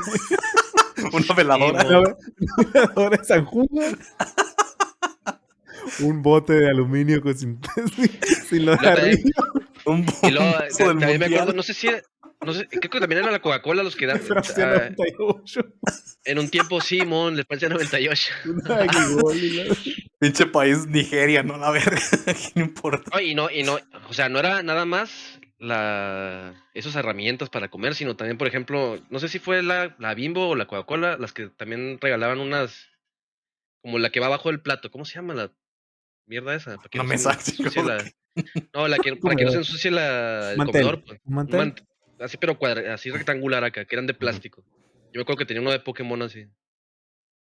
Una 1.13 1.35
veladora. 1.37 1.87
Una 1.87 2.01
ve- 2.01 2.15
una 2.57 2.71
veladora 2.73 3.17
de 3.19 3.25
San 3.25 3.45
Juan. 3.45 3.69
Un 6.01 6.23
bote 6.23 6.55
de 6.55 6.71
aluminio 6.71 7.21
con 7.21 7.37
sin, 7.37 7.61
sin 8.49 8.65
lo 8.67 8.77
de 8.77 8.89
arriba. 8.89 9.31
un 9.85 10.07
Y 10.23 10.31
luego, 10.31 10.53
también 10.79 11.19
me 11.21 11.27
acuerdo, 11.27 11.53
no 11.53 11.63
sé 11.63 11.75
si, 11.75 11.89
no 12.41 12.53
sé, 12.55 12.67
creo 12.69 12.91
que 12.91 13.01
también 13.01 13.23
era 13.23 13.31
la 13.31 13.41
Coca-Cola 13.43 13.83
los 13.83 13.95
que 13.95 14.07
dan. 14.07 14.19
Francia 14.21 14.89
ah, 14.89 14.95
98. 14.97 15.61
en 16.25 16.39
un 16.39 16.49
tiempo 16.49 16.81
Simón, 16.81 17.37
les 17.37 17.47
Francia 17.47 17.69
98. 17.69 18.33
Una 18.47 18.77
Aguigol 18.77 19.37
y 19.37 19.51
la- 19.51 19.77
Pinche 20.19 20.47
país 20.47 20.87
Nigeria, 20.87 21.43
no 21.43 21.59
la 21.59 21.71
verga. 21.71 22.01
No 22.55 22.63
importa. 22.63 23.11
No, 23.13 23.21
y 23.21 23.35
no, 23.35 23.51
y 23.51 23.63
no, 23.63 23.79
o 24.09 24.13
sea, 24.15 24.29
no 24.31 24.39
era 24.39 24.63
nada 24.63 24.87
más 24.87 25.39
la 25.65 26.55
esas 26.75 26.95
herramientas 26.97 27.51
para 27.51 27.69
comer, 27.69 27.95
sino 27.95 28.17
también, 28.17 28.39
por 28.39 28.47
ejemplo, 28.47 28.99
no 29.11 29.19
sé 29.19 29.29
si 29.29 29.39
fue 29.39 29.63
la, 29.63 29.95
la 29.99 30.15
Bimbo 30.15 30.49
o 30.49 30.55
la 30.55 30.67
Coca-Cola, 30.67 31.17
las 31.19 31.33
que 31.33 31.49
también 31.49 31.99
regalaban 32.01 32.39
unas, 32.41 32.89
como 33.83 33.99
la 33.99 34.11
que 34.11 34.21
va 34.21 34.27
abajo 34.27 34.51
del 34.51 34.61
plato, 34.61 34.91
¿cómo 34.91 35.05
se 35.05 35.15
llama 35.15 35.35
la 35.35 35.53
mierda 36.27 36.55
esa? 36.55 36.77
¿Para 36.77 36.89
que 36.89 36.99
Una 36.99 37.05
no 37.05 37.09
me 37.09 37.17
la- 37.85 38.05
que- 38.05 38.13
No, 38.73 38.89
la 38.89 38.99
que, 38.99 39.17
para 39.17 39.37
que 39.37 39.45
no 39.45 39.51
se 39.51 39.59
ensucie 39.59 39.91
la, 39.91 40.53
el 40.53 40.57
Mantel, 40.59 40.83
comedor. 40.83 41.05
pues. 41.05 41.21
un 41.25 41.33
Un 41.33 41.35
mantel. 41.35 41.61
mant- 41.61 41.87
así, 42.21 42.37
pero 42.37 42.59
cuadra, 42.59 42.95
así 42.95 43.11
rectangular 43.11 43.65
acá, 43.65 43.85
que 43.85 43.95
eran 43.95 44.07
de 44.07 44.15
plástico. 44.15 44.65
Yo 45.13 45.19
me 45.19 45.23
acuerdo 45.23 45.39
que 45.39 45.47
tenía 45.47 45.61
uno 45.61 45.71
de 45.71 45.81
Pokémon 45.81 46.21
así. 46.23 46.47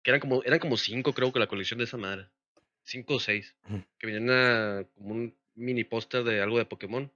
Que 0.04 0.12
eran 0.12 0.20
como, 0.20 0.44
eran 0.44 0.60
como 0.60 0.78
cinco, 0.78 1.14
creo 1.14 1.32
que 1.32 1.40
la 1.40 1.48
colección 1.48 1.78
de 1.80 1.86
esa 1.86 1.98
madre. 1.98 2.28
Cinco 2.84 3.16
o 3.16 3.20
seis. 3.20 3.56
Que 3.98 4.06
venían 4.08 4.86
como 4.96 5.12
un 5.14 5.38
mini 5.56 5.84
póster 5.86 6.24
de 6.24 6.42
algo 6.42 6.58
de 6.58 6.66
Pokémon. 6.66 7.10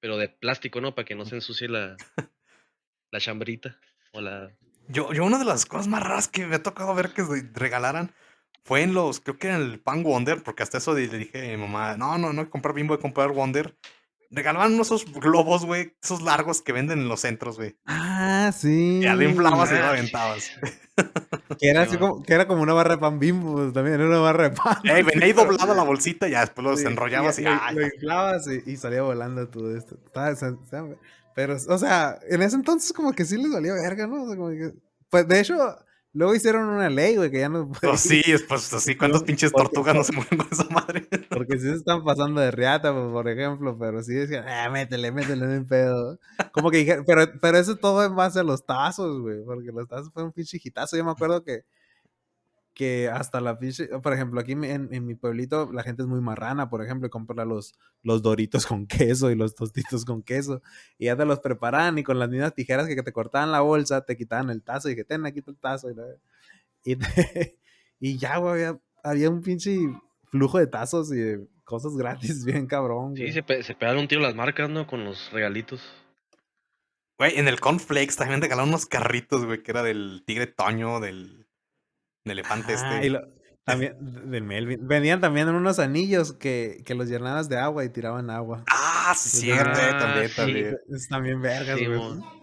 Pero 0.00 0.16
de 0.18 0.28
plástico, 0.28 0.80
¿no? 0.80 0.94
Para 0.94 1.04
que 1.04 1.14
no 1.14 1.24
se 1.24 1.36
ensucie 1.36 1.68
la, 1.68 1.96
la 3.10 3.20
chambrita. 3.20 3.78
O 4.12 4.20
la. 4.20 4.50
Yo, 4.88 5.12
yo 5.12 5.24
una 5.24 5.38
de 5.38 5.44
las 5.44 5.66
cosas 5.66 5.88
más 5.88 6.02
raras 6.02 6.28
que 6.28 6.46
me 6.46 6.56
ha 6.56 6.62
tocado 6.62 6.94
ver 6.94 7.12
que 7.12 7.24
regalaran 7.54 8.12
fue 8.64 8.82
en 8.82 8.94
los, 8.94 9.20
creo 9.20 9.38
que 9.38 9.48
en 9.48 9.56
el 9.56 9.80
Pan 9.80 10.02
Wonder, 10.02 10.42
porque 10.42 10.62
hasta 10.62 10.78
eso 10.78 10.94
de- 10.94 11.06
le 11.08 11.18
dije 11.18 11.46
a 11.54 11.56
mi 11.56 11.62
mamá, 11.62 11.96
no, 11.96 12.16
no, 12.18 12.32
no 12.32 12.48
comprar 12.50 12.74
Bimbo, 12.74 12.96
que 12.96 13.02
comprar 13.02 13.30
Wonder. 13.32 13.76
Regalaban 14.34 14.74
unos 14.74 14.88
esos 14.88 15.04
globos, 15.12 15.64
güey, 15.64 15.94
esos 16.02 16.22
largos 16.22 16.60
que 16.62 16.72
venden 16.72 16.98
en 17.00 17.08
los 17.08 17.20
centros, 17.20 17.56
güey. 17.56 17.76
Ah, 17.86 18.50
sí. 18.56 19.00
Ya 19.02 19.14
lo 19.14 19.22
inflabas 19.24 19.70
y 19.70 19.74
lo 19.74 19.84
Ah, 19.84 19.90
aventabas. 19.90 20.50
Que 21.58 21.70
era, 21.70 21.82
así 21.82 21.98
como, 21.98 22.22
que 22.22 22.32
era 22.34 22.46
como 22.46 22.62
una 22.62 22.72
barra 22.72 22.94
de 22.94 22.98
pan 23.00 23.18
bimbo, 23.18 23.54
pues, 23.54 23.72
también 23.72 23.96
era 23.96 24.06
una 24.08 24.18
barra 24.18 24.48
de 24.48 24.50
pan. 24.56 24.76
Ey, 24.84 25.02
venía 25.02 25.26
ahí 25.26 25.32
doblada 25.32 25.74
la 25.74 25.82
bolsita 25.82 26.28
y 26.28 26.32
ya 26.32 26.40
después 26.40 26.64
los 26.64 26.80
Sí, 26.80 26.86
enrollabas 26.86 27.38
y, 27.40 27.42
lo, 27.42 27.50
ah, 27.50 27.72
lo 27.72 27.80
ya. 27.80 27.86
inflabas 27.94 28.46
y, 28.46 28.70
y 28.70 28.76
salía 28.76 29.02
volando 29.02 29.48
todo 29.48 29.76
esto. 29.76 29.96
Pero, 31.34 31.56
o 31.68 31.78
sea, 31.78 32.18
en 32.28 32.42
ese 32.42 32.56
entonces 32.56 32.92
como 32.92 33.12
que 33.12 33.24
sí 33.24 33.36
les 33.36 33.50
valía 33.52 33.72
verga, 33.74 34.06
¿no? 34.06 34.22
O 34.22 34.26
sea, 34.28 34.36
como 34.36 34.50
que- 34.50 34.72
pues 35.10 35.26
de 35.28 35.40
hecho, 35.40 35.76
luego 36.14 36.34
hicieron 36.34 36.68
una 36.68 36.88
ley, 36.88 37.16
güey, 37.16 37.30
que 37.30 37.40
ya 37.40 37.48
no 37.50 37.70
Pues 37.80 38.00
sí, 38.00 38.22
es 38.26 38.42
pues 38.42 38.72
así, 38.72 38.96
¿cuántas 38.96 39.20
No, 39.20 39.26
pinches 39.26 39.52
porque- 39.52 39.68
tortugas 39.68 39.94
no 39.94 40.04
se 40.04 40.12
mueren 40.12 40.38
con 40.38 40.48
esa 40.50 40.64
madre? 40.70 41.06
Porque 41.28 41.58
sí 41.58 41.68
se 41.68 41.74
están 41.74 42.02
pasando 42.04 42.40
de 42.40 42.50
riata, 42.50 42.92
pues, 42.94 43.06
por 43.12 43.28
ejemplo, 43.28 43.76
pero 43.78 44.02
sí 44.02 44.14
decían, 44.14 44.44
ah, 44.48 44.70
métele, 44.70 45.10
métele, 45.12 45.46
no 45.46 45.66
pedo. 45.66 46.18
Como 46.52 46.70
que 46.70 46.78
dijeron, 46.78 47.04
pero, 47.06 47.22
pero 47.40 47.58
eso 47.58 47.76
todo 47.76 48.04
en 48.04 48.14
base 48.16 48.40
a 48.40 48.44
los 48.44 48.64
tazos, 48.64 49.20
güey, 49.20 49.42
porque 49.44 49.70
los 49.72 49.88
tazos 49.88 50.10
fue 50.12 50.22
un 50.22 50.32
pinche 50.32 50.58
hitazo. 50.62 50.96
Yo 50.96 51.04
me 51.04 51.10
acuerdo 51.10 51.42
que, 51.44 51.64
que 52.74 53.08
hasta 53.08 53.40
la 53.40 53.58
pinche, 53.58 53.86
por 54.00 54.12
ejemplo, 54.12 54.40
aquí 54.40 54.52
en, 54.52 54.64
en 54.64 55.06
mi 55.06 55.14
pueblito 55.14 55.70
la 55.72 55.82
gente 55.84 56.02
es 56.02 56.08
muy 56.08 56.20
marrana, 56.20 56.68
por 56.68 56.82
ejemplo, 56.84 57.06
y 57.06 57.10
compra 57.10 57.44
los, 57.44 57.74
los 58.02 58.20
doritos 58.22 58.66
con 58.66 58.86
queso 58.86 59.30
y 59.30 59.36
los 59.36 59.54
tostitos 59.54 60.04
con 60.04 60.22
queso, 60.22 60.60
y 60.98 61.06
ya 61.06 61.16
te 61.16 61.24
los 61.24 61.40
preparaban 61.40 61.96
y 61.98 62.02
con 62.02 62.18
las 62.18 62.28
mismas 62.28 62.54
tijeras 62.54 62.86
que 62.88 63.02
te 63.02 63.12
cortaban 63.12 63.52
la 63.52 63.60
bolsa, 63.60 64.04
te 64.04 64.16
quitaban 64.16 64.50
el 64.50 64.62
tazo 64.62 64.90
y 64.90 64.96
que 64.96 65.04
ten, 65.04 65.24
aquí 65.24 65.38
está 65.38 65.52
el 65.52 65.58
tazo. 65.58 65.90
Y, 65.90 65.94
la- 65.94 66.16
y, 66.84 66.96
te- 66.96 67.58
y 68.00 68.18
ya, 68.18 68.38
güey, 68.38 68.52
había, 68.64 68.80
había 69.02 69.30
un 69.30 69.40
pinche 69.40 69.78
flujo 70.30 70.58
de 70.58 70.66
tazos 70.66 71.12
y 71.12 71.16
de 71.16 71.46
cosas 71.64 71.92
gratis 71.96 72.44
bien 72.44 72.66
cabrón, 72.66 73.16
Sí, 73.16 73.30
se, 73.32 73.42
pe- 73.42 73.62
se 73.62 73.74
pegaron 73.74 74.02
un 74.02 74.08
tiro 74.08 74.20
las 74.20 74.34
marcas, 74.34 74.68
¿no? 74.68 74.86
Con 74.86 75.04
los 75.04 75.30
regalitos. 75.32 75.80
Güey, 77.18 77.38
en 77.38 77.46
el 77.46 77.60
Cornflakes 77.60 78.16
también 78.16 78.42
regalaron 78.42 78.70
unos 78.70 78.86
carritos, 78.86 79.44
güey, 79.46 79.62
que 79.62 79.70
era 79.70 79.84
del 79.84 80.24
tigre 80.26 80.48
Toño, 80.48 80.98
del, 80.98 81.43
del 82.24 82.38
elefante 82.38 82.72
Ah, 82.74 82.94
este. 82.96 83.06
y 83.06 83.10
lo- 83.10 83.22
también 83.64 83.96
del 84.30 84.42
Melvin. 84.44 84.86
Venían 84.86 85.20
también 85.20 85.48
en 85.48 85.54
unos 85.54 85.78
anillos 85.78 86.32
que, 86.34 86.82
que 86.84 86.94
los 86.94 87.08
llenabas 87.08 87.48
de 87.48 87.56
agua 87.58 87.84
y 87.84 87.88
tiraban 87.88 88.28
agua. 88.30 88.62
Ah, 88.70 89.14
sí, 89.16 89.40
cierto, 89.40 89.78
eh, 89.78 89.90
ah, 89.92 89.98
también, 89.98 90.28
sí. 90.28 90.36
también. 90.36 90.76
Es 90.90 91.08
también 91.08 91.40
vergas, 91.40 91.78
Sí, 91.78 91.86
güey. 91.86 92.00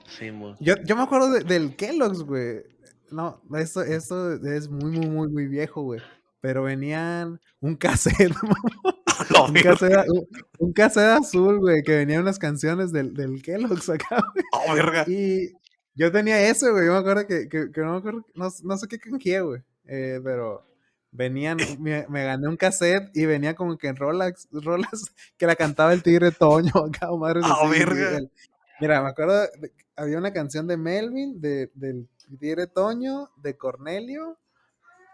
Sí. 0.08 0.32
Yo, 0.60 0.76
yo 0.84 0.96
me 0.96 1.04
acuerdo 1.04 1.32
de- 1.32 1.44
del 1.44 1.76
Kellogg's, 1.76 2.24
güey. 2.24 2.64
No, 3.12 3.42
esto, 3.56 3.82
esto 3.84 4.34
es 4.34 4.70
muy, 4.70 4.92
muy, 4.92 5.08
muy, 5.08 5.28
muy 5.30 5.48
viejo, 5.48 5.82
güey. 5.84 6.02
Pero 6.42 6.64
venían 6.64 7.40
un 7.60 7.76
cassette, 7.76 8.34
Lo 9.30 9.46
un 9.46 9.54
cassette, 9.54 10.08
un, 10.10 10.28
un 10.60 10.74
cassette 10.74 11.20
azul, 11.20 11.60
güey, 11.60 11.84
que 11.84 11.98
venían 11.98 12.22
unas 12.24 12.40
canciones 12.40 12.92
del, 12.92 13.14
del 13.14 13.42
Kellogg's 13.44 13.90
acá, 13.90 14.24
güey. 14.34 14.44
oh, 14.54 14.74
verga. 14.74 15.06
Y 15.08 15.52
yo 15.94 16.12
tenía 16.12 16.42
ese, 16.50 16.72
güey. 16.72 16.86
Yo 16.88 16.94
me 16.94 17.00
acuerdo 17.00 17.28
que, 17.28 17.48
que, 17.48 17.72
que 17.72 17.82
no 17.82 17.92
me 17.92 17.98
acuerdo, 18.00 18.26
no, 18.34 18.50
no 18.64 18.78
sé 18.78 18.88
qué 18.88 18.98
canjeé, 18.98 19.42
güey. 19.42 19.62
Eh, 19.94 20.22
pero 20.24 20.66
venían, 21.12 21.58
me, 21.80 22.06
me 22.08 22.24
gané 22.24 22.48
un 22.48 22.56
cassette 22.58 23.10
y 23.14 23.26
venía 23.26 23.56
como 23.56 23.78
que 23.78 23.88
en 23.90 23.98
rolas, 23.98 24.48
rolas 24.52 24.90
que 25.38 25.46
la 25.46 25.56
cantaba 25.56 25.94
el 25.94 26.04
tigre 26.04 26.32
Toño 26.32 26.72
acá, 26.88 27.12
o 27.12 27.18
madres 27.18 27.44
¡Ah, 27.46 27.54
así, 27.66 27.76
y 27.76 27.80
verga! 27.80 28.18
el- 28.18 28.32
Mira, 28.80 29.04
me 29.04 29.10
acuerdo, 29.10 29.48
había 29.96 30.18
una 30.18 30.34
canción 30.34 30.66
de 30.66 30.76
Melvin, 30.78 31.40
de, 31.40 31.70
del 31.76 32.10
tigre 32.40 32.66
Toño, 32.66 33.30
de 33.36 33.56
Cornelio, 33.56 34.40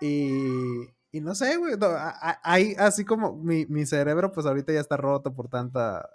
y, 0.02 0.84
y 1.12 1.22
no 1.22 1.36
sé, 1.36 1.58
güey, 1.58 1.76
no, 1.78 1.88
hay 2.44 2.76
así 2.78 3.06
como 3.06 3.36
mi, 3.36 3.66
mi 3.68 3.86
cerebro, 3.86 4.32
pues 4.32 4.46
ahorita 4.46 4.74
ya 4.74 4.80
está 4.80 4.98
roto 4.98 5.34
por 5.34 5.50
tanta 5.50 6.08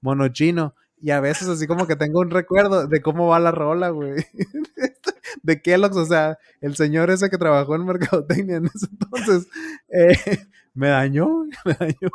mono 0.00 0.28
chino. 0.28 0.74
Y 1.00 1.10
a 1.10 1.20
veces 1.20 1.48
así 1.48 1.66
como 1.66 1.86
que 1.86 1.96
tengo 1.96 2.20
un 2.20 2.30
recuerdo 2.30 2.86
de 2.86 3.02
cómo 3.02 3.26
va 3.28 3.40
la 3.40 3.50
rola, 3.50 3.90
güey. 3.90 4.24
De 5.42 5.60
Kellogg's, 5.62 5.96
o 5.96 6.06
sea, 6.06 6.38
el 6.60 6.76
señor 6.76 7.10
ese 7.10 7.30
que 7.30 7.38
trabajó 7.38 7.74
en 7.76 7.84
Mercadotecnia 7.86 8.56
en 8.56 8.66
ese 8.66 8.86
entonces, 8.90 9.46
eh, 9.88 10.46
me 10.74 10.88
dañó, 10.88 11.44
me 11.64 11.74
dañó. 11.74 12.10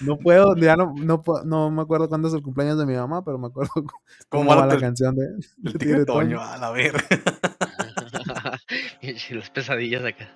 No 0.00 0.16
puedo, 0.18 0.56
ya 0.56 0.76
no, 0.76 0.94
no, 0.96 1.22
puedo- 1.22 1.44
no 1.44 1.70
me 1.70 1.82
acuerdo 1.82 2.08
cuándo 2.08 2.28
es 2.28 2.34
el 2.34 2.42
cumpleaños 2.42 2.78
de 2.78 2.86
mi 2.86 2.94
mamá, 2.94 3.22
pero 3.24 3.38
me 3.38 3.48
acuerdo 3.48 3.70
cómo, 3.74 3.90
¿Cómo 4.30 4.50
va 4.50 4.56
va 4.56 4.66
la 4.66 4.74
el, 4.74 4.80
canción 4.80 5.14
de, 5.14 5.24
el 5.64 5.72
de 5.72 5.78
tigre 5.78 6.04
Toño? 6.06 6.38
Toño. 6.38 6.40
A 6.42 6.56
la 6.56 6.70
verga. 6.70 7.04
Y 9.02 9.34
las 9.34 9.50
pesadillas 9.50 10.04
acá. 10.04 10.28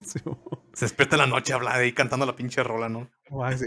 Sí, 0.00 0.18
Se 0.74 0.84
despierta 0.84 1.16
en 1.16 1.20
la 1.22 1.26
noche 1.26 1.52
habla 1.54 1.74
ahí 1.74 1.92
cantando 1.92 2.26
la 2.26 2.36
pinche 2.36 2.62
rola, 2.62 2.88
¿no? 2.88 3.10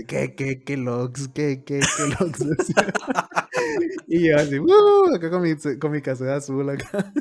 ¿Qué, 0.07 0.35
qué, 0.35 0.63
qué 0.63 0.77
logs? 0.77 1.29
¿Qué, 1.29 1.63
qué, 1.65 1.79
qué 1.79 2.07
logs? 2.19 2.45
Y 4.07 4.29
yo 4.29 4.37
así, 4.37 4.59
"Uh", 4.59 5.15
acá 5.15 5.29
con 5.29 5.41
mi, 5.41 5.55
con 5.79 5.91
mi 5.91 6.01
azul 6.07 6.69
acá. 6.69 7.11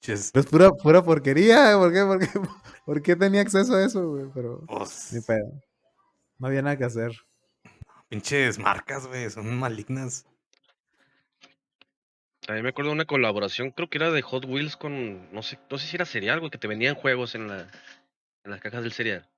Ches, 0.00 0.30
Es 0.34 0.46
pura, 0.46 0.70
pura 0.70 1.02
porquería, 1.02 1.74
¿por 1.76 1.92
qué? 1.92 2.02
¿Por 2.04 2.18
qué, 2.20 2.26
por 2.86 3.02
qué 3.02 3.16
tenía 3.16 3.40
acceso 3.40 3.74
a 3.74 3.84
eso, 3.84 4.08
güey? 4.10 4.26
Pero 4.34 4.64
pues, 4.66 5.12
ni 5.12 5.20
pedo. 5.20 5.60
No 6.38 6.46
había 6.46 6.62
nada 6.62 6.76
que 6.76 6.84
hacer. 6.84 7.12
pinches 8.08 8.58
marcas, 8.58 9.06
güey, 9.06 9.28
son 9.30 9.58
malignas. 9.58 10.24
También 12.46 12.62
me 12.62 12.70
acuerdo 12.70 12.90
de 12.90 12.94
una 12.94 13.04
colaboración, 13.04 13.72
creo 13.72 13.90
que 13.90 13.98
era 13.98 14.10
de 14.10 14.22
Hot 14.22 14.44
Wheels 14.46 14.76
con, 14.76 15.30
no 15.32 15.42
sé, 15.42 15.58
no 15.70 15.76
sé 15.76 15.86
si 15.86 15.96
era 15.96 16.06
cereal, 16.06 16.38
güey, 16.40 16.50
que 16.50 16.56
te 16.58 16.68
vendían 16.68 16.94
juegos 16.94 17.34
en 17.34 17.48
la, 17.48 17.68
en 18.44 18.50
las 18.50 18.60
cajas 18.60 18.82
del 18.82 18.92
cereal. 18.92 19.28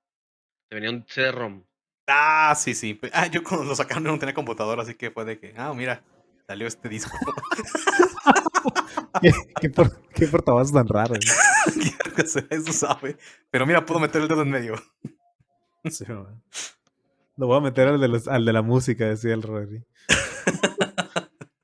Te 0.68 0.76
venía 0.76 0.90
un 0.90 1.04
CD-ROM. 1.08 1.64
Ah, 2.10 2.54
sí, 2.56 2.74
sí. 2.74 2.98
Ah, 3.12 3.26
yo 3.26 3.42
cuando 3.42 3.64
lo 3.64 3.74
sacaron 3.74 4.04
no 4.04 4.18
tenía 4.18 4.34
computadora, 4.34 4.82
así 4.82 4.94
que 4.94 5.10
fue 5.10 5.24
de 5.24 5.38
que, 5.38 5.54
ah, 5.56 5.72
mira, 5.74 6.02
salió 6.46 6.66
este 6.66 6.88
disco. 6.88 7.16
¿Qué, 9.20 9.32
qué, 9.60 9.70
por, 9.70 10.00
qué 10.08 10.26
portavasos 10.26 10.72
tan 10.72 10.88
raros? 10.88 11.18
Quiero 11.74 12.14
que 12.14 12.26
sea, 12.26 12.44
Eso 12.50 12.72
sabe. 12.72 13.16
Pero 13.50 13.66
mira, 13.66 13.84
puedo 13.84 14.00
meter 14.00 14.22
el 14.22 14.28
dedo 14.28 14.42
en 14.42 14.50
medio. 14.50 14.74
Sí, 15.88 16.04
man. 16.06 16.42
Lo 17.38 17.46
voy 17.46 17.56
a 17.56 17.60
meter 17.60 17.88
al 17.88 17.98
de, 17.98 18.08
los, 18.08 18.28
al 18.28 18.44
de 18.44 18.52
la 18.52 18.60
música, 18.60 19.06
decía 19.06 19.32
el 19.32 19.42
Rory. 19.42 19.82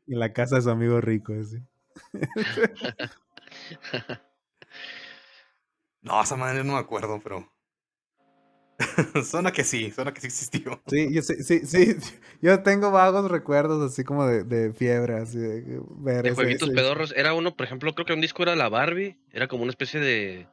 en 0.06 0.18
la 0.18 0.32
casa 0.32 0.56
de 0.56 0.62
su 0.62 0.70
amigo 0.70 1.02
rico, 1.02 1.34
decía. 1.34 1.60
No, 6.00 6.22
esa 6.22 6.36
madre 6.36 6.64
no 6.64 6.72
me 6.72 6.78
acuerdo, 6.78 7.20
pero. 7.22 7.46
suena 9.24 9.52
que 9.52 9.64
sí, 9.64 9.90
suena 9.90 10.12
que 10.12 10.20
sí 10.20 10.26
existió. 10.26 10.82
Sí, 10.86 11.12
yo 11.12 11.22
sí, 11.22 11.42
sí, 11.42 11.60
sí. 11.66 11.96
Yo 12.42 12.62
tengo 12.62 12.90
vagos 12.90 13.30
recuerdos 13.30 13.90
así 13.90 14.04
como 14.04 14.26
de, 14.26 14.44
de 14.44 14.72
fiebre, 14.74 15.14
así 15.16 15.38
de 15.38 15.80
ver 15.98 16.22
De 16.22 16.28
ese- 16.28 16.34
jueguitos 16.34 16.68
ese- 16.68 16.74
pedorros. 16.76 17.12
Era 17.16 17.32
uno, 17.32 17.56
por 17.56 17.64
ejemplo, 17.64 17.94
creo 17.94 18.04
que 18.04 18.12
un 18.12 18.20
disco 18.20 18.42
era 18.42 18.54
la 18.56 18.68
Barbie. 18.68 19.18
Era 19.32 19.48
como 19.48 19.62
una 19.62 19.70
especie 19.70 19.98
de, 20.00 20.46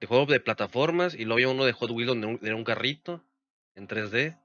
de 0.00 0.06
juego 0.06 0.24
de 0.26 0.40
plataformas. 0.40 1.14
Y 1.14 1.24
luego 1.26 1.34
había 1.34 1.48
uno 1.50 1.64
de 1.66 1.72
Hot 1.72 1.90
Wheels 1.90 2.08
donde 2.08 2.26
un- 2.26 2.40
era 2.42 2.56
un 2.56 2.64
carrito 2.64 3.22
en 3.74 3.86
3D. 3.86 4.38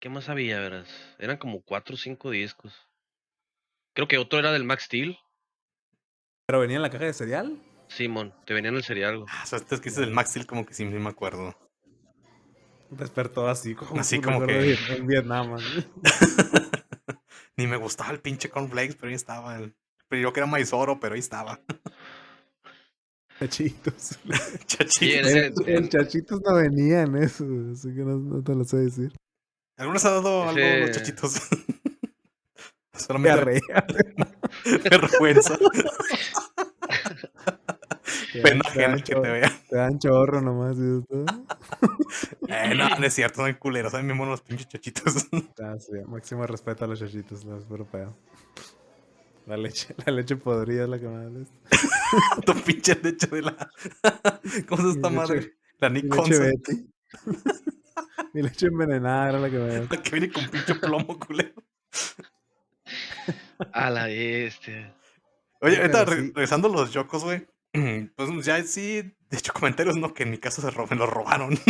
¿Qué 0.00 0.08
más 0.08 0.28
había, 0.28 0.58
verás? 0.58 0.88
Eran 1.18 1.36
como 1.36 1.62
cuatro 1.62 1.94
o 1.94 1.98
cinco 1.98 2.30
discos. 2.30 2.74
Creo 3.94 4.08
que 4.08 4.18
otro 4.18 4.38
era 4.38 4.50
del 4.52 4.64
Max 4.64 4.84
Steel. 4.84 5.16
Pero 6.46 6.60
venía 6.60 6.76
en 6.76 6.82
la 6.82 6.90
caja 6.90 7.04
de 7.04 7.12
cereal. 7.12 7.60
Simón, 7.90 8.32
te 8.46 8.54
venía 8.54 8.70
en 8.70 8.76
el 8.76 8.84
cereal. 8.84 9.18
güey. 9.18 9.28
Ah, 9.30 9.42
o 9.44 9.46
sea, 9.46 9.58
es 9.58 9.64
que 9.80 9.88
ese 9.88 10.00
es 10.02 10.06
el 10.06 10.12
Max 10.14 10.30
Steel, 10.30 10.46
como 10.46 10.64
que 10.64 10.74
sí, 10.74 10.84
me 10.84 11.08
acuerdo. 11.08 11.54
Despertó 12.90 13.48
así 13.48 13.74
como, 13.74 14.00
Así 14.00 14.20
como 14.20 14.46
que- 14.46 14.76
en 14.90 15.06
Vietnam. 15.06 15.56
Ni 17.56 17.66
me 17.66 17.76
gustaba 17.76 18.10
el 18.10 18.20
pinche 18.20 18.48
cornflakes, 18.48 18.94
pero 18.96 19.08
ahí 19.10 19.14
estaba. 19.14 19.56
El... 19.56 19.74
Pero 20.08 20.22
yo 20.22 20.32
que 20.32 20.40
era 20.40 20.46
maíz 20.46 20.72
oro, 20.72 20.98
pero 20.98 21.14
ahí 21.14 21.20
estaba. 21.20 21.60
Chachitos. 23.40 24.18
Chachito. 24.66 24.84
Sí, 24.90 25.12
en 25.12 25.54
El, 25.66 25.88
chachitos 25.88 26.40
no 26.42 26.54
venía 26.56 27.02
en 27.02 27.16
eso, 27.16 27.44
así 27.72 27.88
que 27.94 28.00
no, 28.02 28.16
no 28.18 28.42
te 28.42 28.54
lo 28.54 28.64
sé 28.64 28.76
decir. 28.78 29.12
¿Algunos 29.76 30.04
ha 30.04 30.10
dado 30.10 30.42
algo 30.48 30.58
Ese- 30.58 30.80
los 30.80 30.90
chachitos? 30.90 31.40
Solamente 32.92 33.60
Diarrea. 33.62 33.86
vergüenza. 34.90 35.58
Te 38.32 38.40
dan- 38.40 38.42
Pena 38.42 38.62
ajena 38.66 38.96
que 39.02 39.14
te 39.14 39.20
vea. 39.20 39.60
Te 39.68 39.76
dan 39.76 39.98
chorro 39.98 40.40
nomás. 40.40 40.76
todo. 40.76 41.24
Eh, 42.48 42.74
no, 42.74 42.88
no 42.88 43.06
es 43.06 43.14
cierto, 43.14 43.42
son 43.42 43.54
culeros, 43.54 43.92
saben 43.92 44.08
bien 44.08 44.18
buenos 44.18 44.32
los 44.40 44.40
pinches 44.42 44.66
chachitos. 44.68 45.28
Ah, 45.62 45.76
sí, 45.78 45.92
máximo 46.06 46.44
respeto 46.46 46.84
a 46.84 46.88
los 46.88 46.98
chachitos, 46.98 47.44
no 47.44 47.56
es 47.56 47.64
puro 47.64 47.84
pedo. 47.84 48.16
La 49.46 49.56
leche, 49.56 49.94
la 50.04 50.12
leche 50.12 50.34
podrida 50.36 50.82
es 50.84 50.88
la 50.88 50.98
que 50.98 51.06
más 51.06 51.30
les... 51.30 51.48
tu 52.44 52.54
pinche 52.62 52.98
leche 53.00 53.28
de 53.28 53.42
la. 53.42 53.70
¿Cómo 54.68 54.92
se 54.92 54.98
leche- 54.98 55.10
madre? 55.10 55.52
La 55.78 55.88
Nick 55.90 56.06
Betty. 56.08 56.90
Mi 58.32 58.42
leche 58.42 58.66
envenenada 58.66 59.28
era 59.30 59.38
la 59.38 59.48
que 59.50 59.58
me 59.58 59.78
la 59.86 60.02
que 60.02 60.10
viene 60.10 60.32
con 60.32 60.48
pinche 60.48 60.74
plomo, 60.74 61.18
culero. 61.18 61.54
A 63.72 63.90
la 63.90 64.08
este. 64.10 64.92
Oye, 65.60 65.76
Sí, 65.76 65.80
ahorita 65.82 66.04
sí. 66.06 66.10
regresando 66.34 66.68
a 66.68 66.72
los 66.72 66.92
yocos, 66.92 67.22
güey. 67.24 67.46
Pues 68.16 68.44
ya 68.44 68.62
sí, 68.64 69.02
de 69.30 69.36
hecho, 69.38 69.52
comentarios 69.52 69.96
no, 69.96 70.12
que 70.14 70.24
en 70.24 70.30
mi 70.30 70.38
casa 70.38 70.62
se 70.62 70.70
ro- 70.70 70.86
me 70.88 70.96
los 70.96 71.08
robaron. 71.08 71.58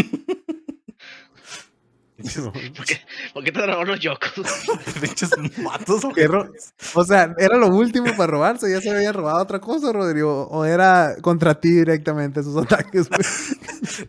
¿Por 2.77 2.85
qué, 2.85 2.99
¿Por 3.33 3.43
qué 3.45 3.51
te 3.51 3.61
robaron 3.61 3.89
los 3.89 4.01
yocos? 4.01 4.31
Pinches 5.01 5.31
matos, 5.59 6.03
¿Qué 6.15 6.27
ro- 6.27 6.49
güey. 6.49 6.61
O 6.95 7.03
sea, 7.05 7.35
¿era 7.39 7.57
lo 7.57 7.69
último 7.69 8.15
para 8.15 8.27
robarse? 8.27 8.71
¿Ya 8.71 8.83
se 8.83 8.91
había 8.91 9.11
robado 9.13 9.43
otra 9.43 9.59
cosa, 9.59 9.91
Rodrigo? 9.91 10.47
¿O 10.51 10.67
era 10.67 11.17
contra 11.23 11.59
ti 11.59 11.71
directamente 11.71 12.41
esos 12.41 12.57
ataques? 12.57 13.09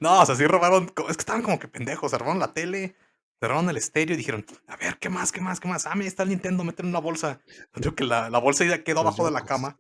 No, 0.02 0.22
o 0.22 0.26
sea, 0.26 0.36
sí 0.36 0.46
robaron. 0.46 0.92
Es 1.10 1.16
que 1.16 1.22
estaban 1.22 1.42
como 1.42 1.58
que 1.58 1.68
pendejos. 1.70 2.12
Se 2.12 2.18
robaron 2.18 2.40
la 2.40 2.54
tele, 2.54 2.94
se 3.40 3.48
robaron 3.48 3.70
el 3.70 3.78
estéreo 3.78 4.14
y 4.16 4.18
dijeron: 4.18 4.46
A 4.68 4.76
ver, 4.76 4.98
¿qué 5.00 5.10
más, 5.10 5.32
qué 5.32 5.40
más, 5.40 5.60
qué 5.62 5.70
más? 5.70 5.86
Ah, 5.86 5.96
mira, 5.96 6.08
está 6.10 6.24
el 6.24 6.30
Nintendo, 6.30 6.64
meten 6.66 6.88
en 6.88 6.90
una 6.92 7.00
bolsa. 7.00 7.40
Creo 7.72 7.96
que 7.96 8.04
la, 8.04 8.30
la 8.30 8.38
bolsa 8.40 8.66
ya 8.66 8.84
quedó 8.84 9.02
Los 9.04 9.14
abajo 9.14 9.26
de 9.26 9.32
la 9.32 9.46
cama. 9.46 9.78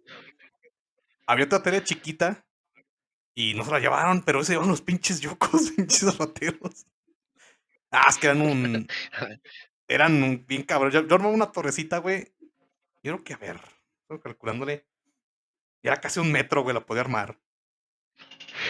Había 1.28 1.45
otra 1.45 1.63
tele 1.63 1.84
chiquita 1.84 2.45
y 3.34 3.53
no 3.53 3.63
se 3.63 3.72
la 3.72 3.80
llevaron, 3.80 4.22
pero 4.24 4.43
se 4.43 4.53
llevaron 4.53 4.72
los 4.72 4.82
pinches 4.82 5.22
yocos, 5.22 5.72
pinches 5.76 6.17
rateros. 6.17 6.86
Ah, 7.91 8.05
es 8.09 8.17
que 8.17 8.28
eran 8.28 8.41
un. 8.41 8.88
Eran 9.88 10.24
un 10.24 10.45
bien 10.45 10.63
cabrón. 10.63 10.91
Yo, 10.91 11.05
yo 11.05 11.15
armaba 11.15 11.34
una 11.34 11.51
torrecita, 11.51 11.97
güey. 11.97 12.34
Yo 13.03 13.13
creo 13.13 13.24
que, 13.24 13.34
a 13.34 13.38
ver, 13.38 13.59
calculándole. 14.24 14.86
Y 15.82 15.88
era 15.88 15.97
casi 15.99 16.19
un 16.19 16.32
metro, 16.32 16.63
güey, 16.63 16.74
la 16.74 16.86
podía 16.86 17.01
armar. 17.01 17.38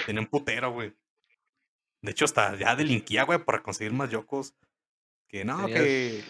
Tenía 0.06 0.22
un 0.22 0.28
putero, 0.28 0.72
güey. 0.72 0.96
De 2.02 2.12
hecho, 2.12 2.26
hasta 2.26 2.56
ya 2.56 2.76
delinquía, 2.76 3.24
güey, 3.24 3.44
para 3.44 3.62
conseguir 3.62 3.94
más 3.94 4.10
yocos. 4.10 4.56
Que 5.28 5.46
no, 5.46 5.68
que. 5.68 6.24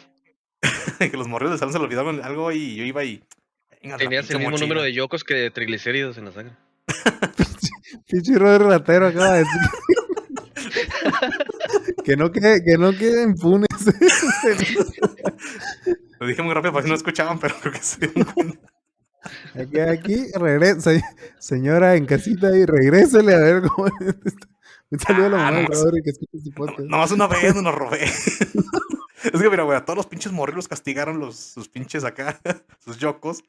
que 1.00 1.18
los 1.18 1.28
morridos 1.28 1.54
de 1.54 1.58
salón 1.60 1.74
se 1.74 1.80
le 1.80 1.86
olvidaron 1.86 2.24
algo 2.24 2.52
y 2.52 2.76
yo 2.76 2.84
iba 2.84 3.04
y. 3.04 3.24
Tenías 3.98 4.30
el 4.30 4.40
mismo 4.40 4.58
número 4.58 4.82
de 4.82 4.94
yocos 4.94 5.24
que 5.24 5.34
de 5.34 5.52
triglicéridos 5.52 6.18
en 6.18 6.26
la 6.26 6.32
sangre. 6.32 6.54
Pinche 8.08 8.38
Rodrigo 8.38 8.70
Ratero 8.70 9.08
acaba 9.08 9.34
de 9.34 9.40
decir. 9.40 9.62
que 12.04 12.16
no 12.16 12.32
quede, 12.32 12.64
que 12.64 12.78
no 12.78 12.92
quede 12.92 13.24
impune. 13.24 13.66
Lo 16.20 16.28
dije 16.28 16.42
muy 16.44 16.54
rápido 16.54 16.74
para 16.74 16.84
que 16.84 16.90
no 16.90 16.96
escuchaban, 16.96 17.40
pero 17.40 17.56
creo 17.60 17.74
que 17.74 17.80
cuenta. 18.34 18.60
Aquí, 19.56 19.80
aquí, 19.80 20.32
regresa. 20.34 20.92
Señora 21.40 21.96
en 21.96 22.06
casita 22.06 22.56
y 22.56 22.66
regrésele 22.66 23.34
a 23.34 23.40
ver 23.40 23.62
cómo. 23.64 23.90
Un 24.92 25.00
saludo 25.00 25.26
a 25.28 25.30
la 25.30 25.48
Ah, 25.48 25.52
mamá 25.52 25.68
de 25.70 26.02
que 26.04 26.10
escucha 26.12 26.32
este 26.38 26.50
No- 26.50 26.56
podcast. 26.56 26.80
Nomás 26.82 27.12
una 27.12 27.28
vez 27.28 27.56
me 27.56 27.62
los 27.62 27.74
robé. 27.76 28.04
es 29.24 29.32
que, 29.32 29.50
mira, 29.50 29.64
güey, 29.64 29.78
a 29.78 29.86
todos 29.86 29.98
los 29.98 30.08
pinches 30.08 30.32
morrilos 30.32 30.68
castigaron 30.68 31.20
los, 31.20 31.38
sus 31.38 31.70
pinches 31.70 32.04
acá, 32.04 32.40
sus 32.80 32.98
yocos. 32.98 33.44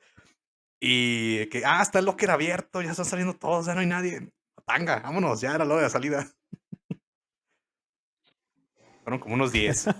Y 0.84 1.46
que, 1.46 1.62
ah, 1.64 1.80
está 1.80 2.00
el 2.00 2.06
locker 2.06 2.28
abierto, 2.32 2.82
ya 2.82 2.90
están 2.90 3.04
saliendo 3.04 3.34
todos, 3.34 3.66
ya 3.66 3.74
no 3.74 3.80
hay 3.80 3.86
nadie. 3.86 4.32
Tanga, 4.66 4.98
vámonos, 4.98 5.40
ya 5.40 5.54
era 5.54 5.64
la 5.64 5.74
hora 5.74 5.84
de 5.84 5.90
salida. 5.90 6.26
Fueron 9.04 9.20
como 9.20 9.34
unos 9.34 9.52
10. 9.52 9.86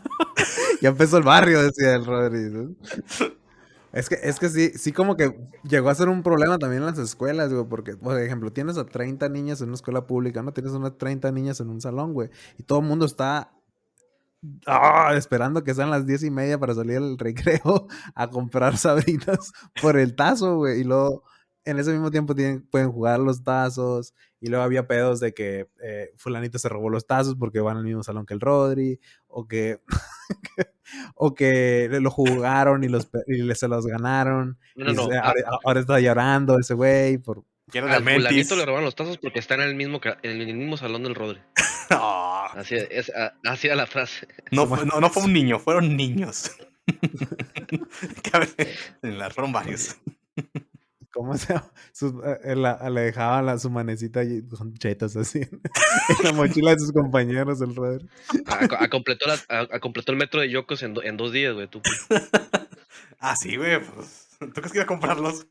Ya 0.80 0.89
empezó 0.89 1.18
el 1.18 1.22
barrio, 1.22 1.62
decía 1.62 1.95
el 1.95 2.05
Rodrigo. 2.05 2.70
Es 3.93 4.09
que, 4.09 4.16
es 4.22 4.41
que 4.41 4.49
sí, 4.49 4.70
sí 4.70 4.91
como 4.91 5.16
que 5.16 5.39
llegó 5.64 5.91
a 5.91 5.95
ser 5.95 6.09
un 6.09 6.22
problema 6.22 6.59
también 6.59 6.80
en 6.83 6.87
las 6.87 6.99
escuelas, 6.99 7.53
güey, 7.53 7.66
porque, 7.68 7.95
por 7.95 8.18
ejemplo, 8.18 8.51
tienes 8.51 8.78
a 8.78 8.87
30 8.87 9.28
niñas 9.28 9.61
en 9.61 9.68
una 9.68 9.74
escuela 9.74 10.07
pública, 10.07 10.43
¿no? 10.43 10.53
Tienes 10.55 10.72
unas 10.72 10.97
30 10.97 11.30
niñas 11.30 11.61
en 11.61 11.68
un 11.68 11.78
salón, 11.83 12.14
güey, 12.14 12.30
y 12.57 12.62
todo 12.62 12.78
el 12.80 12.87
mundo 12.87 13.05
está 13.05 13.53
ah, 14.66 15.12
esperando 15.16 15.62
que 15.64 15.74
sean 15.74 15.90
las 15.90 16.07
10 16.07 16.24
y 16.24 16.30
media 16.30 16.59
para 16.59 16.74
salir 16.74 16.99
al 16.99 17.18
recreo 17.18 17.86
a 18.14 18.28
comprar 18.30 18.76
sabritas 18.76 19.53
por 19.80 19.97
el 19.97 20.14
tazo, 20.16 20.57
güey, 20.57 20.80
y 20.80 20.84
luego 20.84 21.24
en 21.64 21.78
ese 21.78 21.93
mismo 21.93 22.11
tiempo 22.11 22.34
tienen, 22.34 22.66
pueden 22.68 22.90
jugar 22.90 23.20
los 23.20 23.45
tazos, 23.45 24.14
y 24.40 24.49
luego 24.49 24.64
había 24.64 24.88
pedos 24.88 25.20
de 25.20 25.32
que 25.32 25.68
eh, 25.80 26.11
fulanito 26.16 26.59
se 26.59 26.68
robó 26.68 26.90
los 26.90 27.07
tazos 27.07 27.36
porque 27.36 27.61
van 27.61 27.76
al 27.76 27.84
mismo 27.84 28.03
salón 28.03 28.26
que 28.26 28.34
el 28.34 28.40
Rodri, 28.40 28.99
o 29.28 29.47
que, 29.47 29.80
o 31.14 31.34
que 31.34 31.88
lo 32.01 32.11
jugaron 32.11 32.82
y, 32.84 32.88
los, 32.88 33.09
y 33.28 33.43
le- 33.43 33.55
se 33.55 33.68
los 33.68 33.86
ganaron. 33.86 34.59
No, 34.74 34.90
y 34.90 34.95
no. 34.95 35.07
se- 35.07 35.16
a- 35.16 35.20
ahora, 35.22 35.40
ahora 35.64 35.80
está 35.80 36.01
llorando 36.01 36.59
ese 36.59 36.74
güey 36.74 37.18
por... 37.18 37.45
Que 37.71 37.79
era 37.79 37.87
de 37.89 37.95
al 37.95 38.03
Mentis. 38.05 38.25
fulanito 38.29 38.57
le 38.57 38.67
robaron 38.67 38.85
los 38.85 38.95
tazos 38.95 39.19
porque 39.19 39.39
está 39.39 39.55
en 39.55 39.63
el 39.63 39.75
mismo, 39.75 40.01
en 40.23 40.41
el 40.41 40.55
mismo 40.55 40.77
salón 40.77 41.03
del 41.05 41.15
Rodri. 41.15 41.41
Así, 42.55 42.75
es, 42.75 43.11
así 43.45 43.67
era 43.67 43.77
la 43.77 43.87
frase. 43.87 44.27
no, 44.51 44.67
fue, 44.67 44.85
no, 44.85 45.01
no 45.01 45.09
fue 45.11 45.23
un 45.25 45.33
niño, 45.33 45.59
fueron 45.59 45.97
niños. 45.97 46.51
Que, 48.23 48.31
a 48.33 48.39
ver, 48.41 48.49
en 49.03 49.19
la- 49.19 49.31
fueron 49.31 49.53
varios. 49.53 49.97
¿Cómo 51.13 51.37
se 51.37 51.53
llama? 51.55 51.71
Sus- 51.93 52.13
eh, 52.45 52.55
la- 52.57 52.89
le 52.91 53.01
dejaban 53.03 53.47
la- 53.47 53.59
su 53.59 53.71
manecita 53.71 54.21
allí 54.21 54.43
con 54.49 54.75
chetos 54.75 55.17
así 55.17 55.41
en, 55.41 55.61
la 56.25 56.33
mochila 56.33 56.73
de 56.73 56.79
sus 56.81 56.93
compañeros, 56.93 57.61
el 57.63 57.75
Rodri. 57.75 58.07
A, 58.47 58.85
a- 58.85 58.89
completó 58.91 59.27
la- 59.27 59.39
a- 59.49 59.69
a 59.77 59.81
completó 59.81 60.13
el 60.13 60.19
metro 60.19 60.41
de 60.41 60.49
en, 60.83 60.95
do- 60.95 61.03
en 61.03 61.17
dos 61.17 61.33
días, 61.33 61.55
güey. 61.55 61.69
Tú. 61.69 61.81
Ah, 63.19 63.37
sí, 63.37 63.57
güey, 63.57 63.81
pues. 63.81 64.29
¿Tú 64.39 64.51
crees 64.53 64.73
que 64.73 64.79
iba 64.79 64.85
a 64.85 64.89
comprarlos? 64.89 65.47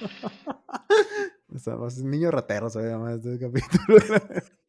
O 1.54 1.58
sea, 1.58 1.76
pues, 1.76 1.98
niño 2.02 2.30
ratero 2.30 2.68
se 2.68 2.82
llama 2.82 3.12
este 3.14 3.38
capítulo. 3.38 3.98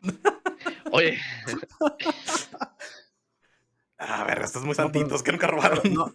Oye, 0.92 1.18
A 4.00 4.24
ver, 4.26 4.42
estos 4.44 4.64
muy 4.64 4.72
No, 4.72 4.76
pero- 4.78 4.90
santitos 4.94 5.24
que 5.24 5.32
nunca 5.32 5.48
robaron. 5.48 5.94
No. 5.94 6.14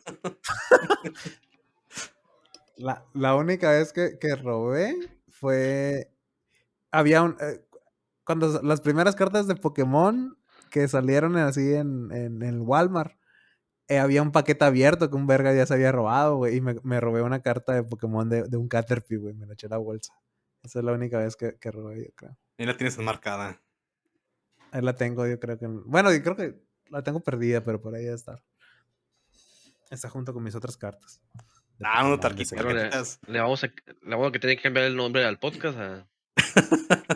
La, 2.76 3.04
la 3.12 3.34
única 3.36 3.70
vez 3.70 3.92
que, 3.92 4.18
que 4.18 4.34
robé 4.36 4.94
fue. 5.28 6.10
Había 6.90 7.22
un. 7.22 7.36
eh, 7.40 7.64
cuando 8.24 8.60
las 8.62 8.80
primeras 8.80 9.16
cartas 9.16 9.46
de 9.46 9.56
Pokémon 9.56 10.38
que 10.70 10.88
salieron 10.88 11.36
así 11.36 11.74
en, 11.74 12.10
en, 12.12 12.42
en 12.42 12.62
Walmart, 12.62 13.12
eh, 13.95 13.99
había 13.99 14.22
un 14.22 14.32
paquete 14.32 14.64
abierto 14.64 15.09
que 15.11 15.16
un 15.16 15.26
verga 15.26 15.53
ya 15.55 15.66
se 15.66 15.74
había 15.74 15.93
robado, 15.93 16.36
güey. 16.36 16.57
Y 16.57 16.61
me, 16.61 16.76
me 16.82 17.01
robé 17.01 17.22
una 17.22 17.40
carta 17.43 17.72
de 17.74 17.82
Pokémon 17.82 18.28
de, 18.28 18.43
de 18.45 18.57
un 18.57 18.68
Caterpie, 18.68 19.18
güey. 19.18 19.34
Me 19.34 19.47
la 19.47 19.55
eché 19.55 19.66
a 19.66 19.70
la 19.70 19.78
bolsa. 19.78 20.12
Esa 20.62 20.78
es 20.78 20.84
la 20.84 20.93
única 20.93 21.18
vez 21.18 21.36
que, 21.36 21.57
que 21.59 21.70
robé, 21.70 22.05
yo 22.05 22.11
creo. 22.14 22.36
Ahí 22.59 22.66
la 22.66 22.76
tienes 22.76 22.97
enmarcada. 22.99 23.61
Ahí 24.70 24.80
la 24.82 24.95
tengo, 24.95 25.26
yo 25.26 25.38
creo 25.40 25.59
que. 25.59 25.64
en- 25.64 25.82
Bueno, 25.90 26.12
yo 26.12 26.22
creo 26.22 26.36
que 26.36 26.55
la 26.90 27.03
tengo 27.03 27.20
perdida, 27.20 27.62
pero 27.62 27.80
por 27.80 27.95
ahí 27.95 28.05
debe 28.05 28.14
estar. 28.16 28.43
Está 29.90 30.09
junto 30.09 30.32
con 30.32 30.43
mis 30.43 30.55
otras 30.55 30.76
cartas. 30.76 31.20
de 31.78 31.86
Ah, 31.86 32.03
no, 32.03 32.11
Pokémon, 32.11 32.16
de 32.16 32.18
tarquita. 32.22 32.49
Zelda. 32.57 32.64
Pero 32.90 33.03
le- 33.26 33.32
le 33.32 33.40
vamos 33.40 33.64
a, 33.64 33.66
le 33.66 34.11
vamos 34.11 34.28
a 34.28 34.32
que 34.32 34.38
tener 34.38 34.57
que 34.57 34.62
cambiar 34.62 34.86
el 34.86 34.97
nombre 34.97 35.24
al 35.24 35.38
podcast 35.38 35.78
a 35.78 36.07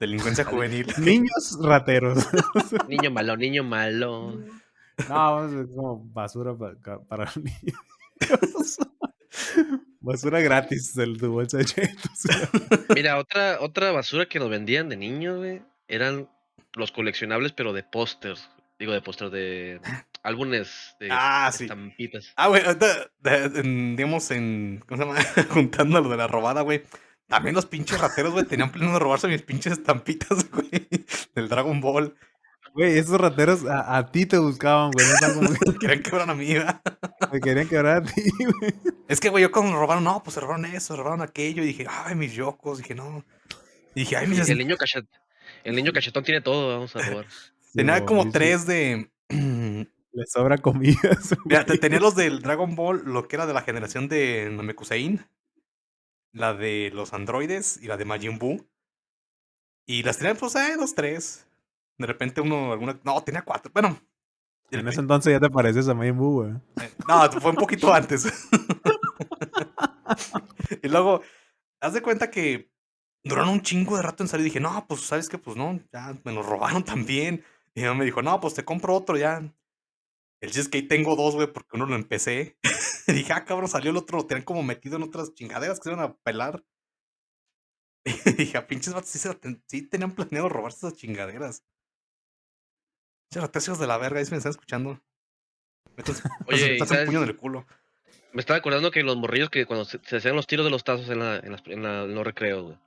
Delincuencia 0.00 0.44
juvenil. 0.50 0.86
Niños 0.98 1.58
rateros. 1.62 2.26
Niño 2.88 3.10
Malo, 3.10 3.36
Niño 3.36 3.64
Malo. 3.64 4.38
No, 5.08 5.48
ver 5.48 5.66
como 5.74 6.04
basura 6.12 6.56
pa- 6.56 6.74
ca- 6.80 7.00
para, 7.00 7.30
niños. 7.36 8.78
basura 10.00 10.40
gratis 10.40 10.94
del 10.94 11.18
tu 11.18 11.32
bolsa 11.32 11.58
de 11.58 11.64
chetos. 11.64 12.10
Mira, 12.94 13.18
otra, 13.18 13.58
otra 13.60 13.92
basura 13.92 14.26
que 14.26 14.38
nos 14.38 14.50
vendían 14.50 14.88
de 14.88 14.96
niños, 14.96 15.38
güey, 15.38 15.62
eran 15.88 16.28
los 16.74 16.92
coleccionables, 16.92 17.52
pero 17.52 17.72
de 17.72 17.82
pósters. 17.82 18.48
Digo, 18.78 18.92
de 18.92 19.02
pósters, 19.02 19.30
de 19.30 19.80
álbumes 20.22 20.96
de 21.00 21.08
Ah, 21.10 21.50
sí. 21.52 21.64
estampitas. 21.64 22.32
Ah, 22.36 22.48
güey, 22.48 22.62
digamos, 23.96 24.30
en. 24.30 24.82
¿Cómo 24.88 25.02
se 25.02 25.06
llama? 25.06 25.20
Juntando 25.50 26.00
lo 26.00 26.08
de 26.08 26.16
la 26.16 26.26
robada, 26.28 26.62
güey. 26.62 26.82
También 27.26 27.54
los 27.54 27.66
pinches 27.66 28.00
rateros, 28.00 28.32
güey, 28.32 28.44
tenían 28.46 28.72
pleno 28.72 28.92
de 28.92 28.98
robarse 28.98 29.28
mis 29.28 29.42
pinches 29.42 29.74
estampitas, 29.74 30.50
güey. 30.50 30.88
Del 31.34 31.48
Dragon 31.48 31.80
Ball. 31.80 32.16
Güey, 32.74 32.98
esos 32.98 33.20
rateros 33.20 33.64
a, 33.66 33.96
a 33.98 34.10
ti 34.12 34.26
te 34.26 34.38
buscaban, 34.38 34.90
güey. 34.92 35.04
No 35.06 35.12
es 35.14 35.22
algo 35.22 35.40
que 35.72 35.78
Querían 35.78 36.02
quebrar 36.02 36.30
a 36.30 36.34
mí, 36.34 36.54
¿verdad? 36.54 36.80
me 37.32 37.40
querían 37.40 37.68
quebrar 37.68 37.96
a 37.98 38.02
ti, 38.04 38.22
güey. 38.38 38.74
Es 39.08 39.18
que, 39.20 39.28
güey, 39.28 39.42
yo 39.42 39.50
cuando 39.50 39.72
me 39.72 39.78
robaron, 39.78 40.04
no, 40.04 40.22
pues 40.22 40.34
se 40.34 40.40
robaron 40.40 40.64
eso, 40.66 40.94
se 40.94 40.96
robaron 40.96 41.20
aquello. 41.22 41.62
Y 41.62 41.66
dije, 41.66 41.86
ay, 41.88 42.14
mis 42.14 42.32
yocos. 42.32 42.78
Dije, 42.78 42.94
no. 42.94 43.24
Y 43.94 44.00
dije, 44.00 44.16
ay, 44.16 44.26
mis. 44.28 44.48
El 44.48 44.58
niño 44.58 44.76
cachet, 44.76 45.04
el 45.64 45.74
niño 45.74 45.92
cachetón 45.92 46.22
tiene 46.24 46.40
todo, 46.40 46.68
vamos 46.68 46.94
a 46.96 47.00
robar. 47.02 47.26
Tenía 47.74 48.04
como 48.06 48.22
sí, 48.24 48.30
tres 48.32 48.66
de. 48.66 49.10
Le 50.12 50.26
sobra 50.26 50.58
comida. 50.58 50.98
a 51.04 51.12
ese 51.12 51.36
Mira, 51.44 51.60
te- 51.64 51.68
güey. 51.72 51.78
tenía 51.78 52.00
los 52.00 52.16
del 52.16 52.40
Dragon 52.42 52.74
Ball, 52.74 53.02
lo 53.04 53.28
que 53.28 53.36
era 53.36 53.46
de 53.46 53.54
la 53.54 53.62
generación 53.62 54.08
de 54.08 54.48
Namekusein, 54.50 55.24
la 56.32 56.52
de 56.54 56.90
los 56.92 57.12
androides 57.14 57.78
y 57.80 57.86
la 57.86 57.96
de 57.96 58.04
Majin 58.04 58.38
Buu. 58.38 58.66
Y 59.86 60.02
las 60.02 60.18
tenían, 60.18 60.36
pues, 60.36 60.54
eh, 60.56 60.74
los 60.76 60.94
tres. 60.96 61.46
De 62.00 62.06
repente 62.06 62.40
uno, 62.40 62.72
alguna. 62.72 62.98
No, 63.04 63.22
tenía 63.22 63.42
cuatro. 63.42 63.70
Bueno. 63.74 63.98
En 64.70 64.86
ese 64.88 65.00
entonces 65.00 65.32
ya 65.32 65.40
te 65.40 65.50
pareces 65.50 65.88
a 65.88 65.94
Majin 65.94 66.16
Buu, 66.16 66.42
güey. 66.42 66.52
eh, 66.80 66.90
No, 67.06 67.30
fue 67.40 67.50
un 67.50 67.56
poquito 67.56 67.92
antes. 67.92 68.24
y 70.82 70.88
luego, 70.88 71.20
haz 71.80 71.92
de 71.92 72.02
cuenta 72.02 72.30
que 72.30 72.70
duraron 73.24 73.50
un 73.50 73.60
chingo 73.62 73.96
de 73.96 74.02
rato 74.02 74.22
en 74.22 74.28
salir. 74.28 74.46
Y 74.46 74.50
dije, 74.50 74.60
no, 74.60 74.86
pues, 74.88 75.02
¿sabes 75.02 75.28
qué? 75.28 75.36
Pues 75.38 75.56
no, 75.58 75.78
ya 75.92 76.16
me 76.24 76.32
lo 76.32 76.42
robaron 76.42 76.82
también. 76.84 77.44
Y 77.74 77.82
me 77.82 78.04
dijo, 78.06 78.22
no, 78.22 78.40
pues 78.40 78.54
te 78.54 78.64
compro 78.64 78.94
otro 78.94 79.16
ya. 79.18 79.38
El 80.40 80.48
chiste 80.50 80.60
es 80.62 80.68
que 80.68 80.78
ahí 80.78 80.88
tengo 80.88 81.16
dos, 81.16 81.34
güey, 81.34 81.52
porque 81.52 81.76
uno 81.76 81.84
lo 81.86 81.96
empecé. 81.96 82.58
y 83.08 83.12
dije, 83.12 83.32
ah, 83.34 83.44
cabrón, 83.44 83.68
salió 83.68 83.90
el 83.90 83.96
otro, 83.98 84.18
lo 84.18 84.26
tenían 84.26 84.44
como 84.44 84.62
metido 84.62 84.96
en 84.96 85.02
otras 85.02 85.34
chingaderas 85.34 85.78
que 85.80 85.84
se 85.84 85.90
iban 85.92 86.04
a 86.04 86.14
pelar. 86.16 86.64
Y 88.26 88.32
dije, 88.32 88.58
a 88.58 88.66
pinches 88.66 88.94
vatos, 88.94 89.10
sí, 89.10 89.18
sí 89.66 89.82
tenían 89.82 90.14
planeado 90.14 90.48
robarse 90.48 90.86
esas 90.86 90.98
chingaderas. 90.98 91.64
Pinches 93.30 93.42
ratecios 93.46 93.78
de 93.78 93.86
la 93.86 93.96
verga, 93.96 94.18
ahí 94.18 94.24
se 94.24 94.32
me 94.32 94.38
están 94.38 94.50
escuchando. 94.50 95.00
Oye, 96.48 96.66
¿y 96.66 96.80
métanse 96.80 96.98
un 97.02 97.06
puño 97.06 97.22
en 97.22 97.28
el 97.28 97.36
culo. 97.36 97.64
Me 98.32 98.40
estaba 98.40 98.58
acordando 98.58 98.90
que 98.90 99.04
los 99.04 99.16
morrillos 99.16 99.50
que 99.50 99.66
cuando 99.66 99.84
se, 99.84 100.00
se 100.02 100.16
hacían 100.16 100.34
los 100.34 100.48
tiros 100.48 100.64
de 100.66 100.70
los 100.72 100.82
tazos 100.82 101.08
en, 101.10 101.20
la, 101.20 101.36
en, 101.36 101.52
las- 101.52 101.62
en 101.66 101.82
la- 101.84 102.02
en 102.02 102.14
los 102.16 102.24
recreos, 102.24 102.64
güey. 102.64 102.78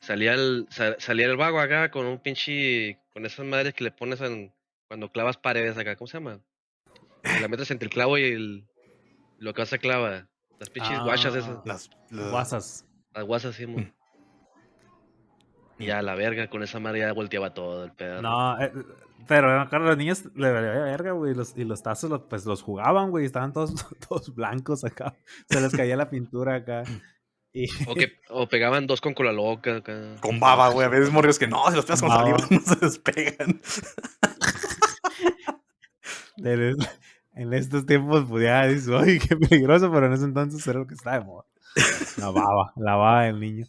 Salía 0.00 0.34
el, 0.34 0.66
sa- 0.68 0.96
salía 0.98 1.26
el 1.26 1.36
vago 1.36 1.60
acá 1.60 1.92
con 1.92 2.06
un 2.06 2.18
pinche. 2.18 2.98
con 3.12 3.24
esas 3.24 3.46
madres 3.46 3.72
que 3.74 3.84
le 3.84 3.92
pones 3.92 4.20
en, 4.20 4.52
cuando 4.88 5.12
clavas 5.12 5.36
paredes 5.36 5.78
acá, 5.78 5.94
¿cómo 5.94 6.08
se 6.08 6.18
llama? 6.18 6.40
Que 7.22 7.40
la 7.40 7.46
metes 7.46 7.70
entre 7.70 7.86
el 7.86 7.92
clavo 7.92 8.18
y 8.18 8.24
el. 8.24 8.64
lo 9.38 9.54
que 9.54 9.62
hace 9.62 9.78
clava. 9.78 10.26
Las 10.58 10.70
pinches 10.70 10.98
guachas 11.04 11.36
esas. 11.36 11.50
Ah, 11.58 11.62
Las, 11.64 11.90
las- 12.10 12.30
Guasas. 12.32 12.84
Las 13.14 13.24
guasas, 13.24 13.54
sí, 13.54 13.66
mo. 13.66 13.76
Y 15.78 15.86
ya 15.86 16.02
la 16.02 16.14
verga, 16.14 16.48
con 16.48 16.62
esa 16.62 16.78
madre 16.80 17.00
ya 17.00 17.12
volteaba 17.12 17.54
todo 17.54 17.84
el 17.84 17.92
pedo. 17.92 18.22
No, 18.22 18.60
eh, 18.60 18.72
pero 19.26 19.68
claro, 19.68 19.84
los 19.86 19.96
niños 19.96 20.24
le 20.34 20.52
valía 20.52 20.70
verga, 20.70 21.12
güey. 21.12 21.32
y 21.32 21.34
los- 21.34 21.56
Y 21.56 21.64
los 21.64 21.82
tazos, 21.82 22.10
los- 22.10 22.22
pues 22.22 22.44
los 22.46 22.62
jugaban, 22.62 23.10
güey. 23.10 23.24
Estaban 23.24 23.52
todos, 23.52 23.74
todos 24.08 24.34
blancos 24.34 24.84
acá. 24.84 25.14
Se 25.48 25.60
les 25.60 25.74
caía 25.74 25.96
la 25.96 26.10
pintura 26.10 26.56
acá. 26.56 26.82
Y 27.52 27.66
O, 27.88 27.94
que, 27.94 28.18
o 28.30 28.48
pegaban 28.48 28.86
dos 28.86 29.00
con 29.00 29.14
cola 29.14 29.32
loca 29.32 29.76
acá. 29.76 30.16
Con 30.20 30.40
baba, 30.40 30.68
güey. 30.70 30.86
A 30.86 30.90
veces 30.90 31.10
morridos 31.12 31.38
que 31.38 31.46
no, 31.46 31.64
si 31.70 31.76
los 31.76 31.84
pegas 31.84 32.00
con 32.02 32.10
saliva 32.10 32.38
no 32.50 32.60
se 32.60 32.76
despegan. 32.76 33.60
en, 36.38 36.62
es- 36.62 36.98
en 37.36 37.52
estos 37.54 37.86
tiempos, 37.86 38.26
pues 38.28 38.44
ya 38.44 38.66
dices, 38.66 38.88
uy, 38.88 39.18
qué 39.18 39.36
peligroso, 39.36 39.90
pero 39.92 40.06
en 40.06 40.12
ese 40.12 40.24
entonces 40.24 40.64
era 40.66 40.78
lo 40.80 40.86
que 40.86 40.94
estaba 40.94 41.18
de 41.18 41.24
moda. 41.24 41.44
La 42.18 42.30
baba, 42.30 42.72
la 42.76 42.94
baba 42.94 43.24
del 43.24 43.40
niño. 43.40 43.66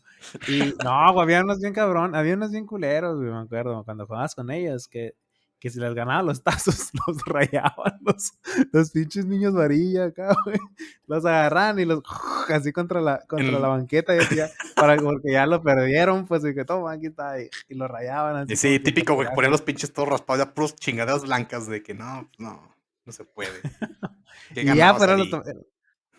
Y 0.48 0.74
no, 0.84 1.14
güey, 1.14 1.24
había 1.24 1.42
unos 1.42 1.60
bien 1.60 1.74
cabrón, 1.74 2.16
había 2.16 2.36
unos 2.36 2.52
bien 2.52 2.66
culeros, 2.66 3.18
güey, 3.18 3.32
me 3.32 3.40
acuerdo, 3.40 3.84
cuando 3.84 4.06
jugabas 4.06 4.36
con 4.36 4.52
ellos, 4.52 4.88
que, 4.88 5.16
que 5.60 5.70
si 5.70 5.80
les 5.80 5.94
ganaban 5.96 6.26
los 6.26 6.44
tazos, 6.44 6.92
los 7.08 7.26
rayaban 7.26 7.98
los, 8.02 8.34
los 8.72 8.92
pinches 8.92 9.26
niños 9.26 9.54
varilla 9.54 10.06
acá, 10.06 10.36
güey. 10.46 10.60
Los 11.08 11.26
agarraban 11.26 11.80
y 11.80 11.86
los 11.86 12.04
así 12.50 12.72
contra 12.72 13.02
la, 13.02 13.20
contra 13.28 13.60
la 13.60 13.68
banqueta 13.68 14.14
y 14.16 14.20
decía, 14.20 14.50
para, 14.76 14.98
porque 14.98 15.32
ya 15.32 15.48
lo 15.48 15.62
perdieron, 15.64 16.28
pues 16.28 16.46
y 16.46 16.54
que 16.54 16.66
toma, 16.66 16.92
aquí 16.94 17.08
está, 17.08 17.42
y, 17.42 17.50
y 17.70 17.76
lo 17.76 17.88
rayaban 17.88 18.36
así. 18.36 18.54
Y 18.54 18.56
sí, 18.56 18.80
típico, 18.80 19.16
güey, 19.16 19.30
ponían 19.34 19.52
los 19.52 19.62
pinches 19.62 19.92
todos 19.92 20.10
raspados, 20.10 20.46
ya 20.46 20.54
puros 20.54 20.76
chingaderas 20.76 21.24
blancas 21.24 21.68
de 21.68 21.82
que 21.82 21.96
no, 21.96 22.30
no, 22.38 22.76
no 23.04 23.12
se 23.12 23.26
puede. 23.26 23.62
¿Qué 24.54 24.62
Y 24.62 24.76
ya, 24.76 24.96
pero 24.98 25.18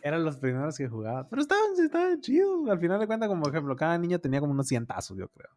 eran 0.06 0.24
los, 0.24 0.36
primeros 0.38 0.76
que 0.78 0.88
jugaba. 0.88 1.28
Pero 1.28 1.42
estaban, 1.42 1.64
estaban 1.82 2.20
chidos. 2.20 2.68
Al 2.68 2.78
final 2.78 3.00
de 3.00 3.06
cuentas, 3.06 3.28
como 3.28 3.48
ejemplo, 3.48 3.74
cada 3.76 3.98
niño 3.98 4.18
tenía 4.20 4.40
como 4.40 4.52
unos 4.52 4.68
cientazos, 4.68 5.16
yo 5.18 5.28
creo. 5.28 5.50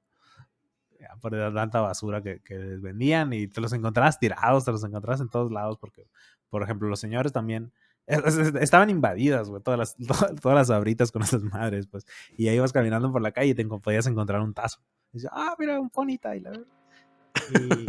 Ya, 1.00 1.16
por 1.22 1.32
tanta 1.54 1.80
basura 1.82 2.22
que, 2.22 2.42
que 2.42 2.56
les 2.58 2.82
vendían 2.82 3.32
y 3.32 3.48
te 3.48 3.62
los 3.62 3.72
encontrabas 3.74 4.20
tirados, 4.20 4.66
te 4.66 4.72
los 4.72 4.84
encontrabas 4.84 5.22
en 5.22 5.30
todos 5.30 5.52
lados, 5.52 5.78
porque, 5.78 6.08
por 6.50 6.62
ejemplo, 6.62 6.90
los 6.90 7.00
señores 7.00 7.32
también 7.32 7.72
es- 8.08 8.36
es- 8.38 8.56
estaban 8.56 8.90
invadidas, 8.90 9.50
güey, 9.50 9.62
todas 9.62 9.78
las, 9.80 9.96
todas, 10.42 10.56
las 10.56 10.70
abritas 10.70 11.12
con 11.12 11.22
esas 11.22 11.42
madres, 11.44 11.88
pues. 11.88 12.06
Y 12.38 12.48
ahí 12.50 12.58
ibas 12.58 12.74
caminando 12.74 13.12
por 13.12 13.22
la 13.22 13.32
calle 13.32 13.52
y 13.52 13.56
te 13.56 13.66
podías 13.66 14.08
encontrar 14.08 14.42
un 14.42 14.54
tazo. 14.54 14.80
Ah, 15.32 15.56
mira, 15.58 15.80
un 15.80 15.90
ponita. 15.90 16.36
Y, 16.36 16.42
la... 16.42 16.52
y, 16.54 17.86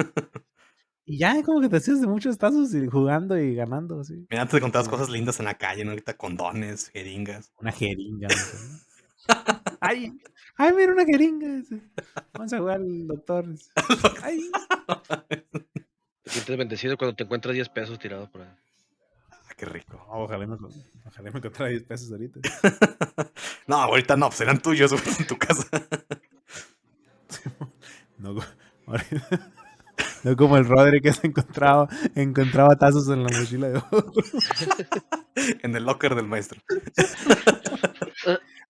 y 1.04 1.18
ya, 1.18 1.42
como 1.42 1.60
que 1.60 1.68
te 1.68 1.76
hacías 1.76 2.00
de 2.00 2.06
muchos 2.06 2.38
tazos 2.38 2.74
y 2.74 2.86
jugando 2.86 3.38
y 3.38 3.54
ganando, 3.54 4.00
así. 4.00 4.26
Mira, 4.30 4.42
antes 4.42 4.54
te 4.56 4.60
contabas 4.60 4.88
cosas 4.88 5.08
lindas 5.10 5.38
en 5.40 5.46
la 5.46 5.54
calle, 5.54 5.84
¿no? 5.84 5.90
Ahorita 5.90 6.16
condones, 6.16 6.88
jeringas. 6.88 7.52
Una 7.58 7.72
jeringa. 7.72 8.28
no 8.28 8.34
ay, 9.80 10.12
ay, 10.56 10.72
mira 10.74 10.92
una 10.92 11.04
jeringa. 11.04 11.62
Vamos 12.34 12.52
a 12.52 12.58
jugar 12.58 12.76
al 12.76 13.06
doctor. 13.06 13.44
Ay, 14.22 14.50
Te 16.22 16.30
sientes 16.30 16.56
bendecido 16.56 16.96
cuando 16.96 17.16
te 17.16 17.24
encuentras 17.24 17.54
10 17.54 17.68
pesos 17.70 17.98
tirados 17.98 18.28
por 18.28 18.42
ahí. 18.42 18.48
Ah, 19.30 19.52
qué 19.56 19.66
rico. 19.66 20.04
ojalá, 20.08 20.46
me, 20.46 20.54
ojalá 20.54 21.30
me 21.32 21.38
encontrara 21.38 21.70
10 21.70 21.82
pesos 21.84 22.12
ahorita. 22.12 22.40
no, 23.66 23.76
ahorita 23.76 24.16
no, 24.16 24.28
pues 24.28 24.40
eran 24.42 24.60
tuyos, 24.60 24.92
en 24.92 25.26
tu 25.26 25.36
casa. 25.36 25.66
No, 28.18 28.36
ahorita- 28.86 29.52
no 30.24 30.36
como 30.36 30.56
el 30.56 30.66
Rodri 30.66 31.00
que 31.00 31.12
se 31.12 31.26
encontraba, 31.26 31.88
encontraba 32.14 32.76
tazos 32.76 33.08
en 33.08 33.22
la 33.24 33.30
mochila 33.38 33.68
de 33.68 33.82
en 35.62 35.76
el 35.76 35.84
locker 35.84 36.14
del 36.14 36.26
maestro. 36.26 36.60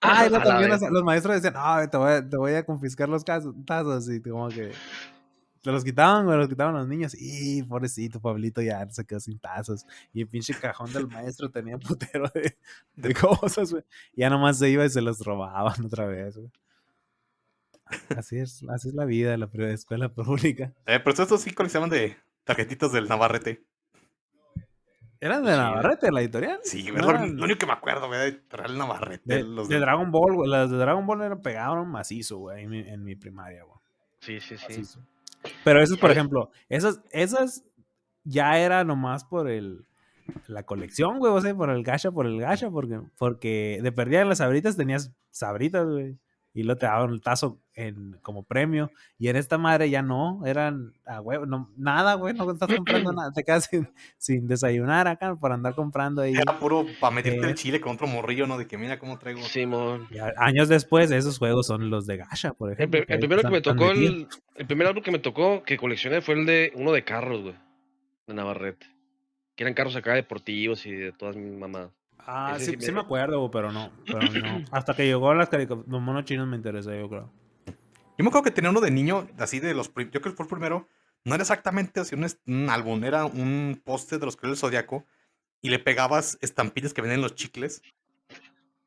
Ah, 0.02 0.26
y 0.26 0.30
también 0.30 0.70
los, 0.70 0.80
los 0.80 1.02
maestros 1.04 1.34
decían, 1.42 1.52
no, 1.54 1.90
te 1.90 1.96
voy, 1.98 2.10
a, 2.12 2.26
te 2.26 2.36
voy 2.38 2.54
a 2.54 2.64
confiscar 2.64 3.06
los 3.08 3.22
casos- 3.22 3.54
tazos. 3.66 4.08
Y 4.08 4.22
como 4.22 4.48
que 4.48 4.72
se 5.62 5.70
los 5.70 5.84
quitaban, 5.84 6.24
güey, 6.24 6.38
los 6.38 6.48
quitaban 6.48 6.74
los 6.74 6.88
niños. 6.88 7.14
Y 7.18 7.62
pobrecito, 7.64 8.18
Pablito 8.18 8.62
ya 8.62 8.88
se 8.90 9.04
quedó 9.04 9.20
sin 9.20 9.38
tazos. 9.38 9.84
Y 10.14 10.22
el 10.22 10.28
pinche 10.28 10.54
cajón 10.54 10.90
del 10.94 11.06
maestro 11.06 11.50
tenía 11.50 11.74
un 11.74 11.82
putero 11.82 12.30
de, 12.34 12.56
de 12.96 13.14
cosas, 13.14 13.72
güey. 13.72 13.84
Ya 14.14 14.30
nomás 14.30 14.58
se 14.58 14.70
iba 14.70 14.86
y 14.86 14.90
se 14.90 15.02
los 15.02 15.18
robaban 15.20 15.84
otra 15.84 16.06
vez, 16.06 16.36
güey. 16.38 16.50
Así 18.16 18.38
es, 18.38 18.64
así 18.68 18.88
es 18.88 18.94
la 18.94 19.04
vida 19.04 19.30
de 19.30 19.38
la 19.38 19.48
escuela 19.72 20.08
pública. 20.14 20.72
Eh, 20.86 21.00
pero 21.02 21.10
estos 21.22 21.40
sí 21.40 21.52
coleccionaban 21.52 21.90
de 21.90 22.16
tarjetitas 22.44 22.92
del 22.92 23.08
Navarrete. 23.08 23.62
¿Eran 25.22 25.44
de 25.44 25.50
Sí, 25.52 25.56
Navarrete, 25.58 26.10
la 26.10 26.20
editorial? 26.22 26.58
Sí, 26.62 26.90
No 26.90 27.12
lo, 27.12 27.44
único 27.44 27.58
que 27.58 27.66
me 27.66 27.72
acuerdo, 27.72 28.06
güey, 28.08 28.18
de 28.20 28.32
traer 28.32 28.70
el 28.70 28.78
Navarrete. 28.78 29.22
De, 29.36 29.42
los 29.42 29.68
de 29.68 29.74
de- 29.74 29.80
Dragon 29.82 30.10
Ball, 30.10 30.34
güey. 30.34 30.50
Las 30.50 30.70
de 30.70 30.78
Dragon 30.78 31.06
Ball 31.06 31.20
eran 31.22 31.42
pegaban 31.42 31.86
macizo, 31.88 32.38
güey, 32.38 32.64
en 32.64 32.70
mi, 32.70 32.78
en 32.78 33.04
mi 33.04 33.16
primaria, 33.16 33.64
güey. 33.64 33.78
Sí, 34.20 34.40
sí, 34.40 34.56
sí. 34.56 34.64
macizo. 34.68 35.00
Pero 35.64 35.82
esas, 35.82 35.98
por 35.98 36.10
ejemplo, 36.10 36.50
esas, 36.68 37.02
esas 37.10 37.64
ya 38.24 38.58
era 38.58 38.84
nomás 38.84 39.24
por 39.24 39.48
el 39.48 39.84
la 40.46 40.62
colección, 40.62 41.18
güey, 41.18 41.32
o 41.32 41.40
sea, 41.40 41.54
por 41.54 41.70
el 41.70 41.82
gacha, 41.82 42.12
por 42.12 42.24
el 42.26 42.40
gacha, 42.40 42.70
porque, 42.70 43.00
porque 43.18 43.80
de 43.82 43.90
perdida 43.92 44.20
en 44.20 44.28
las 44.28 44.38
sabritas 44.38 44.76
tenías 44.76 45.12
sabritas, 45.30 45.86
güey. 45.86 46.16
Y 46.52 46.64
luego 46.64 46.78
te 46.80 46.86
daban 46.86 47.10
el 47.10 47.20
tazo 47.20 47.60
en, 47.74 48.18
como 48.22 48.42
premio. 48.42 48.90
Y 49.18 49.28
en 49.28 49.36
esta 49.36 49.56
madre 49.56 49.88
ya 49.88 50.02
no, 50.02 50.44
eran, 50.44 50.92
ah, 51.06 51.20
güey, 51.20 51.38
no, 51.46 51.70
nada, 51.76 52.14
güey, 52.14 52.34
no 52.34 52.50
estás 52.50 52.74
comprando 52.74 53.12
nada. 53.12 53.30
Te 53.32 53.44
quedas 53.44 53.66
sin, 53.70 53.88
sin 54.18 54.48
desayunar 54.48 55.06
acá 55.06 55.36
por 55.36 55.52
andar 55.52 55.74
comprando 55.76 56.22
ahí. 56.22 56.34
Era 56.34 56.58
puro 56.58 56.86
para 57.00 57.14
meterte 57.14 57.46
Eh. 57.46 57.50
el 57.50 57.54
chile 57.54 57.80
con 57.80 57.92
otro 57.92 58.08
morrillo, 58.08 58.48
¿no? 58.48 58.58
De 58.58 58.66
que 58.66 58.76
mira 58.76 58.98
cómo 58.98 59.16
traigo. 59.18 59.40
Simón. 59.42 60.08
Y 60.10 60.18
a- 60.18 60.32
años 60.38 60.68
después, 60.68 61.10
esos 61.12 61.38
juegos 61.38 61.68
son 61.68 61.88
los 61.88 62.06
de 62.06 62.16
gacha, 62.16 62.52
por 62.52 62.70
El, 62.70 62.74
ejemplo. 62.74 63.00
el 63.06 63.12
ahí 63.12 63.18
primero 63.20 63.42
que 63.42 63.50
me 63.50 63.60
tocó, 63.60 63.90
el, 63.92 64.26
el 64.56 64.66
primer 64.66 64.88
álbum 64.88 65.02
que 65.04 65.12
me 65.12 65.20
tocó 65.20 65.62
que 65.62 65.76
coleccioné 65.76 66.20
fue 66.20 66.34
el 66.34 66.46
de 66.46 66.72
uno 66.74 66.90
de 66.90 67.04
carros, 67.04 67.42
güey. 67.42 67.54
De 68.26 68.34
Navarrete. 68.34 68.86
Que 69.54 69.62
eran 69.64 69.74
carros 69.74 69.94
acá 69.94 70.14
deportivos 70.14 70.84
y 70.86 70.90
de 70.92 71.12
todas 71.12 71.36
mis 71.36 71.52
mamadas. 71.56 71.90
Ah, 72.26 72.54
Ese 72.56 72.66
sí, 72.66 72.70
sí 72.72 72.76
me- 72.78 72.82
sí 72.84 72.92
me 72.92 73.00
acuerdo, 73.00 73.50
pero 73.50 73.72
no, 73.72 73.90
pero 74.06 74.22
no. 74.22 74.62
Hasta 74.72 74.94
que 74.94 75.04
llegó 75.06 75.32
las 75.34 75.48
caricaturas, 75.48 75.88
los 75.90 76.00
monos 76.00 76.24
chinos 76.24 76.46
me 76.48 76.56
interesó, 76.56 76.92
yo 76.94 77.08
creo. 77.08 77.30
Yo 77.66 78.24
me 78.24 78.28
acuerdo 78.28 78.44
que 78.44 78.50
tenía 78.50 78.70
uno 78.70 78.80
de 78.80 78.90
niño, 78.90 79.26
así 79.38 79.60
de 79.60 79.74
los. 79.74 79.88
prim- 79.88 80.10
Yo 80.10 80.20
creo 80.20 80.32
que 80.32 80.36
fue 80.36 80.44
el 80.44 80.50
primero. 80.50 80.88
No 81.24 81.34
era 81.34 81.42
exactamente 81.42 82.00
así 82.00 82.14
un, 82.14 82.26
un 82.46 82.70
álbum, 82.70 83.02
era 83.04 83.24
un 83.26 83.80
poste 83.84 84.18
de 84.18 84.24
los 84.26 84.36
que 84.36 84.46
del 84.46 84.56
Zodiaco. 84.56 85.04
Y 85.62 85.68
le 85.68 85.78
pegabas 85.78 86.38
estampillas 86.40 86.94
que 86.94 87.02
venden 87.02 87.16
en 87.18 87.22
los 87.22 87.34
chicles. 87.34 87.82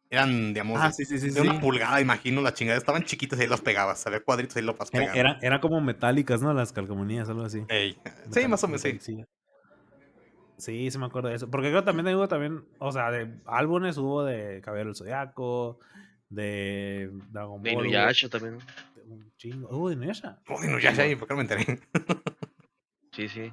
Eran, 0.10 0.54
digamos, 0.54 0.80
Ah, 0.82 0.88
de- 0.88 0.94
sí, 0.94 1.06
sí, 1.06 1.20
sí. 1.20 1.30
de 1.32 1.42
sí. 1.42 1.48
una 1.48 1.60
pulgada, 1.60 2.00
imagino, 2.02 2.42
la 2.42 2.54
chingada. 2.54 2.78
Estaban 2.78 3.04
chiquitas 3.04 3.40
y 3.40 3.44
ahí 3.44 3.48
los 3.48 3.62
pegabas. 3.62 4.06
Había 4.06 4.20
cuadritos 4.24 4.56
y 4.56 4.60
ahí 4.60 4.66
los 4.66 4.78
vas 4.78 4.90
Era, 4.94 5.14
era, 5.14 5.40
era 5.42 5.60
como 5.62 5.82
metálicas, 5.82 6.42
¿no? 6.42 6.54
Las 6.54 6.72
calcomanías, 6.72 7.30
algo 7.30 7.44
así. 7.44 7.64
Ey, 7.68 7.98
Sí, 8.32 8.48
más 8.48 8.64
o 8.64 8.68
menos, 8.68 8.82
sí. 8.82 9.00
Sí. 10.58 10.90
Sí, 10.92 10.98
me 10.98 11.06
acuerdo 11.06 11.30
de 11.30 11.36
eso. 11.36 11.50
Porque 11.50 11.70
creo 11.70 11.82
que 11.82 11.86
también 11.86 12.16
hubo 12.16 12.28
también, 12.28 12.66
o 12.80 12.92
sea, 12.92 13.12
de 13.12 13.40
álbumes 13.46 13.98
hubo 13.98 14.24
de 14.24 14.62
Caballero 14.62 14.90
del 14.90 14.96
Zodiaco, 14.96 15.80
de 16.30 17.10
Dragon 17.32 17.62
De 17.62 17.72
Ball. 17.72 17.86
hubo 17.86 17.86
Inuyasha 17.86 18.30
también. 18.30 18.58
Un 19.08 19.32
chingo. 19.38 19.68
Uh, 19.70 19.90
de 19.90 19.96
Inuyasha. 19.96 20.42
Oh, 20.48 20.60
ya, 20.80 20.92
ya, 20.92 21.18
¿por 21.18 21.28
qué 21.28 21.34
no 21.34 21.38
me 21.38 21.42
enteré? 21.42 21.80
Sí, 23.12 23.28
sí. 23.30 23.52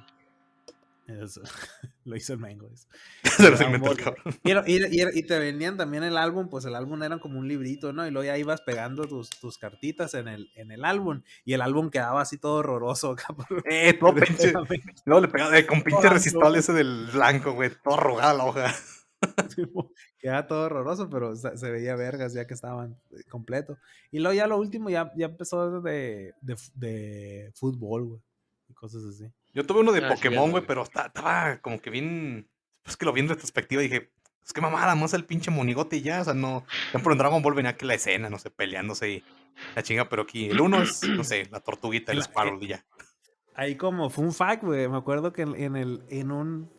Eso, 1.19 1.41
lo 2.05 2.15
hizo 2.15 2.33
el 2.33 2.39
Mengo. 2.39 2.69
eso. 2.73 2.87
Se 3.23 3.49
los 3.49 3.59
Dragon 3.59 3.75
inventó 3.75 3.91
el 3.91 4.03
Ball. 4.05 4.15
cabrón. 4.43 4.63
Y, 4.67 5.23
te 5.23 5.39
vendían 5.39 5.77
también 5.77 6.03
el 6.03 6.17
álbum, 6.17 6.49
pues 6.49 6.65
el 6.65 6.75
álbum 6.75 7.01
era 7.03 7.19
como 7.19 7.39
un 7.39 7.47
librito, 7.47 7.93
¿no? 7.93 8.05
Y 8.07 8.11
luego 8.11 8.25
ya 8.25 8.37
ibas 8.37 8.61
pegando 8.61 9.07
tus, 9.07 9.29
tus 9.29 9.57
cartitas 9.57 10.13
en 10.13 10.27
el, 10.27 10.51
en 10.55 10.71
el 10.71 10.85
álbum. 10.85 11.21
Y 11.45 11.53
el 11.53 11.61
álbum 11.61 11.89
quedaba 11.89 12.21
así 12.21 12.37
todo 12.37 12.55
horroroso, 12.55 13.15
cabrón. 13.27 13.63
Eh, 13.65 13.93
todo 13.93 14.15
pinche. 14.15 14.53
Luego 15.05 15.21
le 15.21 15.27
pegaba 15.27 15.57
eh, 15.57 15.65
con 15.65 15.81
pinche 15.81 16.09
resistol 16.09 16.55
ese 16.55 16.73
del 16.73 17.07
blanco, 17.11 17.53
güey. 17.53 17.71
Todo 17.83 17.95
arrugada 17.95 18.33
la 18.33 18.45
hoja. 18.45 18.75
Quedaba 20.17 20.47
todo 20.47 20.65
horroroso, 20.65 21.09
pero 21.09 21.35
se, 21.35 21.71
veía 21.71 21.95
vergas 21.95 22.33
ya 22.33 22.45
que 22.47 22.53
estaban 22.53 22.97
eh, 23.11 23.23
completo. 23.29 23.77
Y 24.11 24.19
luego 24.19 24.33
ya 24.35 24.47
lo 24.47 24.57
último 24.57 24.89
ya, 24.89 25.11
ya 25.15 25.27
empezó 25.27 25.81
de, 25.81 26.33
de, 26.41 26.55
de 26.75 27.51
fútbol, 27.55 28.05
güey. 28.05 28.21
Y 28.69 28.73
cosas 28.73 29.03
así. 29.03 29.31
Yo 29.53 29.65
tuve 29.65 29.81
uno 29.81 29.91
de 29.91 30.05
Ah, 30.05 30.09
Pokémon, 30.09 30.51
güey, 30.51 30.63
pero 30.65 30.83
esta- 30.83 31.07
estaba 31.07 31.57
como 31.57 31.79
que 31.81 31.89
bien. 31.89 32.47
Pues 32.83 32.97
que 32.97 33.05
lo 33.05 33.13
vi 33.13 33.21
en 33.21 33.29
retrospectiva 33.29 33.83
y 33.83 33.87
dije, 33.89 34.11
es 34.43 34.53
que 34.53 34.61
mamada, 34.61 34.95
más 34.95 35.13
el 35.13 35.25
pinche 35.25 35.51
monigote 35.51 35.97
y 35.97 36.01
ya. 36.01 36.21
O 36.21 36.23
sea, 36.23 36.33
no. 36.33 36.61
Por 36.61 36.89
ejemplo, 36.99 37.11
en 37.13 37.17
Dragon 37.19 37.41
Ball 37.43 37.53
venía 37.53 37.75
que 37.77 37.85
la 37.85 37.93
escena, 37.93 38.29
no 38.29 38.39
sé, 38.39 38.49
peleándose 38.49 39.09
y 39.09 39.23
la 39.75 39.83
chinga, 39.83 40.09
pero 40.09 40.23
aquí 40.23 40.49
el 40.49 40.59
uno 40.61 40.81
es, 40.81 41.03
no 41.07 41.23
sé, 41.23 41.47
la 41.51 41.59
tortuguita, 41.59 42.11
el 42.11 42.19
La- 42.19 42.23
Squirrel 42.25 42.63
y 42.63 42.67
ya. 42.67 42.85
Ahí 43.53 43.75
como 43.75 44.09
fue 44.09 44.23
un 44.23 44.33
fact, 44.33 44.63
güey. 44.63 44.87
Me 44.87 44.97
acuerdo 44.97 45.33
que 45.33 45.41
en, 45.43 45.55
en 45.55 45.75
el, 45.75 46.03
en 46.09 46.31
un 46.31 46.71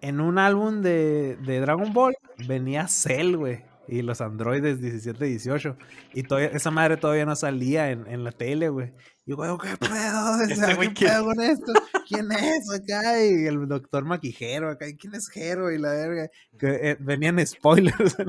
en 0.00 0.20
un 0.20 0.38
álbum 0.38 0.82
de, 0.82 1.36
de 1.36 1.60
Dragon 1.60 1.92
Ball 1.94 2.14
venía 2.46 2.88
Cell, 2.88 3.36
güey. 3.36 3.62
Y 3.86 4.02
los 4.02 4.20
androides 4.20 4.80
17 4.80 5.26
y 5.26 5.30
18. 5.30 5.76
Y 6.14 6.22
todavía, 6.22 6.48
esa 6.48 6.70
madre 6.70 6.96
todavía 6.96 7.26
no 7.26 7.36
salía 7.36 7.90
en, 7.90 8.06
en 8.06 8.24
la 8.24 8.32
tele, 8.32 8.68
güey. 8.70 8.92
Y 9.26 9.30
yo, 9.30 9.36
güey, 9.36 9.50
¿qué 9.62 9.76
pedo? 9.76 10.32
O 10.32 10.38
sea, 10.54 10.68
¿Qué 10.76 10.92
¿quién? 10.94 10.94
pedo 10.94 11.24
con 11.24 11.40
esto? 11.40 11.72
¿Quién 12.08 12.32
es 12.32 12.70
acá? 12.72 13.24
Y 13.24 13.46
el 13.46 13.68
doctor 13.68 14.04
Maquijero 14.04 14.70
acá. 14.70 14.88
¿y 14.88 14.96
¿Quién 14.96 15.14
es 15.14 15.28
Jero? 15.28 15.70
Y 15.70 15.78
la 15.78 15.90
verga. 15.92 16.28
Que 16.58 16.90
eh, 16.90 16.96
venían 17.00 17.44
spoilers. 17.46 18.16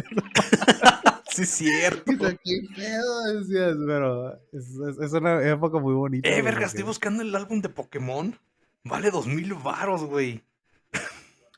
Sí, 1.31 1.45
cierto. 1.45 2.13
¿Qué 2.17 2.61
pedo? 2.77 3.23
Decías, 3.33 3.75
pero 3.85 4.33
es, 4.53 4.69
es- 4.69 4.99
es 5.01 5.11
una 5.11 5.45
época 5.45 5.79
muy 5.79 5.93
bonita. 5.93 6.29
Eh, 6.29 6.41
verga, 6.41 6.65
estoy 6.65 6.83
buscando 6.83 7.23
el 7.23 7.35
álbum 7.35 7.59
de 7.61 7.67
Pokémon. 7.67 8.39
Vale 8.85 9.11
dos 9.11 9.27
mil 9.27 9.53
varos, 9.55 10.05
güey. 10.05 10.41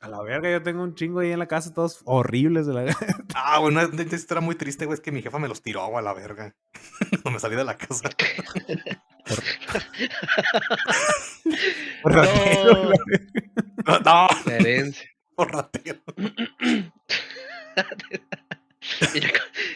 A 0.07 0.09
la 0.09 0.23
verga, 0.23 0.49
yo 0.49 0.63
tengo 0.63 0.83
un 0.83 0.95
chingo 0.95 1.19
ahí 1.19 1.33
en 1.33 1.39
la 1.39 1.47
casa, 1.49 1.73
todos 1.73 1.99
horribles 2.05 2.65
de 2.65 2.73
la 2.73 2.85
Ah, 3.35 3.59
bueno, 3.59 3.81
una 3.91 4.03
historia 4.03 4.39
muy 4.39 4.55
triste, 4.55 4.85
güey, 4.85 4.93
es 4.93 5.01
que 5.01 5.11
mi 5.11 5.21
jefa 5.21 5.37
me 5.37 5.49
los 5.49 5.61
tiró 5.61 5.97
a 5.97 6.01
la 6.01 6.13
verga. 6.13 6.55
Cuando 7.23 7.31
me 7.31 7.39
salí 7.39 7.57
de 7.57 7.65
la 7.65 7.75
casa. 7.75 8.09
Ratero, 12.05 12.83
No, 13.85 13.99
No, 13.99 13.99
no, 13.99 14.27
la 14.45 14.55
herencia. 14.55 15.09
por 15.35 15.51
ratero. 15.53 15.99
Mira, 19.13 19.29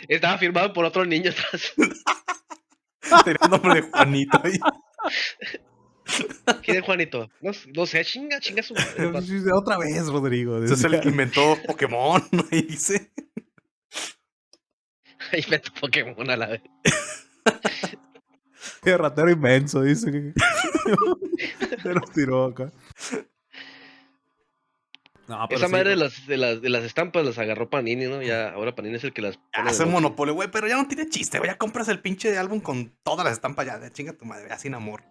Estaba 0.08 0.38
firmado 0.38 0.72
por 0.72 0.86
otro 0.86 1.04
niño 1.04 1.32
atrás. 1.32 1.74
Tenía 1.76 3.38
el 3.44 3.50
nombre 3.50 3.82
de 3.82 3.82
Juanito 3.82 4.40
ahí. 4.42 4.58
¿Quién 6.72 6.84
Juanito? 6.84 7.30
No, 7.42 7.52
no 7.76 7.86
sé, 7.86 8.04
chinga, 8.06 8.40
chinga 8.40 8.64
su 8.64 8.74
madre. 8.74 9.12
Otra 9.54 9.78
vez, 9.78 10.08
Rodrigo. 10.08 10.64
Ese 10.64 10.74
es 10.74 10.84
el 10.84 11.00
que 11.02 11.10
inventó 11.10 11.58
Pokémon, 11.68 12.22
ahí 12.52 12.62
dice. 12.64 13.12
Meto 15.50 15.72
Pokémon 15.80 16.30
a 16.30 16.38
la 16.38 16.48
vez. 16.48 16.62
Qué 18.84 18.98
ratero 18.98 19.30
inmenso, 19.30 19.82
dice 19.82 20.12
que. 20.12 20.34
Se 21.82 21.94
los 21.94 22.12
tiró 22.12 22.46
acá. 22.46 22.72
No, 25.28 25.46
pero 25.48 25.60
Esa 25.60 25.68
sí, 25.68 25.72
madre 25.72 25.92
de 25.92 25.96
las, 25.96 26.28
de, 26.28 26.38
las, 26.38 26.62
de 26.62 26.70
las 26.70 26.84
estampas 26.84 27.26
las 27.26 27.38
agarró 27.38 27.70
Panini, 27.70 28.06
¿no? 28.06 28.22
Ya, 28.22 28.50
ahora 28.50 28.76
Panini 28.76 28.96
es 28.96 29.04
el 29.04 29.14
que 29.14 29.22
las 29.22 29.40
Hace 29.54 29.86
monopolio, 29.86 30.34
güey, 30.34 30.50
pero 30.52 30.68
ya 30.68 30.76
no 30.76 30.88
tiene 30.88 31.08
chiste, 31.10 31.38
güey. 31.38 31.50
Ya 31.50 31.58
compras 31.58 31.88
el 31.88 32.02
pinche 32.02 32.38
álbum 32.38 32.60
con 32.60 32.94
todas 33.04 33.24
las 33.24 33.34
estampas 33.34 33.66
ya. 33.66 33.80
de 33.80 33.92
Chinga 33.92 34.14
tu 34.14 34.26
madre, 34.26 34.48
ya 34.50 34.58
sin 34.58 34.74
amor. 34.74 35.04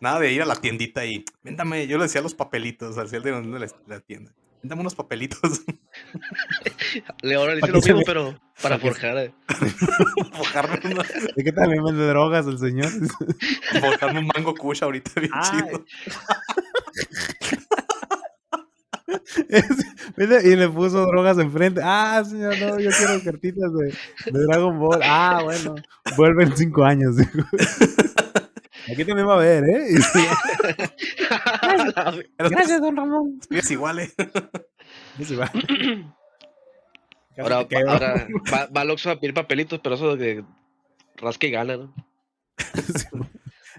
Nada 0.00 0.18
de 0.20 0.32
ir 0.32 0.42
a 0.42 0.46
la 0.46 0.56
tiendita 0.56 1.04
y. 1.04 1.24
Véndame, 1.42 1.86
yo 1.86 1.98
le 1.98 2.04
decía 2.04 2.20
los 2.22 2.34
papelitos 2.34 2.96
al 2.98 3.08
cielo 3.08 3.40
de 3.40 3.58
la, 3.60 3.66
la 3.86 4.00
tienda. 4.00 4.32
Véndame 4.62 4.80
unos 4.82 4.94
papelitos. 4.94 5.40
Le 7.22 7.34
ahora 7.34 7.54
le 7.54 7.60
¿Para 7.60 7.78
hice 7.78 7.90
lo 7.90 7.96
mismo, 7.96 7.98
ve? 7.98 8.04
pero 8.06 8.24
para 8.62 8.78
¿Para 8.78 8.78
qué 8.78 8.80
se- 8.82 8.88
forjar. 8.88 9.16
eh. 9.18 9.34
Forjarme, 10.34 10.80
una- 10.92 11.02
¿De 11.36 11.44
qué 11.44 11.52
también 11.52 11.82
vende 11.84 12.06
drogas 12.06 12.46
el 12.46 12.58
señor? 12.58 12.90
forjarme 13.80 14.20
un 14.20 14.30
mango 14.34 14.54
kush 14.54 14.82
ahorita, 14.82 15.12
bien 15.20 15.30
Ay. 15.34 15.50
chido. 15.50 15.84
Es- 19.48 20.44
y 20.44 20.56
le 20.56 20.68
puso 20.68 21.06
drogas 21.06 21.38
enfrente. 21.38 21.80
Ah, 21.82 22.22
señor, 22.28 22.58
no, 22.58 22.78
yo 22.78 22.90
quiero 22.90 23.22
cartitas 23.24 23.70
de, 23.74 23.86
de 24.30 24.44
Dragon 24.46 24.78
Ball. 24.78 25.00
Ah, 25.02 25.40
bueno, 25.42 25.74
vuelve 26.16 26.44
en 26.44 26.56
cinco 26.56 26.84
años. 26.84 27.16
Aquí 28.90 29.04
también 29.04 29.28
va 29.28 29.34
a 29.34 29.36
haber, 29.36 29.64
¿eh? 29.64 29.88
Gracias, 32.38 32.80
don 32.80 32.96
Ramón. 32.96 33.40
es 33.50 33.70
igual, 33.70 34.00
eh. 34.00 34.10
Va. 35.38 35.50
Casi 37.36 37.40
ahora 37.40 37.68
quedo. 37.68 37.90
ahora 37.90 38.26
va, 38.52 38.66
va 38.66 39.12
a 39.12 39.20
pedir 39.20 39.34
papelitos, 39.34 39.80
pero 39.82 39.94
eso 39.94 40.16
de 40.16 40.36
que 40.36 40.44
rasca 41.16 41.46
y 41.46 41.50
gana, 41.50 41.76
¿no? 41.76 41.94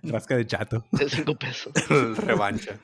Rasca 0.04 0.36
de 0.36 0.48
chato. 0.48 0.84
De 0.92 1.08
cinco 1.10 1.36
pesos. 1.36 1.74
Revancha. 2.18 2.80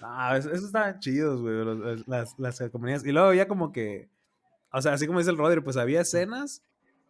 Ah, 0.00 0.36
eso, 0.36 0.52
eso 0.52 0.66
estaban 0.66 1.00
chidos, 1.00 1.40
güey, 1.40 2.04
las, 2.06 2.38
las 2.38 2.58
calcomanías. 2.58 3.04
Y 3.04 3.10
luego 3.10 3.28
había 3.28 3.48
como 3.48 3.72
que, 3.72 4.08
o 4.72 4.80
sea, 4.80 4.92
así 4.92 5.06
como 5.06 5.18
dice 5.18 5.32
el 5.32 5.38
Rodri, 5.38 5.62
pues 5.62 5.76
había 5.76 6.02
escenas 6.02 6.62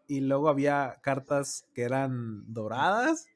y 0.09 0.21
luego 0.21 0.49
había 0.49 0.99
cartas 1.03 1.67
que 1.75 1.83
eran 1.83 2.53
doradas 2.53 3.27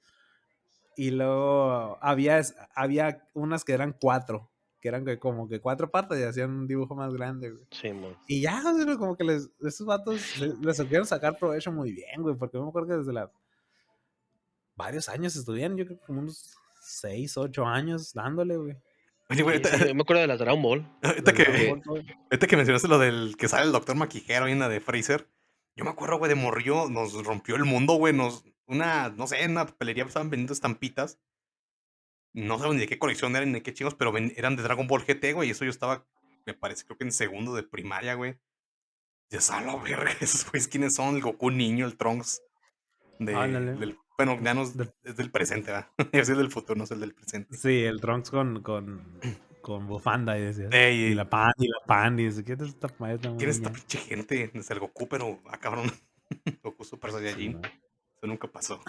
y 0.97 1.11
luego 1.11 1.99
había, 2.01 2.41
había 2.75 3.25
unas 3.35 3.65
que 3.65 3.73
eran 3.73 3.97
cuatro, 3.99 4.51
que 4.81 4.89
eran 4.89 5.05
que 5.05 5.19
como 5.19 5.49
que 5.49 5.61
cuatro 5.61 5.91
patas 5.91 6.19
y 6.19 6.25
hacían 6.25 6.51
un 6.51 6.67
dibujo 6.67 6.95
más 6.95 7.13
grande, 7.15 7.51
güey. 7.51 7.65
Sí, 7.71 7.93
mo. 7.93 8.15
Y 8.27 8.41
ya, 8.43 8.63
o 8.67 8.77
sea, 8.77 8.97
como 8.97 9.17
que 9.17 9.25
les, 9.25 9.51
esos 9.61 9.87
vatos 9.87 10.39
les, 10.39 10.59
les 10.59 10.77
supieron 10.77 11.07
sacar 11.07 11.39
provecho 11.39 11.73
muy 11.73 11.93
bien, 11.93 12.23
güey, 12.23 12.35
porque 12.37 12.59
yo 12.59 12.63
me 12.63 12.69
acuerdo 12.69 12.89
que 12.89 12.97
desde 12.97 13.13
la... 13.13 13.31
Varios 14.77 15.09
años 15.09 15.37
estuvieron, 15.37 15.77
yo 15.77 15.85
creo 15.87 15.99
que 15.99 16.07
como 16.07 16.21
unos 16.21 16.55
seis, 16.81 17.37
ocho 17.37 17.67
años 17.67 18.13
dándole, 18.15 18.57
güey. 18.57 18.77
Oye, 19.31 19.43
güey, 19.43 19.59
Sí, 19.59 19.63
ahorita, 19.63 19.79
sí, 19.79 19.89
yo 19.89 19.95
me 19.95 20.03
acuerdo 20.03 20.23
de 20.23 20.27
las 20.27 20.39
Dragon 20.39 20.61
Ball. 20.61 20.87
ahorita 21.03 21.33
que, 21.33 21.69
Ball, 21.69 21.83
ahorita 22.31 22.47
que 22.47 22.57
mencionaste 22.57 22.89
lo 22.89 22.99
del 22.99 23.37
que 23.39 23.49
sale 23.49 23.67
el 23.67 23.73
doctor 23.73 23.95
Maquijero 23.95 24.49
y 24.49 24.53
en 24.53 24.59
la 24.59 24.69
de 24.69 24.81
Freezer. 24.81 25.29
Yo 25.81 25.85
me 25.87 25.93
acuerdo, 25.93 26.19
güey, 26.19 26.29
de 26.29 26.35
Morrillo, 26.35 26.91
nos 26.91 27.15
rompió 27.25 27.57
el 27.57 27.65
mundo, 27.65 27.95
güey. 27.95 28.13
Nos, 28.13 28.45
una, 28.67 29.09
no 29.09 29.27
sé, 29.27 29.43
en 29.43 29.53
una 29.53 29.65
papelería 29.65 30.05
estaban 30.05 30.29
vendiendo 30.29 30.53
estampitas. 30.53 31.19
No 32.35 32.59
saben 32.59 32.75
ni 32.75 32.81
de 32.81 32.87
qué 32.87 32.99
colección 32.99 33.35
eran 33.35 33.49
ni 33.49 33.55
de 33.55 33.63
qué 33.63 33.73
chingos, 33.73 33.95
pero 33.95 34.13
ven- 34.13 34.35
eran 34.37 34.57
de 34.57 34.63
Dragon 34.63 34.87
Ball 34.87 35.03
GT, 35.07 35.33
güey. 35.33 35.49
Y 35.49 35.53
eso 35.53 35.65
yo 35.65 35.71
estaba, 35.71 36.07
me 36.45 36.53
parece, 36.53 36.85
creo 36.85 36.99
que 36.99 37.05
en 37.05 37.13
segundo 37.13 37.55
de 37.55 37.63
primaria, 37.63 38.13
güey. 38.13 38.37
Dios, 39.31 39.51
a 39.51 39.63
la 39.63 39.75
verga, 39.77 40.11
esos 40.21 40.45
güeyes, 40.51 40.69
¿quiénes 40.69 40.95
son? 40.97 41.17
El 41.17 41.23
Goku 41.23 41.51
niño, 41.51 41.87
el 41.87 41.97
Trunks. 41.97 42.43
De, 43.19 43.33
del, 43.33 43.99
bueno, 44.19 44.39
ya 44.43 44.53
no 44.53 44.65
es, 44.65 44.77
Del- 44.77 44.93
es 45.03 45.17
del 45.17 45.31
presente, 45.31 45.71
¿verdad? 45.73 45.89
es 46.13 46.29
el 46.29 46.37
del 46.37 46.51
futuro, 46.51 46.77
no 46.77 46.85
es 46.85 46.91
el 46.91 47.01
del 47.01 47.15
presente. 47.15 47.57
Sí, 47.57 47.85
el 47.85 48.03
Trunks 48.03 48.31
con, 48.31 48.63
con, 48.63 49.19
con 49.61 49.87
bufanda 49.87 50.39
y 50.39 50.43
decía. 50.43 50.69
Ey, 50.71 51.13
Y 51.13 51.15
la 51.15 51.29
pan, 51.29 51.53
y 51.59 51.69
la 51.69 51.81
pan, 51.87 52.19
y 52.19 52.25
dice, 52.25 52.45
¿qué 52.45 52.55
es 52.55 52.61
esta 52.61 52.89
maestra? 52.99 53.35
¿Quién 53.37 53.51
es 53.51 53.57
esta 53.57 53.73
pinche 53.73 53.99
gente? 53.99 54.51
Es 54.55 54.71
el 54.71 54.81
Goku, 54.81 55.09
pero, 55.09 55.41
ah, 55.47 55.59
cabrón. 55.59 55.91
Goku 56.63 56.85
Super 56.85 57.13
Saiyajin. 57.13 57.61
Eso 58.17 58.27
nunca 58.27 58.49
pasó. 58.49 58.81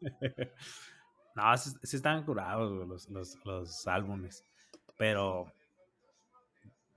No, 1.32 1.56
sí, 1.56 1.70
sí 1.84 1.96
estaban 1.96 2.24
curados 2.24 2.88
los, 2.88 3.08
los, 3.08 3.38
los 3.44 3.86
álbumes. 3.86 4.44
Pero 4.98 5.46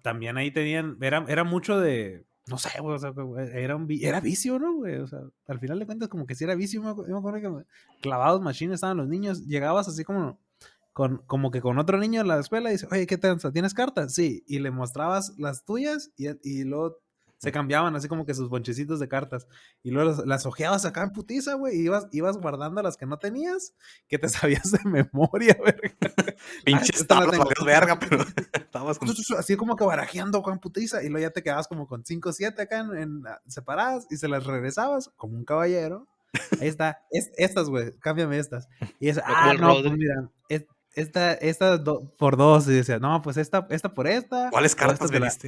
también 0.02 0.38
ahí 0.38 0.52
tenían, 0.52 0.98
era, 1.02 1.24
era 1.28 1.44
mucho 1.44 1.80
de, 1.80 2.26
no 2.48 2.58
sé, 2.58 2.70
güey, 2.82 2.96
o 2.96 3.00
sea, 3.00 3.12
güey, 3.12 3.50
era, 3.54 3.76
un, 3.76 3.88
era 3.90 4.20
vicio, 4.20 4.60
¿no, 4.60 4.76
güey? 4.76 4.96
O 4.96 5.08
sea, 5.08 5.22
al 5.48 5.60
final 5.60 5.80
de 5.80 5.86
cuentas 5.86 6.10
como 6.10 6.26
que 6.26 6.36
sí 6.36 6.44
era 6.44 6.56
vicio. 6.56 6.82
Yo 6.82 7.06
me, 7.08 7.18
acuerdo 7.18 7.40
que 7.40 7.66
clavados 8.02 8.42
machines 8.42 8.76
estaban 8.76 8.98
los 8.98 9.08
niños, 9.08 9.46
llegabas 9.46 9.88
así 9.88 10.04
como, 10.04 10.38
con, 10.94 11.18
como 11.28 11.52
que 11.52 11.62
con 11.62 11.80
otro 11.80 11.98
niño 11.98 12.22
en 12.22 12.28
la 12.28 12.40
escuela 12.40 12.70
y 12.70 12.74
dice, 12.74 12.88
oye, 12.92 13.08
¿qué 13.08 13.18
tranza? 13.18 13.52
¿Tienes 13.52 13.74
cartas? 13.74 14.14
Sí, 14.14 14.44
y 14.48 14.60
le 14.60 14.72
mostrabas 14.72 15.34
las 15.38 15.66
tuyas 15.66 16.12
y, 16.16 16.28
y 16.44 16.64
luego 16.64 17.00
se 17.40 17.52
cambiaban 17.52 17.94
así 17.94 18.08
como 18.08 18.26
que 18.26 18.34
sus 18.34 18.48
bonchecitos 18.48 19.02
de 19.02 19.10
cartas. 19.10 19.48
Y 19.84 19.92
luego 19.92 20.12
las, 20.12 20.26
las 20.26 20.46
ojeabas 20.46 20.86
acá 20.86 21.04
en 21.04 21.12
putiza, 21.12 21.56
güey, 21.56 21.76
y 21.76 21.82
ibas, 21.86 22.08
ibas 22.14 22.38
guardando 22.38 22.82
las 22.82 22.96
que 22.96 23.06
no 23.06 23.18
tenías, 23.18 23.74
que 24.08 24.18
te 24.18 24.30
sabías 24.30 24.72
de 24.72 24.80
memoria, 24.86 25.58
tengo. 27.32 27.44
valió 27.44 27.66
verga, 27.66 28.00
pero 28.00 28.24
estabas 28.54 28.98
con... 28.98 29.10
Así 29.38 29.58
como 29.58 29.76
que 29.76 29.84
barajeando 29.84 30.42
con 30.42 30.58
putiza, 30.60 31.04
y 31.04 31.10
luego 31.10 31.28
ya 31.28 31.32
te 31.34 31.44
quedabas 31.44 31.68
como 31.68 31.86
con 31.86 32.06
5 32.06 32.30
o 32.30 32.32
7 32.34 32.62
acá 32.62 32.80
en, 32.80 32.96
en, 32.98 33.28
ah, 33.28 33.42
separadas, 33.48 34.08
y 34.10 34.16
se 34.16 34.30
las 34.30 34.46
regresabas 34.46 35.10
como 35.18 35.36
un 35.36 35.44
caballero. 35.44 36.08
Ahí 36.62 36.68
está, 36.70 37.02
es- 37.12 37.32
estas, 37.36 37.70
güey, 37.70 37.92
cámbiame 38.00 38.40
estas. 38.40 38.70
Y 39.00 39.10
es, 39.10 39.20
como 39.20 39.36
ah, 39.36 39.54
no, 39.54 39.82
pues 39.82 39.92
mira, 39.98 40.30
es- 40.48 40.66
esta, 40.96 41.34
esta 41.34 41.78
do- 41.78 42.12
por 42.18 42.38
dos. 42.38 42.68
Y 42.68 42.72
decía, 42.74 43.00
no, 43.00 43.22
pues 43.22 43.38
esta, 43.38 43.68
esta 43.70 43.94
por 43.94 44.08
esta. 44.08 44.50
¿Cuáles 44.52 44.76
cartas 44.76 45.12
te 45.12 45.20
la-? 45.20 45.32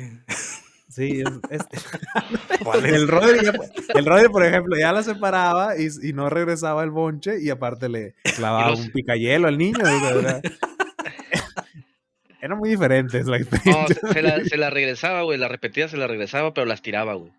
Sí, 0.87 1.23
es- 1.49 1.61
el 2.85 3.07
Rodri, 3.07 3.43
ya- 3.43 3.53
el 3.95 4.05
Rodri, 4.05 4.29
por 4.29 4.45
ejemplo, 4.45 4.77
ya 4.77 4.93
la 4.93 5.01
separaba 5.03 5.75
y, 5.77 5.87
y 6.01 6.13
no 6.13 6.29
regresaba 6.29 6.83
el 6.83 6.91
bonche 6.91 7.41
y 7.41 7.49
aparte 7.49 7.89
le 7.89 8.13
clavaba 8.37 8.69
los- 8.69 8.79
un 8.81 8.91
picayelo 8.91 9.47
al 9.47 9.57
niño. 9.57 9.83
sea, 9.83 10.09
era, 10.11 10.41
era 12.41 12.55
muy 12.55 12.69
diferente 12.69 13.19
la 13.23 13.25
No, 13.25 13.35
experiencia. 13.35 13.95
se, 13.95 14.13
se 14.13 14.21
la, 14.21 14.43
se 14.43 14.57
la 14.57 14.69
regresaba, 14.69 15.23
güey. 15.23 15.37
La 15.37 15.47
repetía, 15.47 15.87
se 15.87 15.97
la 15.97 16.07
regresaba, 16.07 16.53
pero 16.53 16.65
las 16.65 16.81
tiraba, 16.81 17.13
güey. 17.15 17.31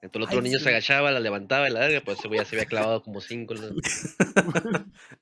Entonces 0.00 0.16
el 0.16 0.22
otro 0.22 0.38
Ay, 0.38 0.42
niño 0.44 0.58
sí. 0.58 0.64
se 0.64 0.70
agachaba, 0.70 1.10
la 1.10 1.18
levantaba 1.20 1.68
y 1.68 1.72
la 1.72 1.80
verga, 1.80 2.00
pues 2.04 2.18
ese 2.20 2.28
güey 2.28 2.38
ya 2.40 2.46
se 2.46 2.54
había 2.56 2.66
clavado 2.66 3.02
como 3.02 3.20
cinco. 3.20 3.54
¿no? 3.54 3.62
Le 3.70 3.72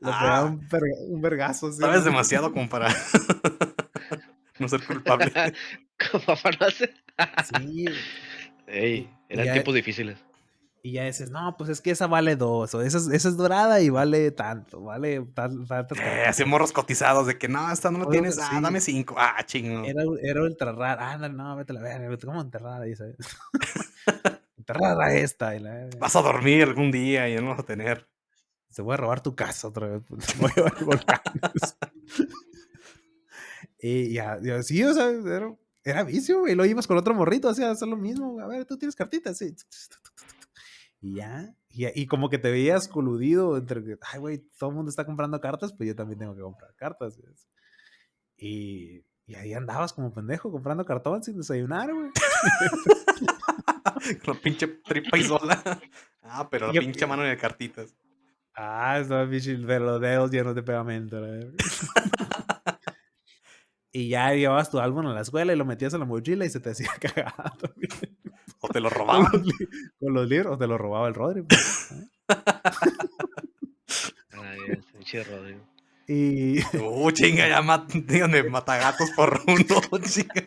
Ah. 0.02 0.18
pegaba 0.20 0.44
un, 0.44 0.60
verga- 0.68 0.98
un 1.08 1.22
vergazo. 1.22 1.72
sí. 1.72 1.78
Sabes 1.80 2.04
demasiado 2.04 2.52
como 2.52 2.68
para 2.68 2.88
no 4.58 4.68
ser 4.68 4.84
culpable. 4.84 5.32
Como 6.12 6.36
para 6.42 6.58
no 6.60 6.66
hacer. 6.66 6.92
Sí, 7.58 7.86
Ey, 8.66 9.08
eran 9.30 9.46
ya- 9.46 9.52
tiempos 9.54 9.74
difíciles. 9.74 10.18
Y 10.82 10.92
ya 10.92 11.04
dices, 11.04 11.30
no, 11.30 11.56
pues 11.56 11.70
es 11.70 11.80
que 11.80 11.90
esa 11.90 12.06
vale 12.06 12.36
dos, 12.36 12.74
o 12.74 12.82
esa 12.82 12.98
es, 12.98 13.08
esa 13.08 13.28
es 13.30 13.36
dorada 13.38 13.80
y 13.80 13.88
vale 13.88 14.30
tanto, 14.30 14.82
vale 14.82 15.20
tal, 15.34 15.66
tantas 15.66 15.98
Eh, 15.98 16.24
así 16.28 16.44
morros 16.44 16.70
cotizados 16.72 17.26
de 17.26 17.38
que 17.38 17.48
no, 17.48 17.72
esta 17.72 17.90
no 17.90 17.98
la 18.00 18.04
Oye, 18.04 18.18
tienes. 18.20 18.38
Ah, 18.38 18.50
sí. 18.54 18.60
dame 18.60 18.80
cinco. 18.80 19.16
Ah, 19.18 19.42
chingo. 19.46 19.84
Era, 19.86 20.02
era 20.22 20.42
ultra 20.42 20.70
rara. 20.72 21.12
Ándale, 21.12 21.34
no, 21.34 21.56
vete 21.56 21.72
a 21.72 21.74
la 21.76 21.80
verga, 21.80 22.08
vete, 22.08 22.26
¿cómo 22.26 22.40
enterrada? 22.42 22.82
Dice. 22.82 23.14
Enterrada 24.66 25.14
esta. 25.14 25.54
Y 25.54 25.60
la. 25.60 25.88
Vas 25.98 26.16
a 26.16 26.22
dormir 26.22 26.62
algún 26.62 26.90
día 26.90 27.28
y 27.28 27.34
ya 27.34 27.40
no 27.40 27.50
vas 27.50 27.60
a 27.60 27.66
tener. 27.66 28.08
Se 28.68 28.82
voy 28.82 28.94
a 28.94 28.96
robar 28.96 29.22
tu 29.22 29.34
casa 29.34 29.68
otra 29.68 29.88
vez. 29.88 30.02
pues, 30.08 30.26
Te 30.26 30.38
voy 30.40 30.50
a 30.56 30.78
llevar 30.78 31.04
y 33.78 34.12
ya, 34.12 34.38
ya, 34.42 34.62
sí, 34.62 34.82
o 34.82 34.92
sea, 34.92 35.08
era, 35.08 35.56
era 35.84 36.04
vicio, 36.04 36.40
güey. 36.40 36.54
Lo 36.54 36.64
ibas 36.64 36.86
con 36.86 36.98
otro 36.98 37.14
morrito, 37.14 37.48
hacía 37.48 37.70
hacer 37.70 37.88
lo 37.88 37.96
mismo. 37.96 38.40
A 38.40 38.46
ver, 38.46 38.64
tú 38.64 38.76
tienes 38.76 38.96
cartitas, 38.96 39.38
sí. 39.38 39.54
Y 41.00 41.16
ya, 41.16 41.54
y, 41.68 41.86
y 42.00 42.06
como 42.06 42.28
que 42.28 42.38
te 42.38 42.50
veías 42.50 42.88
coludido 42.88 43.56
entre 43.56 43.84
que, 43.84 43.96
ay, 44.12 44.18
güey, 44.18 44.38
todo 44.58 44.70
el 44.70 44.76
mundo 44.76 44.90
está 44.90 45.06
comprando 45.06 45.40
cartas, 45.40 45.72
pues 45.72 45.86
yo 45.86 45.94
también 45.94 46.18
tengo 46.18 46.34
que 46.34 46.42
comprar 46.42 46.74
cartas. 46.74 47.18
Y, 48.36 49.04
y 49.26 49.34
ahí 49.36 49.54
andabas 49.54 49.92
como 49.92 50.12
pendejo 50.12 50.50
comprando 50.50 50.84
cartón 50.84 51.22
sin 51.22 51.36
desayunar, 51.36 51.92
güey. 51.94 52.10
Con 54.24 54.34
la 54.34 54.40
pinche 54.40 54.66
tripa 54.66 55.18
y 55.18 55.22
sola. 55.24 55.80
Ah, 56.22 56.48
pero 56.50 56.68
la 56.68 56.72
Yo- 56.74 56.80
pinche 56.80 57.06
mano 57.06 57.22
de 57.22 57.36
cartitas. 57.36 57.94
Ah, 58.54 58.98
estaba 59.00 59.24
bicho, 59.24 59.50
pero 59.66 59.84
los 59.84 60.00
dedos 60.00 60.30
llenos 60.30 60.54
de 60.54 60.62
pegamento. 60.62 61.16
y 63.92 64.08
ya 64.08 64.32
llevabas 64.34 64.70
tu 64.70 64.78
álbum 64.78 65.06
a 65.06 65.14
la 65.14 65.20
escuela 65.22 65.52
y 65.52 65.56
lo 65.56 65.64
metías 65.64 65.94
en 65.94 66.00
la 66.00 66.06
mochila 66.06 66.44
y 66.44 66.50
se 66.50 66.60
te 66.60 66.70
hacía 66.70 66.90
cagada 67.00 67.52
también. 67.60 67.90
O 68.60 68.68
te 68.68 68.80
lo 68.80 68.88
Con 68.88 68.98
robaban. 68.98 69.32
los, 69.32 69.46
li- 69.46 69.68
con 70.00 70.14
los 70.14 70.28
libros, 70.28 70.54
o 70.54 70.58
te 70.58 70.66
lo 70.66 70.78
robaba 70.78 71.08
el 71.08 71.14
Rodri. 71.14 71.44
Ay, 74.32 74.58
ese 74.68 74.82
pinche 74.92 75.24
Rodrigo. 75.24 75.60
Y 76.08 76.58
Uh, 76.80 77.10
chinga, 77.10 77.48
ya 77.48 77.62
mat 77.62 77.90
díganme, 77.92 78.42
matagatos 78.44 79.10
por 79.16 79.40
uno, 79.46 80.00
chinga. 80.04 80.46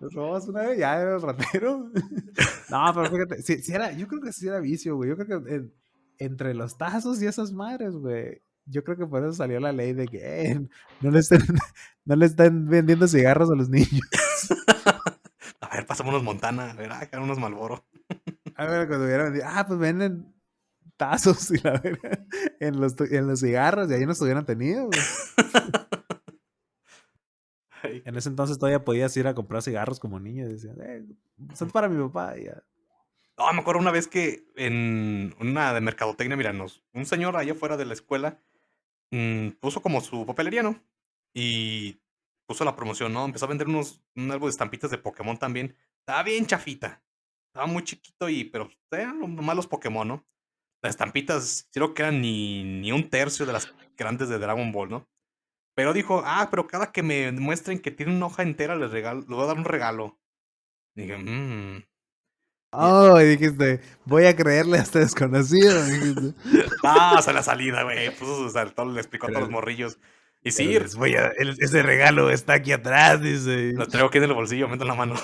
¿Los 0.00 0.12
robas 0.14 0.48
una 0.48 0.62
vez? 0.62 0.78
Ya 0.78 1.00
era 1.00 1.14
el 1.16 1.22
ratero. 1.22 1.90
no, 2.70 2.92
pero 2.94 3.10
fíjate, 3.10 3.42
sí 3.42 3.72
era, 3.72 3.92
yo 3.92 4.06
creo 4.08 4.20
que 4.20 4.32
sí 4.32 4.48
era 4.48 4.60
vicio, 4.60 4.96
güey. 4.96 5.10
Yo 5.10 5.16
creo 5.16 5.42
que 5.44 5.54
en- 5.54 5.72
entre 6.18 6.54
los 6.54 6.78
tazos 6.78 7.20
y 7.22 7.26
esas 7.26 7.52
madres, 7.52 7.92
güey. 7.92 8.42
Yo 8.64 8.82
creo 8.82 8.96
que 8.96 9.06
por 9.06 9.22
eso 9.22 9.32
salió 9.32 9.60
la 9.60 9.72
ley 9.72 9.92
de 9.92 10.08
que 10.08 10.18
eh, 10.50 10.60
no, 11.00 11.10
le 11.10 11.20
estén, 11.20 11.40
no 12.04 12.16
le 12.16 12.26
estén 12.26 12.66
vendiendo 12.68 13.06
cigarros 13.06 13.50
a 13.50 13.54
los 13.54 13.68
niños. 13.68 14.00
A 15.60 15.68
ver, 15.76 15.86
pasamos 15.86 16.12
unos 16.14 16.24
Montana. 16.24 16.70
A 16.70 16.74
ver, 16.74 16.90
acá 16.92 17.20
unos 17.20 17.38
Malboro. 17.38 17.84
A 18.56 18.64
ver, 18.66 18.88
cuando 18.88 19.04
hubiera 19.06 19.24
vendido, 19.24 19.44
ah, 19.46 19.64
pues 19.68 19.78
venden 19.78 20.34
tazos 20.96 21.50
y 21.52 21.58
la 21.62 21.72
verga 21.78 22.26
en 22.60 22.80
los, 22.80 22.98
en 23.00 23.26
los 23.26 23.40
cigarros 23.40 23.90
y 23.90 23.94
ahí 23.94 24.06
nos 24.06 24.20
hubieran 24.20 24.44
tenido, 24.46 24.88
En 28.04 28.16
ese 28.16 28.28
entonces 28.28 28.58
todavía 28.58 28.84
podías 28.84 29.16
ir 29.16 29.26
a 29.28 29.34
comprar 29.34 29.62
cigarros 29.62 30.00
como 30.00 30.18
niño 30.18 30.44
y 30.46 30.52
decías, 30.52 30.76
eh, 30.80 31.04
son 31.54 31.70
para 31.70 31.88
mi 31.88 32.02
papá. 32.08 32.36
Y 32.38 32.44
ya. 32.46 32.62
No, 33.38 33.52
me 33.52 33.60
acuerdo 33.60 33.80
una 33.80 33.90
vez 33.90 34.08
que 34.08 34.48
en 34.56 35.34
una 35.40 35.72
de 35.72 35.80
mercadotecnia, 35.80 36.36
mira, 36.36 36.52
nos- 36.52 36.82
un 36.94 37.06
señor 37.06 37.36
allá 37.36 37.52
afuera 37.52 37.76
de 37.76 37.84
la 37.84 37.92
escuela 37.92 38.40
mm, 39.12 39.50
puso 39.60 39.82
como 39.82 40.00
su 40.00 40.26
papelería, 40.26 40.62
¿no? 40.62 40.82
Y 41.34 42.00
puso 42.46 42.64
la 42.64 42.74
promoción, 42.76 43.12
¿no? 43.12 43.24
Empezó 43.24 43.44
a 43.44 43.48
vender 43.48 43.68
unos, 43.68 44.00
un 44.16 44.30
álbum 44.32 44.46
de 44.48 44.50
estampitas 44.50 44.90
de 44.90 44.98
Pokémon 44.98 45.38
también. 45.38 45.76
Estaba 46.00 46.22
bien 46.22 46.46
chafita. 46.46 47.02
Estaba 47.48 47.66
muy 47.66 47.84
chiquito 47.84 48.28
y, 48.28 48.44
pero 48.44 48.68
eran 48.90 49.20
lo- 49.20 49.28
nomás 49.28 49.54
los 49.56 49.66
Pokémon, 49.66 50.08
¿no? 50.08 50.26
Las 50.86 50.94
estampitas, 50.94 51.68
creo 51.72 51.94
que 51.94 52.02
eran 52.02 52.20
ni, 52.20 52.62
ni 52.62 52.92
un 52.92 53.10
tercio 53.10 53.44
de 53.44 53.52
las 53.52 53.72
grandes 53.96 54.28
de 54.28 54.38
Dragon 54.38 54.70
Ball, 54.72 54.88
¿no? 54.88 55.08
Pero 55.74 55.92
dijo, 55.92 56.22
ah, 56.24 56.48
pero 56.50 56.66
cada 56.66 56.92
que 56.92 57.02
me 57.02 57.30
muestren 57.32 57.78
que 57.80 57.90
tiene 57.90 58.14
una 58.16 58.26
hoja 58.26 58.42
entera, 58.42 58.76
les, 58.76 58.90
regalo, 58.90 59.20
les 59.20 59.28
voy 59.28 59.42
a 59.42 59.46
dar 59.46 59.56
un 59.58 59.64
regalo. 59.64 60.18
Dije, 60.94 61.18
mmm. 61.18 61.82
Oh, 62.72 63.20
y 63.20 63.24
dijiste, 63.24 63.80
voy 64.04 64.26
a 64.26 64.36
creerle 64.36 64.78
a 64.78 64.82
este 64.82 65.00
desconocido. 65.00 65.84
dijiste. 65.84 66.34
Ah, 66.84 67.20
a 67.26 67.32
la 67.32 67.42
salida, 67.42 67.82
güey. 67.82 68.10
Pues, 68.16 68.30
o 68.30 68.48
sea, 68.48 68.66
todo, 68.66 68.92
le 68.92 69.00
explicó 69.00 69.26
a 69.26 69.30
todos 69.30 69.42
los 69.42 69.50
morrillos. 69.50 69.98
Y 70.42 70.52
sí, 70.52 70.68
Pero 70.68 70.84
les 70.84 70.94
voy 70.94 71.14
a- 71.16 71.32
el- 71.36 71.56
ese 71.58 71.82
regalo 71.82 72.30
está 72.30 72.54
aquí 72.54 72.70
atrás, 72.72 73.20
dice. 73.20 73.72
lo 73.74 73.86
traigo 73.88 74.08
aquí 74.08 74.18
en 74.18 74.24
el 74.24 74.34
bolsillo, 74.34 74.68
meto 74.68 74.84
en 74.84 74.88
la 74.88 74.94
mano. 74.94 75.14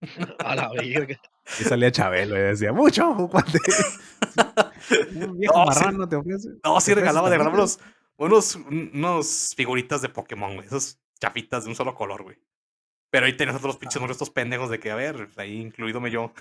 A 0.38 0.54
la 0.54 0.70
verga. 0.72 1.18
Y 1.58 1.64
salía 1.64 1.90
Chabelo 1.90 2.36
y 2.36 2.40
decía, 2.40 2.72
mucho, 2.72 3.28
cuate. 3.30 3.58
Un 5.14 5.38
viejo 5.38 5.64
No, 5.64 5.72
sí. 5.72 5.78
marrano 5.80 6.08
te 6.08 6.16
ofrece. 6.16 6.48
No, 6.64 6.80
sí 6.80 6.90
te 6.92 6.96
regalaba, 6.96 7.28
de 7.30 7.36
estampitas. 7.36 7.78
unos, 8.16 8.54
unos, 8.54 8.56
un- 8.56 8.90
unos 8.94 9.54
figuritas 9.56 10.02
de 10.02 10.08
Pokémon, 10.08 10.54
güey. 10.54 10.66
Esos 10.66 10.98
chapitas 11.20 11.64
de 11.64 11.70
un 11.70 11.76
solo 11.76 11.94
color, 11.94 12.22
güey. 12.22 12.38
Pero 13.10 13.26
ahí 13.26 13.36
tenías 13.36 13.56
otros 13.56 13.76
pinches 13.76 14.00
morros, 14.00 14.14
estos 14.16 14.30
pendejos 14.30 14.70
de 14.70 14.78
que, 14.78 14.90
a 14.90 14.94
ver, 14.94 15.28
ahí 15.36 15.60
incluídome 15.60 16.10
yo. 16.10 16.32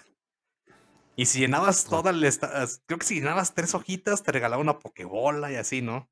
Y 1.16 1.26
si 1.26 1.40
llenabas 1.40 1.86
todas 1.86 2.16
las. 2.16 2.40
Creo 2.86 3.00
que 3.00 3.06
si 3.06 3.16
llenabas 3.16 3.54
tres 3.56 3.74
hojitas, 3.76 4.24
te 4.24 4.32
regalaba 4.32 4.62
una 4.62 4.80
Pokébola 4.80 5.52
y 5.52 5.56
así, 5.56 5.82
¿no? 5.82 6.08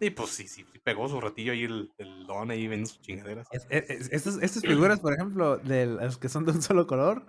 Y 0.00 0.10
pues 0.10 0.30
sí, 0.30 0.48
sí, 0.48 0.66
sí 0.72 0.78
pegó 0.80 1.08
su 1.08 1.20
ratillo 1.20 1.52
ahí 1.52 1.62
el, 1.62 1.92
el 1.96 2.26
don 2.26 2.50
ahí 2.50 2.66
viendo 2.66 2.88
sus 2.88 3.00
chingaderas. 3.00 3.46
Es- 3.52 3.66
es- 3.70 3.88
es- 3.88 4.08
estas, 4.12 4.38
estas 4.42 4.62
figuras, 4.62 4.98
por 4.98 5.12
ejemplo, 5.14 5.58
de 5.58 5.86
las 5.86 6.18
que 6.18 6.28
son 6.28 6.44
de 6.44 6.50
un 6.50 6.60
solo 6.60 6.88
color, 6.88 7.24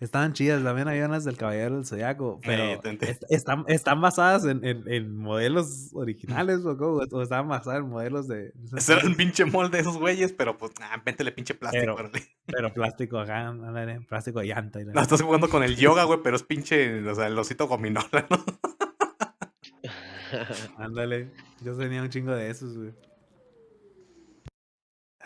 estaban 0.00 0.32
chidas. 0.32 0.62
También 0.62 0.88
hay 0.88 1.00
unas 1.00 1.24
del 1.24 1.36
Caballero 1.36 1.76
del 1.76 1.86
Zodiaco, 1.86 2.40
pero 2.44 2.62
Eh, 2.64 2.80
est- 3.02 3.24
están, 3.30 3.64
están 3.68 4.00
basadas 4.00 4.44
en, 4.44 4.64
en- 4.64 4.84
en 4.90 5.16
modelos 5.16 5.90
originales 5.94 6.64
o, 6.64 6.76
cómo, 6.76 7.00
o 7.10 7.22
estaban 7.22 7.48
basadas 7.48 7.80
en 7.80 7.88
modelos 7.88 8.28
de. 8.28 8.52
Ese 8.76 8.92
era 8.94 9.06
un 9.06 9.16
pinche 9.16 9.44
molde 9.44 9.78
de 9.78 9.82
esos 9.82 9.98
güeyes, 9.98 10.32
pero 10.32 10.56
pues, 10.56 10.72
ah, 10.80 11.00
véntele 11.04 11.32
pinche 11.32 11.54
plástico. 11.54 11.94
Pero-. 11.96 12.10
Pero 12.46 12.74
plástico 12.74 13.18
acá, 13.18 13.48
ándale, 13.48 14.00
plástico 14.02 14.40
de 14.40 14.46
llanta. 14.46 14.80
y 14.80 14.84
la- 14.84 14.92
No, 14.92 15.00
estás 15.02 15.22
jugando 15.22 15.48
con 15.48 15.62
el 15.62 15.76
yoga, 15.76 16.04
güey, 16.04 16.20
pero 16.22 16.36
es 16.36 16.42
pinche, 16.42 17.06
o 17.08 17.14
sea, 17.14 17.26
el 17.26 17.38
osito 17.38 17.66
gominola, 17.68 18.26
¿no? 18.30 18.38
Ándale, 20.78 21.30
yo 21.62 21.76
tenía 21.76 22.02
un 22.02 22.10
chingo 22.10 22.32
de 22.32 22.50
esos, 22.50 22.76
güey. 22.76 22.92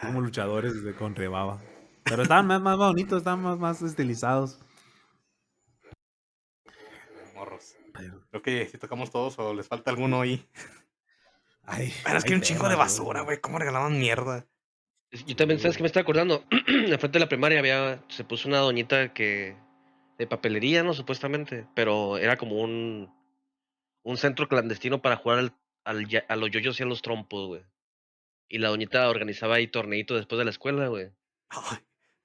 Como 0.01 0.21
luchadores 0.21 0.83
de, 0.83 0.95
con 0.95 1.15
rebaba. 1.15 1.61
Pero 2.05 2.23
estaban 2.23 2.47
más, 2.47 2.61
más 2.61 2.77
bonitos, 2.77 3.19
estaban 3.19 3.43
más, 3.43 3.59
más 3.59 3.83
estilizados. 3.83 4.59
Morros. 7.35 7.77
Pero, 7.95 8.21
Creo 8.31 8.43
que 8.43 8.69
si 8.69 8.79
tocamos 8.79 9.11
todos 9.11 9.39
o 9.39 9.55
les 9.55 9.69
falta 9.69 9.91
alguno 9.91 10.21
ahí. 10.21 10.47
ay, 11.65 11.93
Pero 12.05 12.19
es 12.19 12.25
que 12.25 12.31
hay 12.31 12.37
un 12.37 12.43
chingo 12.43 12.69
de 12.69 12.77
basura, 12.77 13.23
güey. 13.23 13.41
¿Cómo 13.41 13.59
regalaban 13.59 13.99
mierda? 13.99 14.47
Yo 15.27 15.37
también, 15.37 15.61
¿sabes 15.61 15.77
qué 15.77 15.83
me 15.83 15.89
estoy 15.89 16.01
acordando? 16.01 16.45
Enfrente 16.51 17.19
de 17.19 17.21
la 17.21 17.29
primaria 17.29 17.59
había, 17.59 18.03
se 18.09 18.25
puso 18.25 18.49
una 18.49 18.59
doñita 18.59 19.13
que, 19.13 19.57
de 20.17 20.27
papelería, 20.27 20.83
¿no? 20.83 20.95
Supuestamente, 20.95 21.67
pero 21.75 22.17
era 22.17 22.39
como 22.39 22.63
un, 22.63 23.13
un 24.05 24.17
centro 24.17 24.49
clandestino 24.49 25.03
para 25.03 25.17
jugar 25.17 25.53
al, 25.85 26.09
a 26.29 26.37
los 26.37 26.51
yoyos 26.51 26.81
y 26.81 26.83
a 26.83 26.87
los 26.87 27.03
trompos, 27.03 27.47
güey. 27.47 27.63
Y 28.49 28.59
la 28.59 28.69
doñita 28.69 29.09
organizaba 29.09 29.57
ahí 29.57 29.67
torneito 29.67 30.15
después 30.15 30.39
de 30.39 30.45
la 30.45 30.51
escuela, 30.51 30.89
güey. 30.89 31.11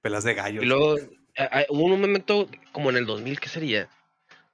Pelas 0.02 0.24
de 0.24 0.34
gallos. 0.34 0.62
Y 0.64 0.66
luego 0.66 0.96
a- 1.36 1.60
a- 1.60 1.66
hubo 1.68 1.84
un 1.84 2.00
momento 2.00 2.48
como 2.72 2.90
en 2.90 2.96
el 2.96 3.06
2000, 3.06 3.40
¿qué 3.40 3.48
sería? 3.48 3.88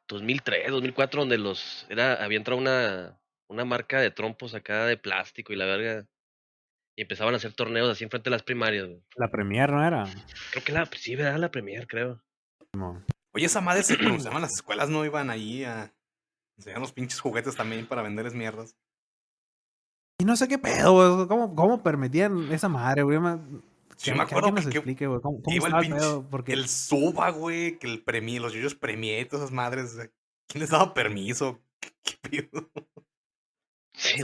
2003, 0.08 0.70
2004, 0.70 1.20
donde 1.22 1.38
los 1.38 1.86
era 1.88 2.22
había 2.22 2.38
entrado 2.38 2.60
una, 2.60 3.18
una 3.48 3.64
marca 3.64 4.00
de 4.00 4.10
trompos 4.10 4.54
acá 4.54 4.84
de 4.86 4.96
plástico 4.96 5.52
y 5.52 5.56
la 5.56 5.64
verga. 5.66 6.06
Y 6.96 7.02
empezaban 7.02 7.34
a 7.34 7.38
hacer 7.38 7.52
torneos 7.54 7.88
así 7.90 8.04
enfrente 8.04 8.30
de 8.30 8.36
las 8.36 8.42
primarias, 8.44 8.86
güey. 8.86 9.02
La 9.16 9.28
premier 9.28 9.70
no 9.70 9.84
era. 9.84 10.04
Creo 10.52 10.62
que 10.64 10.72
la, 10.72 10.86
sí, 10.96 11.16
¿verdad? 11.16 11.38
La 11.38 11.50
Premier, 11.50 11.86
creo. 11.88 12.22
Oye, 13.32 13.46
esa 13.46 13.60
madre 13.60 13.82
se 13.82 13.96
pronunciaban 13.96 14.42
las 14.42 14.52
escuelas, 14.52 14.88
no 14.90 15.04
iban 15.04 15.28
ahí 15.30 15.64
a 15.64 15.92
enseñar 16.56 16.78
los 16.80 16.92
pinches 16.92 17.18
juguetes 17.20 17.56
también 17.56 17.86
para 17.86 18.02
venderles 18.02 18.34
mierdas. 18.34 18.76
y 20.20 20.24
no 20.24 20.36
sé 20.36 20.46
qué 20.46 20.58
pedo, 20.58 20.92
güey. 20.92 21.26
¿Cómo, 21.26 21.54
¿Cómo 21.56 21.82
permitían 21.82 22.52
esa 22.52 22.68
madre, 22.68 23.02
güey? 23.02 23.18
Sí, 23.96 24.10
que- 24.10 24.10
me 24.12 24.16
que 24.18 24.22
acuerdo 24.22 24.50
nos 24.52 24.64
que- 24.64 24.70
que 24.70 24.78
explique, 24.78 25.06
güey. 25.06 25.20
¿Cómo, 25.20 25.42
cómo 25.42 25.54
Iba 25.56 25.66
el 25.66 25.74
estaba 25.74 25.82
el 25.82 25.86
pinche, 25.88 26.00
pedo? 26.00 26.28
Porque 26.30 26.52
el 26.52 26.68
suba, 26.68 27.30
güey, 27.30 27.78
que 27.78 27.86
el 27.86 28.02
premio, 28.02 28.40
los 28.40 28.52
yoyos 28.52 28.74
premié, 28.74 29.24
todas 29.24 29.44
esas 29.44 29.54
madres. 29.54 29.96
¿Quién 30.46 30.60
les 30.60 30.70
daba 30.70 30.94
permiso? 30.94 31.60
¿Qué, 31.80 31.90
qué 32.30 32.48
pedo? 32.52 32.70
Sí, 33.96 34.22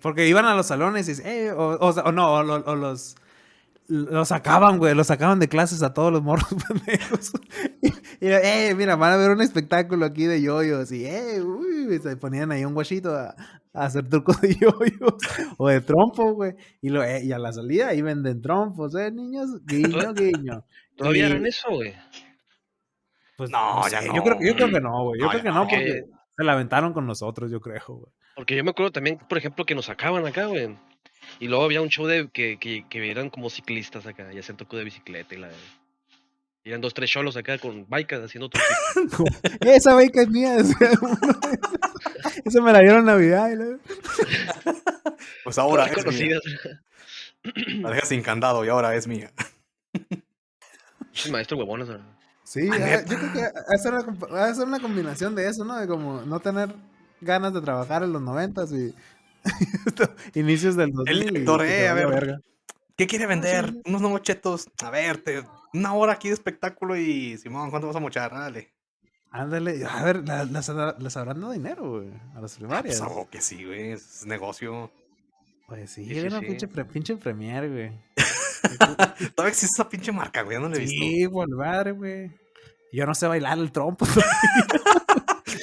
Porque 0.00 0.26
iban 0.26 0.46
a 0.46 0.54
los 0.54 0.66
salones 0.66 1.06
y 1.08 1.22
eh, 1.28 1.52
o, 1.52 1.74
o, 1.74 1.88
o 1.90 2.12
no, 2.12 2.32
o, 2.32 2.38
o 2.40 2.74
los 2.76 3.16
los 3.88 4.28
sacaban, 4.28 4.78
güey, 4.78 4.94
los 4.94 5.06
sacaban 5.08 5.38
de 5.38 5.48
clases 5.48 5.82
a 5.82 5.92
todos 5.92 6.12
los 6.12 6.22
morros 6.22 6.46
pendejos. 6.68 7.32
Y, 7.82 7.88
y, 7.88 7.92
eh, 8.30 8.74
mira, 8.76 8.96
van 8.96 9.12
a 9.12 9.16
ver 9.16 9.30
un 9.30 9.42
espectáculo 9.42 10.06
aquí 10.06 10.24
de 10.24 10.40
yoyos 10.40 10.90
y 10.92 11.04
eh, 11.06 11.42
uy, 11.42 11.98
se 12.02 12.16
ponían 12.16 12.52
ahí 12.52 12.64
un 12.64 12.74
guachito 12.74 13.14
a, 13.14 13.34
a 13.74 13.84
hacer 13.84 14.08
trucos 14.08 14.40
de 14.40 14.54
yoyos 14.60 15.14
o 15.58 15.68
de 15.68 15.80
trompo, 15.80 16.32
güey. 16.32 16.54
Y, 16.80 16.88
lo, 16.90 17.02
eh, 17.02 17.24
y 17.24 17.32
a 17.32 17.38
la 17.38 17.52
salida 17.52 17.88
ahí 17.88 18.02
venden 18.02 18.40
trompos, 18.40 18.94
eh, 18.94 19.10
niños, 19.10 19.64
guiño, 19.66 20.14
guiño. 20.14 20.64
Todavía 20.96 21.26
harán 21.26 21.46
eso, 21.46 21.68
güey. 21.70 21.94
Pues 23.36 23.50
No, 23.50 23.82
ya 23.88 24.00
sé, 24.02 24.08
no. 24.08 24.14
Yo 24.16 24.22
creo, 24.22 24.38
yo 24.40 24.54
creo 24.54 24.70
que 24.70 24.80
no, 24.80 25.04
güey. 25.04 25.20
Yo 25.20 25.26
No, 25.26 25.30
creo 25.30 25.42
ya 25.42 25.42
que 25.42 25.48
no, 25.48 25.54
no. 25.64 25.68
porque 25.68 26.04
se 26.36 26.44
la 26.44 26.52
aventaron 26.52 26.92
con 26.92 27.06
nosotros, 27.06 27.50
yo 27.50 27.60
creo, 27.60 27.82
güey. 27.86 28.12
Porque 28.36 28.56
yo 28.56 28.64
me 28.64 28.70
acuerdo 28.70 28.92
también, 28.92 29.18
por 29.28 29.36
ejemplo, 29.38 29.64
que 29.64 29.74
nos 29.74 29.86
sacaban 29.86 30.26
acá, 30.26 30.46
güey. 30.46 30.78
Y 31.40 31.48
luego 31.48 31.64
había 31.64 31.82
un 31.82 31.88
show 31.88 32.06
de 32.06 32.28
que, 32.30 32.58
que, 32.58 32.86
que 32.88 33.10
eran 33.10 33.30
como 33.30 33.50
ciclistas 33.50 34.06
acá, 34.06 34.32
y 34.32 34.38
hacían 34.38 34.56
truco 34.56 34.76
de 34.76 34.84
bicicleta 34.84 35.34
y 35.34 35.38
la. 35.38 35.50
y 36.64 36.68
eran 36.68 36.80
dos, 36.80 36.94
tres 36.94 37.10
cholos 37.10 37.36
acá 37.36 37.58
con 37.58 37.86
bikes 37.88 38.16
haciendo. 38.16 38.48
Como, 39.16 39.28
Esa 39.60 39.94
beca 39.94 40.22
es 40.22 40.28
mía. 40.28 40.56
Esa 42.44 42.60
me 42.60 42.72
la 42.72 42.80
dieron 42.80 43.00
en 43.00 43.06
Navidad. 43.06 43.50
y 43.50 43.56
la- 43.56 43.78
Pues 45.44 45.58
ahora 45.58 45.86
es 45.86 46.06
mía. 46.06 46.38
La 47.80 47.90
dejas 47.90 48.08
sin 48.08 48.22
candado 48.22 48.64
y 48.64 48.68
ahora 48.68 48.94
es 48.94 49.06
mía. 49.08 49.32
Pinches 51.00 51.30
Maestros 51.32 51.58
huevones. 51.58 51.88
Sí, 52.44 52.68
Ah, 52.72 53.02
yo 53.06 53.16
creo 53.18 53.32
que 53.32 53.40
va 53.40 53.74
a 53.74 53.78
ser 53.78 53.92
una, 53.94 54.02
comp- 54.02 54.32
va 54.32 54.44
a 54.46 54.54
ser 54.54 54.66
una 54.66 54.80
combinación 54.80 55.34
de 55.34 55.48
eso, 55.48 55.64
¿no? 55.64 55.78
De 55.78 55.86
como 55.86 56.22
no 56.22 56.38
tener 56.40 56.74
ganas 57.20 57.54
de 57.54 57.60
trabajar 57.62 58.02
en 58.02 58.12
los 58.12 58.20
noventas 58.22 58.72
y 58.72 58.94
inicios 60.34 60.76
del 60.76 60.92
2000. 60.92 61.16
y 61.16 61.24
director, 61.26 61.64
eh, 61.64 61.88
a 61.88 61.94
ver. 61.94 62.08
verga. 62.08 62.40
¿Qué 62.96 63.06
quiere 63.06 63.26
vender? 63.26 63.70
sí. 63.70 63.82
Unos 63.86 64.00
nuevos 64.02 64.22
chetos. 64.22 64.66
A 64.82 64.90
ver, 64.90 65.18
te, 65.18 65.42
una 65.72 65.94
hora 65.94 66.12
aquí 66.14 66.28
de 66.28 66.34
espectáculo 66.34 66.96
y 66.96 67.36
Simón, 67.38 67.70
¿cuánto 67.70 67.86
vas 67.86 67.96
a 67.96 68.00
mochar? 68.00 68.32
Dale. 68.32 68.72
Ándale, 69.30 69.82
a 69.86 70.04
ver, 70.04 70.28
la- 70.28 70.44
las, 70.44 70.68
las 70.68 71.16
habrán 71.16 71.40
dado 71.40 71.52
dinero, 71.52 71.90
güey, 71.98 72.10
a 72.36 72.40
las 72.42 72.54
Ah, 72.54 72.58
primarias. 72.58 72.98
Pues 72.98 73.10
algo 73.10 73.30
que 73.30 73.40
sí, 73.40 73.64
güey. 73.64 73.92
Es 73.92 74.26
negocio. 74.26 74.92
Pues 75.66 75.90
sí, 75.90 76.04
Sí, 76.04 76.20
sí, 76.20 76.26
una 76.26 76.40
sí. 76.40 76.46
pinche, 76.46 76.68
pre- 76.68 76.84
pinche 76.84 77.16
premier, 77.16 77.68
güey. 77.70 77.92
Todavía 79.34 79.48
existe 79.50 79.74
esa 79.74 79.88
pinche 79.88 80.12
marca, 80.12 80.42
güey. 80.42 80.58
No 80.60 80.68
la 80.68 80.76
he 80.76 80.80
visto. 80.80 80.94
Sí, 81.02 81.26
por 81.28 81.48
madre, 81.48 81.92
güey. 81.92 82.30
Yo 82.92 83.06
no 83.06 83.14
sé 83.14 83.26
bailar 83.26 83.56
el 83.58 83.72
trompo. 83.72 84.04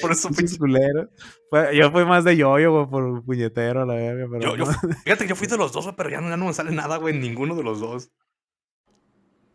Por 0.00 0.12
eso, 0.12 0.28
pinche. 0.30 0.56
culeros. 0.58 1.08
Fue- 1.50 1.76
Yo 1.76 1.90
fui 1.90 2.04
más 2.04 2.24
de 2.24 2.36
yoyo, 2.36 2.72
güey, 2.72 2.86
por 2.88 3.24
puñetero, 3.24 3.84
la 3.86 3.94
verga. 3.94 4.26
Pero 4.30 4.56
Yo, 4.56 4.64
yo, 4.64 4.72
fíjate 5.04 5.24
que 5.24 5.28
yo 5.30 5.36
fui 5.36 5.46
de 5.46 5.56
los 5.56 5.72
dos, 5.72 5.84
güey, 5.84 5.96
pero 5.96 6.10
ya 6.10 6.20
no, 6.20 6.28
ya 6.28 6.36
no 6.36 6.46
me 6.46 6.52
sale 6.54 6.70
nada, 6.72 6.96
güey. 6.98 7.14
en 7.14 7.20
Ninguno 7.20 7.54
de 7.54 7.62
los 7.62 7.80
dos. 7.80 8.10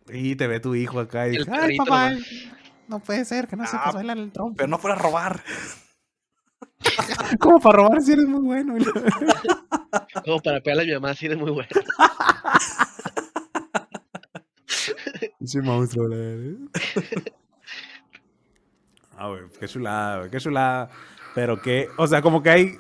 Y 0.10 0.36
te 0.36 0.48
ve 0.48 0.60
tu 0.60 0.76
hijo 0.76 1.00
acá 1.00 1.28
y 1.28 1.32
El 1.36 1.46
dice, 1.46 1.52
ay, 1.52 1.78
papá, 1.78 2.12
nomás". 2.12 2.28
no 2.88 3.00
puede 3.00 3.26
ser 3.26 3.48
que 3.48 3.56
no 3.56 3.64
Ah, 3.64 3.68
sepas 3.68 3.94
bailar 3.96 4.18
el 4.20 4.32
trompo. 4.32 4.56
Pero 4.58 4.68
no 4.70 4.78
fuera 4.78 4.96
a 4.96 5.00
robar. 5.00 5.44
Como 7.40 7.60
para 7.60 7.78
robar 7.78 8.02
si 8.02 8.12
eres 8.14 8.26
muy 8.26 8.42
bueno. 8.42 8.76
Como 10.24 10.40
para 10.42 10.62
pegarle 10.62 10.84
a 10.84 10.86
mi 10.86 10.94
mamá, 11.02 11.16
sí, 11.16 11.26
eres 11.26 11.38
muy 11.40 11.50
bueno. 11.52 11.70
Pinche 15.40 15.62
monstruo, 15.62 16.08
la 16.08 16.16
verdad. 16.18 16.58
Ah, 19.18 19.30
güey, 19.30 19.42
qué 19.60 19.68
chulada, 19.68 20.20
güey, 20.20 20.30
qué 20.30 20.38
chulada. 20.40 20.90
Pero 21.34 21.62
que, 21.62 21.90
o 21.98 22.08
sea, 22.08 22.22
como 22.22 22.42
que 22.42 22.50
hay 22.50 22.78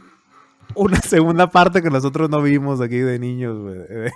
una 0.75 0.97
segunda 0.97 1.49
parte 1.49 1.81
que 1.81 1.89
nosotros 1.89 2.29
no 2.29 2.41
vimos 2.41 2.81
aquí 2.81 2.97
de 2.97 3.19
niños, 3.19 3.57
güey, 3.59 3.75
de, 3.75 4.11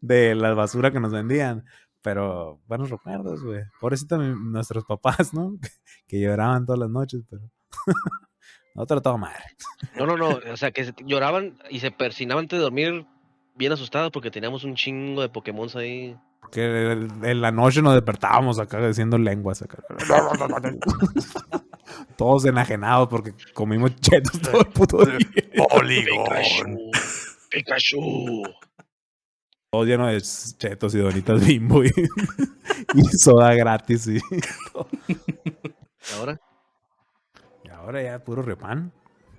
de 0.00 0.34
la 0.34 0.54
basura 0.54 0.90
que 0.90 1.00
nos 1.00 1.12
vendían. 1.12 1.64
Pero 2.04 2.60
buenos 2.66 2.90
recuerdos, 2.90 3.42
güey. 3.42 3.62
Pobrecito 3.80 4.18
nuestros 4.18 4.84
papás, 4.84 5.32
¿no? 5.32 5.56
Que, 6.06 6.20
lloraban 6.20 6.66
todas 6.66 6.78
las 6.78 6.90
noches, 6.90 7.22
pero. 7.30 7.50
Nosotros 8.74 9.02
todo 9.02 9.16
madre. 9.16 9.42
No, 9.96 10.04
no, 10.04 10.16
no. 10.18 10.38
O 10.52 10.56
sea, 10.58 10.70
que 10.70 10.92
lloraban 11.06 11.56
y 11.70 11.80
se 11.80 11.90
persinaban 11.90 12.42
antes 12.42 12.58
de 12.58 12.62
dormir 12.62 13.06
bien 13.54 13.72
asustados 13.72 14.10
porque 14.10 14.30
teníamos 14.30 14.64
un 14.64 14.74
chingo 14.74 15.22
de 15.22 15.30
Pokémon 15.30 15.66
ahí. 15.76 16.14
Que 16.50 16.92
en 16.92 17.40
la 17.40 17.50
noche 17.50 17.82
nos 17.82 17.94
despertábamos 17.94 18.58
acá 18.58 18.86
diciendo 18.86 19.18
lenguas. 19.18 19.62
Acá. 19.62 19.82
Todos 22.16 22.44
enajenados 22.46 23.08
porque 23.08 23.34
comimos 23.52 23.94
chetos 23.96 24.40
todo 24.40 24.60
el 24.60 24.66
puto 24.66 25.04
día. 25.04 25.18
Poligón. 25.68 26.78
Pikachu. 27.50 28.42
Todo 29.70 29.84
lleno 29.84 30.06
de 30.06 30.20
chetos 30.20 30.94
y 30.94 30.98
donitas 30.98 31.44
bimbo 31.44 31.84
y, 31.84 31.88
y 32.94 33.02
soda 33.18 33.52
gratis. 33.54 34.06
Y, 34.06 34.16
¿Y 34.16 34.20
ahora? 36.18 36.40
y 37.64 37.68
ahora 37.70 38.02
ya 38.02 38.22
puro 38.22 38.42
Riopan. 38.42 38.92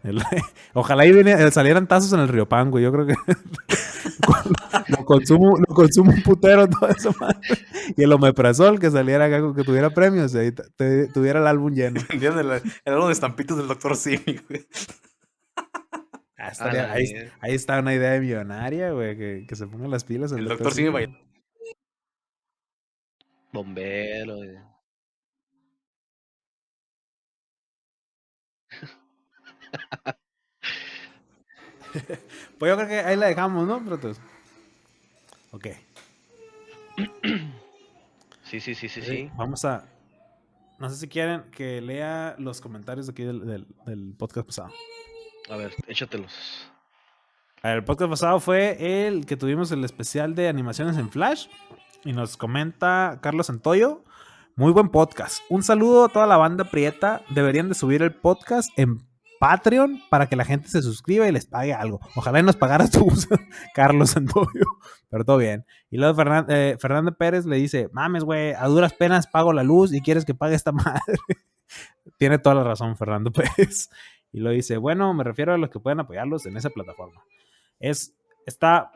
El- 0.05 0.21
ojalá 0.73 1.03
ahí 1.03 1.11
vine- 1.11 1.51
salieran 1.51 1.87
tazos 1.87 2.13
en 2.13 2.19
el 2.19 2.27
Riopan, 2.27 2.71
güey. 2.71 2.83
Yo 2.83 2.91
creo 2.91 3.05
que 3.07 3.15
lo 4.87 5.05
consumo, 5.05 5.57
lo 5.57 5.73
consumo 5.75 6.11
un 6.11 6.21
putero 6.23 6.67
todo 6.69 6.89
eso, 6.89 7.13
madre. 7.19 7.39
Y 7.97 8.03
el 8.03 8.13
omeprazol 8.13 8.79
que 8.79 8.91
saliera 8.91 9.25
acá, 9.25 9.41
que 9.55 9.63
tuviera 9.63 9.89
premios, 9.89 10.33
y 10.35 10.51
te- 10.51 11.07
tuviera 11.07 11.39
el 11.39 11.47
álbum 11.47 11.73
lleno. 11.73 12.01
El, 12.09 12.23
el 12.23 12.61
álbum 12.93 13.07
de 13.07 13.13
estampitos 13.13 13.57
del 13.57 13.67
Dr. 13.67 13.95
Simi, 13.95 14.39
güey. 14.47 14.67
Ah, 16.37 16.49
estaría- 16.49 16.91
ahí, 16.91 17.05
ahí 17.41 17.55
está 17.55 17.79
una 17.79 17.93
idea 17.95 18.11
de 18.11 18.19
millonaria, 18.19 18.91
güey, 18.91 19.17
que, 19.17 19.45
que 19.47 19.55
se 19.55 19.65
pongan 19.67 19.89
las 19.89 20.03
pilas. 20.03 20.31
El 20.31 20.45
doctor 20.45 20.59
Dr. 20.65 20.73
Simi 20.73 20.89
bailaba. 20.89 21.19
Bombero. 23.51 24.35
güey. 24.37 24.57
Pues 32.59 32.69
yo 32.69 32.75
creo 32.75 32.87
que 32.87 32.99
ahí 32.99 33.15
la 33.15 33.27
dejamos, 33.27 33.65
¿no, 33.67 33.83
Protos? 33.83 34.19
Ok. 35.51 35.67
Sí, 38.43 38.59
sí, 38.59 38.75
sí, 38.75 38.87
sí, 38.87 39.01
sí. 39.01 39.31
Vamos 39.35 39.65
a. 39.65 39.85
No 40.77 40.87
sé 40.87 40.97
si 40.97 41.07
quieren 41.07 41.49
que 41.49 41.81
lea 41.81 42.35
los 42.37 42.61
comentarios 42.61 43.07
de 43.07 43.11
aquí 43.11 43.23
del, 43.23 43.43
del- 43.45 43.67
del 43.87 44.13
podcast 44.15 44.45
pasado. 44.45 44.69
A 45.49 45.57
ver, 45.57 45.73
échatelos. 45.87 46.69
A 47.63 47.69
ver, 47.69 47.77
el 47.77 47.83
podcast 47.83 48.11
pasado 48.11 48.39
fue 48.39 49.07
el 49.07 49.25
que 49.25 49.35
tuvimos 49.35 49.71
el 49.71 49.83
especial 49.83 50.35
de 50.35 50.47
animaciones 50.47 50.95
en 50.97 51.09
Flash. 51.09 51.47
Y 52.03 52.13
nos 52.13 52.37
comenta 52.37 53.17
Carlos 53.19 53.47
Santoyo. 53.47 54.03
Muy 54.55 54.71
buen 54.71 54.89
podcast. 54.89 55.43
Un 55.49 55.63
saludo 55.63 56.05
a 56.05 56.09
toda 56.09 56.27
la 56.27 56.37
banda 56.37 56.65
prieta. 56.65 57.23
Deberían 57.31 57.67
de 57.67 57.73
subir 57.73 58.03
el 58.03 58.13
podcast 58.13 58.69
en 58.77 59.01
Patreon 59.39 60.01
para 60.09 60.27
que 60.27 60.35
la 60.35 60.45
gente 60.45 60.67
se 60.67 60.81
suscriba 60.81 61.27
y 61.27 61.31
les 61.31 61.45
pague 61.45 61.73
algo. 61.73 61.99
Ojalá 62.15 62.39
y 62.39 62.43
nos 62.43 62.55
pagaras 62.55 62.91
tú, 62.91 63.07
Carlos 63.73 64.11
Santoyo. 64.11 64.65
Pero 65.09 65.25
todo 65.25 65.37
bien. 65.37 65.65
Y 65.89 65.97
luego 65.97 66.21
eh, 66.49 66.77
Fernando 66.79 67.15
Pérez 67.15 67.45
le 67.45 67.57
dice, 67.57 67.89
mames, 67.91 68.23
güey, 68.23 68.53
a 68.53 68.65
duras 68.67 68.93
penas 68.93 69.27
pago 69.27 69.53
la 69.53 69.63
luz 69.63 69.93
y 69.93 70.01
quieres 70.01 70.25
que 70.25 70.33
pague 70.33 70.55
esta 70.55 70.71
madre. 70.73 71.17
Tiene 72.17 72.39
toda 72.39 72.55
la 72.55 72.63
razón 72.63 72.95
Fernando 72.97 73.31
Pérez. 73.31 73.89
Y 74.31 74.39
lo 74.39 74.49
dice, 74.49 74.77
bueno, 74.77 75.13
me 75.13 75.23
refiero 75.23 75.53
a 75.53 75.57
los 75.57 75.69
que 75.69 75.79
pueden 75.79 75.99
apoyarlos 75.99 76.45
en 76.45 76.57
esa 76.57 76.69
plataforma. 76.69 77.23
Es, 77.79 78.15
está 78.45 78.91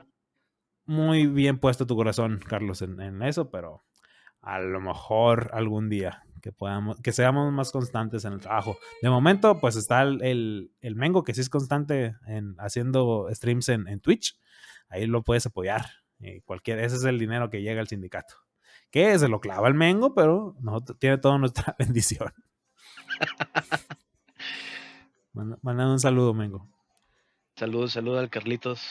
muy 0.85 1.27
bien 1.27 1.59
puesto 1.59 1.85
tu 1.85 1.95
corazón, 1.95 2.39
Carlos, 2.45 2.81
en 2.81 3.21
eso, 3.21 3.49
pero 3.49 3.83
a 4.41 4.59
lo 4.59 4.79
mejor 4.81 5.51
algún 5.53 5.89
día 5.89 6.23
que 6.41 6.51
podamos, 6.51 6.99
que 7.01 7.11
seamos 7.11 7.51
más 7.51 7.71
constantes 7.71 8.25
en 8.25 8.33
el 8.33 8.39
trabajo. 8.39 8.77
De 9.01 9.09
momento, 9.09 9.59
pues 9.59 9.75
está 9.75 10.01
el, 10.01 10.21
el, 10.21 10.71
el 10.81 10.95
Mengo, 10.95 11.23
que 11.23 11.33
sí 11.33 11.41
es 11.41 11.49
constante 11.49 12.15
en 12.27 12.55
haciendo 12.59 13.27
streams 13.31 13.69
en, 13.69 13.87
en 13.87 13.99
Twitch. 13.99 14.39
Ahí 14.89 15.05
lo 15.05 15.23
puedes 15.23 15.45
apoyar. 15.45 15.85
Y 16.19 16.41
cualquier, 16.41 16.79
ese 16.79 16.97
es 16.97 17.03
el 17.03 17.19
dinero 17.19 17.49
que 17.49 17.61
llega 17.61 17.81
al 17.81 17.87
sindicato. 17.87 18.35
Que 18.89 19.17
se 19.19 19.27
lo 19.27 19.39
clava 19.39 19.67
el 19.67 19.73
Mengo, 19.73 20.13
pero 20.15 20.55
no, 20.61 20.81
tiene 20.81 21.17
toda 21.17 21.37
nuestra 21.37 21.75
bendición. 21.79 22.33
Manda, 25.33 25.57
manda 25.61 25.91
un 25.91 25.99
saludo, 25.99 26.33
Mengo. 26.33 26.67
Saludos, 27.55 27.93
saludos 27.93 28.19
al 28.19 28.29
Carlitos. 28.29 28.81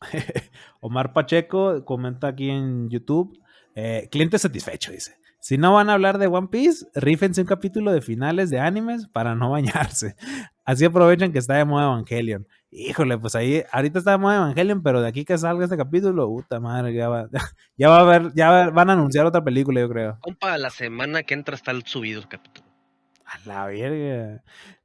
Omar 0.80 1.12
Pacheco 1.12 1.84
comenta 1.84 2.28
aquí 2.28 2.50
en 2.50 2.90
YouTube. 2.90 3.38
Eh, 3.74 4.08
cliente 4.10 4.38
satisfecho, 4.38 4.92
dice. 4.92 5.16
Si 5.40 5.58
no 5.58 5.74
van 5.74 5.90
a 5.90 5.92
hablar 5.94 6.16
de 6.16 6.26
One 6.26 6.48
Piece, 6.48 6.86
rífense 6.94 7.42
un 7.42 7.46
capítulo 7.46 7.92
de 7.92 8.00
finales 8.00 8.48
de 8.48 8.60
animes 8.60 9.06
para 9.08 9.34
no 9.34 9.50
bañarse. 9.50 10.16
Así 10.64 10.86
aprovechan 10.86 11.32
que 11.32 11.38
está 11.38 11.54
de 11.56 11.66
moda 11.66 11.84
Evangelion. 11.84 12.46
Híjole, 12.70 13.18
pues 13.18 13.34
ahí, 13.34 13.62
ahorita 13.70 13.98
está 13.98 14.12
de 14.12 14.18
moda 14.18 14.36
Evangelion, 14.36 14.82
pero 14.82 15.02
de 15.02 15.08
aquí 15.08 15.24
que 15.26 15.36
salga 15.36 15.64
este 15.64 15.76
capítulo, 15.76 16.26
puta 16.28 16.60
madre, 16.60 16.94
ya 16.94 17.08
va, 17.10 17.28
ya 17.76 17.88
va 17.90 17.98
a 17.98 18.00
haber, 18.00 18.32
ya 18.34 18.50
va- 18.50 18.70
van 18.70 18.88
a 18.88 18.94
anunciar 18.94 19.26
otra 19.26 19.44
película, 19.44 19.80
yo 19.82 19.88
creo. 19.90 20.18
Compa, 20.20 20.56
la 20.56 20.70
semana 20.70 21.22
que 21.24 21.34
entra 21.34 21.54
está 21.56 21.72
el 21.72 21.84
subido 21.84 22.20
el 22.20 22.28
capítulo. 22.28 22.66
A 23.26 23.38
la 23.46 23.66
verga. 23.66 24.42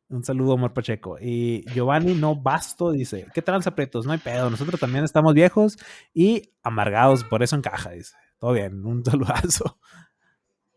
Un 0.09 0.23
saludo, 0.23 0.53
Omar 0.55 0.73
Pacheco. 0.73 1.17
Y 1.21 1.63
Giovanni 1.73 2.15
No 2.15 2.35
Basto 2.35 2.91
dice: 2.91 3.27
¿Qué 3.33 3.41
tranza, 3.41 3.75
pretos? 3.75 4.05
No 4.05 4.11
hay 4.11 4.17
pedo. 4.17 4.49
Nosotros 4.49 4.79
también 4.79 5.03
estamos 5.05 5.33
viejos 5.35 5.77
y 6.13 6.51
amargados, 6.63 7.23
por 7.23 7.43
eso 7.43 7.55
encaja, 7.55 7.91
dice. 7.91 8.15
Todo 8.39 8.53
bien, 8.53 8.85
un 8.85 9.03
saludazo. 9.05 9.77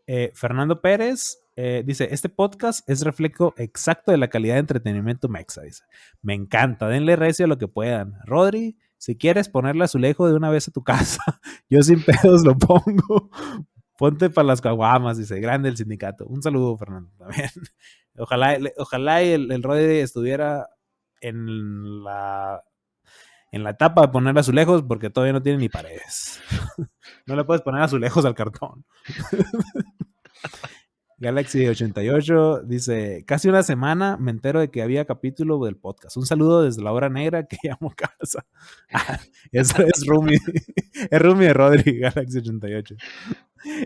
Eh, 0.07 0.33
Fernando 0.35 0.81
Pérez 0.81 1.39
eh, 1.57 1.83
dice: 1.87 2.09
Este 2.11 2.29
podcast 2.29 2.89
es 2.89 3.03
reflejo 3.03 3.55
exacto 3.57 4.11
de 4.11 4.19
la 4.19 4.29
calidad 4.29 4.55
de 4.55 4.61
entretenimiento 4.61 5.29
mexa. 5.29 5.63
Dice: 5.63 5.85
Me 6.21 6.35
encanta, 6.35 6.89
denle 6.89 7.17
recio 7.17 7.45
a 7.45 7.49
lo 7.49 7.59
que 7.59 7.69
puedan. 7.69 8.15
Rodri, 8.25 8.77
si 8.99 9.17
quieres 9.17 9.49
ponerle 9.49 9.85
azulejo 9.85 10.29
de 10.29 10.35
una 10.35 10.51
vez 10.51 10.69
a 10.69 10.73
tu 10.73 10.83
casa, 10.85 11.41
yo 11.71 11.83
sin 11.83 12.03
pedos 12.05 12.45
lo 12.45 12.59
pongo. 12.59 13.31
Ponte 13.97 14.31
para 14.31 14.49
las 14.49 14.61
caguamas, 14.61 15.19
dice, 15.19 15.39
grande 15.39 15.69
el 15.69 15.77
sindicato. 15.77 16.27
Un 16.27 16.43
saludo, 16.43 16.77
Fernando, 16.77 17.13
también. 17.19 17.51
Ojalá, 18.19 18.59
ojalá 18.77 19.23
el, 19.23 19.53
el 19.53 19.63
Rodri 19.63 20.01
estuviera 20.01 20.69
en 21.21 22.03
la 22.03 22.63
en 23.53 23.63
la 23.63 23.71
etapa 23.71 24.01
de 24.03 24.09
poner 24.09 24.37
azulejos 24.37 24.83
porque 24.83 25.11
todavía 25.11 25.35
no 25.35 25.43
tiene 25.43 25.59
ni 25.59 25.69
paredes. 25.69 26.41
no 27.27 27.37
le 27.37 27.45
puedes 27.45 27.63
poner 27.63 27.83
azulejos 27.83 28.25
al 28.25 28.35
cartón. 28.35 28.85
Galaxy 31.19 31.69
88 31.69 32.63
dice, 32.65 33.25
casi 33.25 33.49
una 33.49 33.63
semana 33.63 34.17
me 34.17 34.33
entero 34.33 34.59
de 34.59 34.73
que 34.73 34.83
había 34.83 35.05
capítulo 35.05 35.65
del 35.65 35.77
podcast. 35.77 36.17
Un 36.17 36.27
saludo 36.27 36.65
desde 36.65 36.83
la 36.83 36.91
hora 36.91 37.09
negra 37.11 37.47
que 37.47 37.57
llamo 37.63 37.95
casa. 37.95 38.45
Ah, 38.93 39.21
Eso 39.53 39.83
es 39.83 40.05
Rumi. 40.05 40.35
es 41.11 41.23
Rumi 41.23 41.45
de 41.45 41.55
Rodri, 41.55 41.99
Galaxy 42.01 42.39
88. 42.39 42.97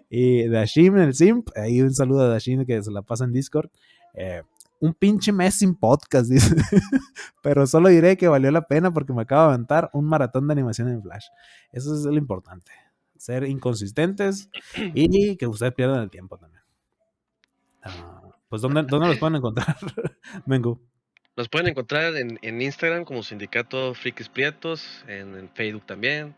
Y 0.09 0.49
Dashim, 0.49 0.97
el 0.97 1.15
simp, 1.15 1.51
ahí 1.57 1.83
un 1.83 1.93
saludo 1.93 2.23
a 2.23 2.29
Dashim 2.29 2.65
que 2.65 2.83
se 2.83 2.91
la 2.91 3.03
pasa 3.03 3.25
en 3.25 3.33
Discord. 3.33 3.69
Eh, 4.15 4.43
un 4.81 4.95
pinche 4.95 5.33
mes 5.33 5.55
sin 5.55 5.75
podcast, 5.75 6.27
dice. 6.31 6.55
Pero 7.43 7.67
solo 7.67 7.89
diré 7.89 8.17
que 8.17 8.29
valió 8.29 8.51
la 8.51 8.67
pena 8.67 8.93
porque 8.93 9.13
me 9.13 9.23
acabo 9.23 9.49
de 9.49 9.55
aventar 9.55 9.91
un 9.93 10.05
maratón 10.05 10.47
de 10.47 10.53
animación 10.53 10.89
en 10.89 11.03
Flash. 11.03 11.27
Eso 11.73 11.95
es 11.95 12.05
lo 12.05 12.17
importante. 12.17 12.73
Ser 13.17 13.45
inconsistentes 13.45 14.51
y 14.77 15.37
que 15.37 15.47
ustedes 15.47 15.73
pierdan 15.75 16.03
el 16.03 16.11
tiempo 16.11 16.39
también. 16.39 16.63
Uh, 17.85 18.31
pues, 18.49 18.63
¿dónde, 18.63 18.83
¿dónde, 18.83 19.09
los 19.09 19.19
pueden 19.19 19.37
encontrar, 19.37 19.77
Mengu? 20.47 20.81
Nos 21.37 21.49
pueden 21.49 21.69
encontrar 21.69 22.17
en, 22.17 22.39
en, 22.43 22.63
Instagram 22.63 23.05
como 23.05 23.23
Sindicato 23.23 23.95
Frikis 23.95 24.29
Prietos, 24.29 25.05
en, 25.07 25.35
en, 25.35 25.51
Facebook 25.51 25.85
también. 25.87 26.35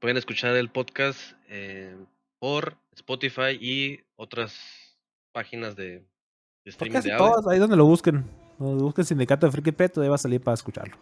Pueden 0.00 0.16
escuchar 0.16 0.56
el 0.56 0.68
podcast 0.68 1.20
eh, 1.48 1.96
por 2.38 2.76
Spotify 2.94 3.56
y 3.60 4.00
otras 4.16 4.58
páginas 5.32 5.76
de, 5.76 6.04
de 6.64 6.70
streaming 6.70 7.00
de 7.00 7.12
audio. 7.12 7.32
Todos, 7.32 7.46
ahí 7.48 7.58
donde 7.58 7.76
lo 7.76 7.84
busquen. 7.86 8.24
Donde 8.58 8.82
busquen 8.82 9.04
Sindicato 9.04 9.46
de 9.46 9.52
Frikis 9.52 9.74
Prietos, 9.74 10.02
ahí 10.02 10.08
va 10.08 10.14
a 10.14 10.18
salir 10.18 10.40
para 10.40 10.54
escucharlo. 10.54 10.96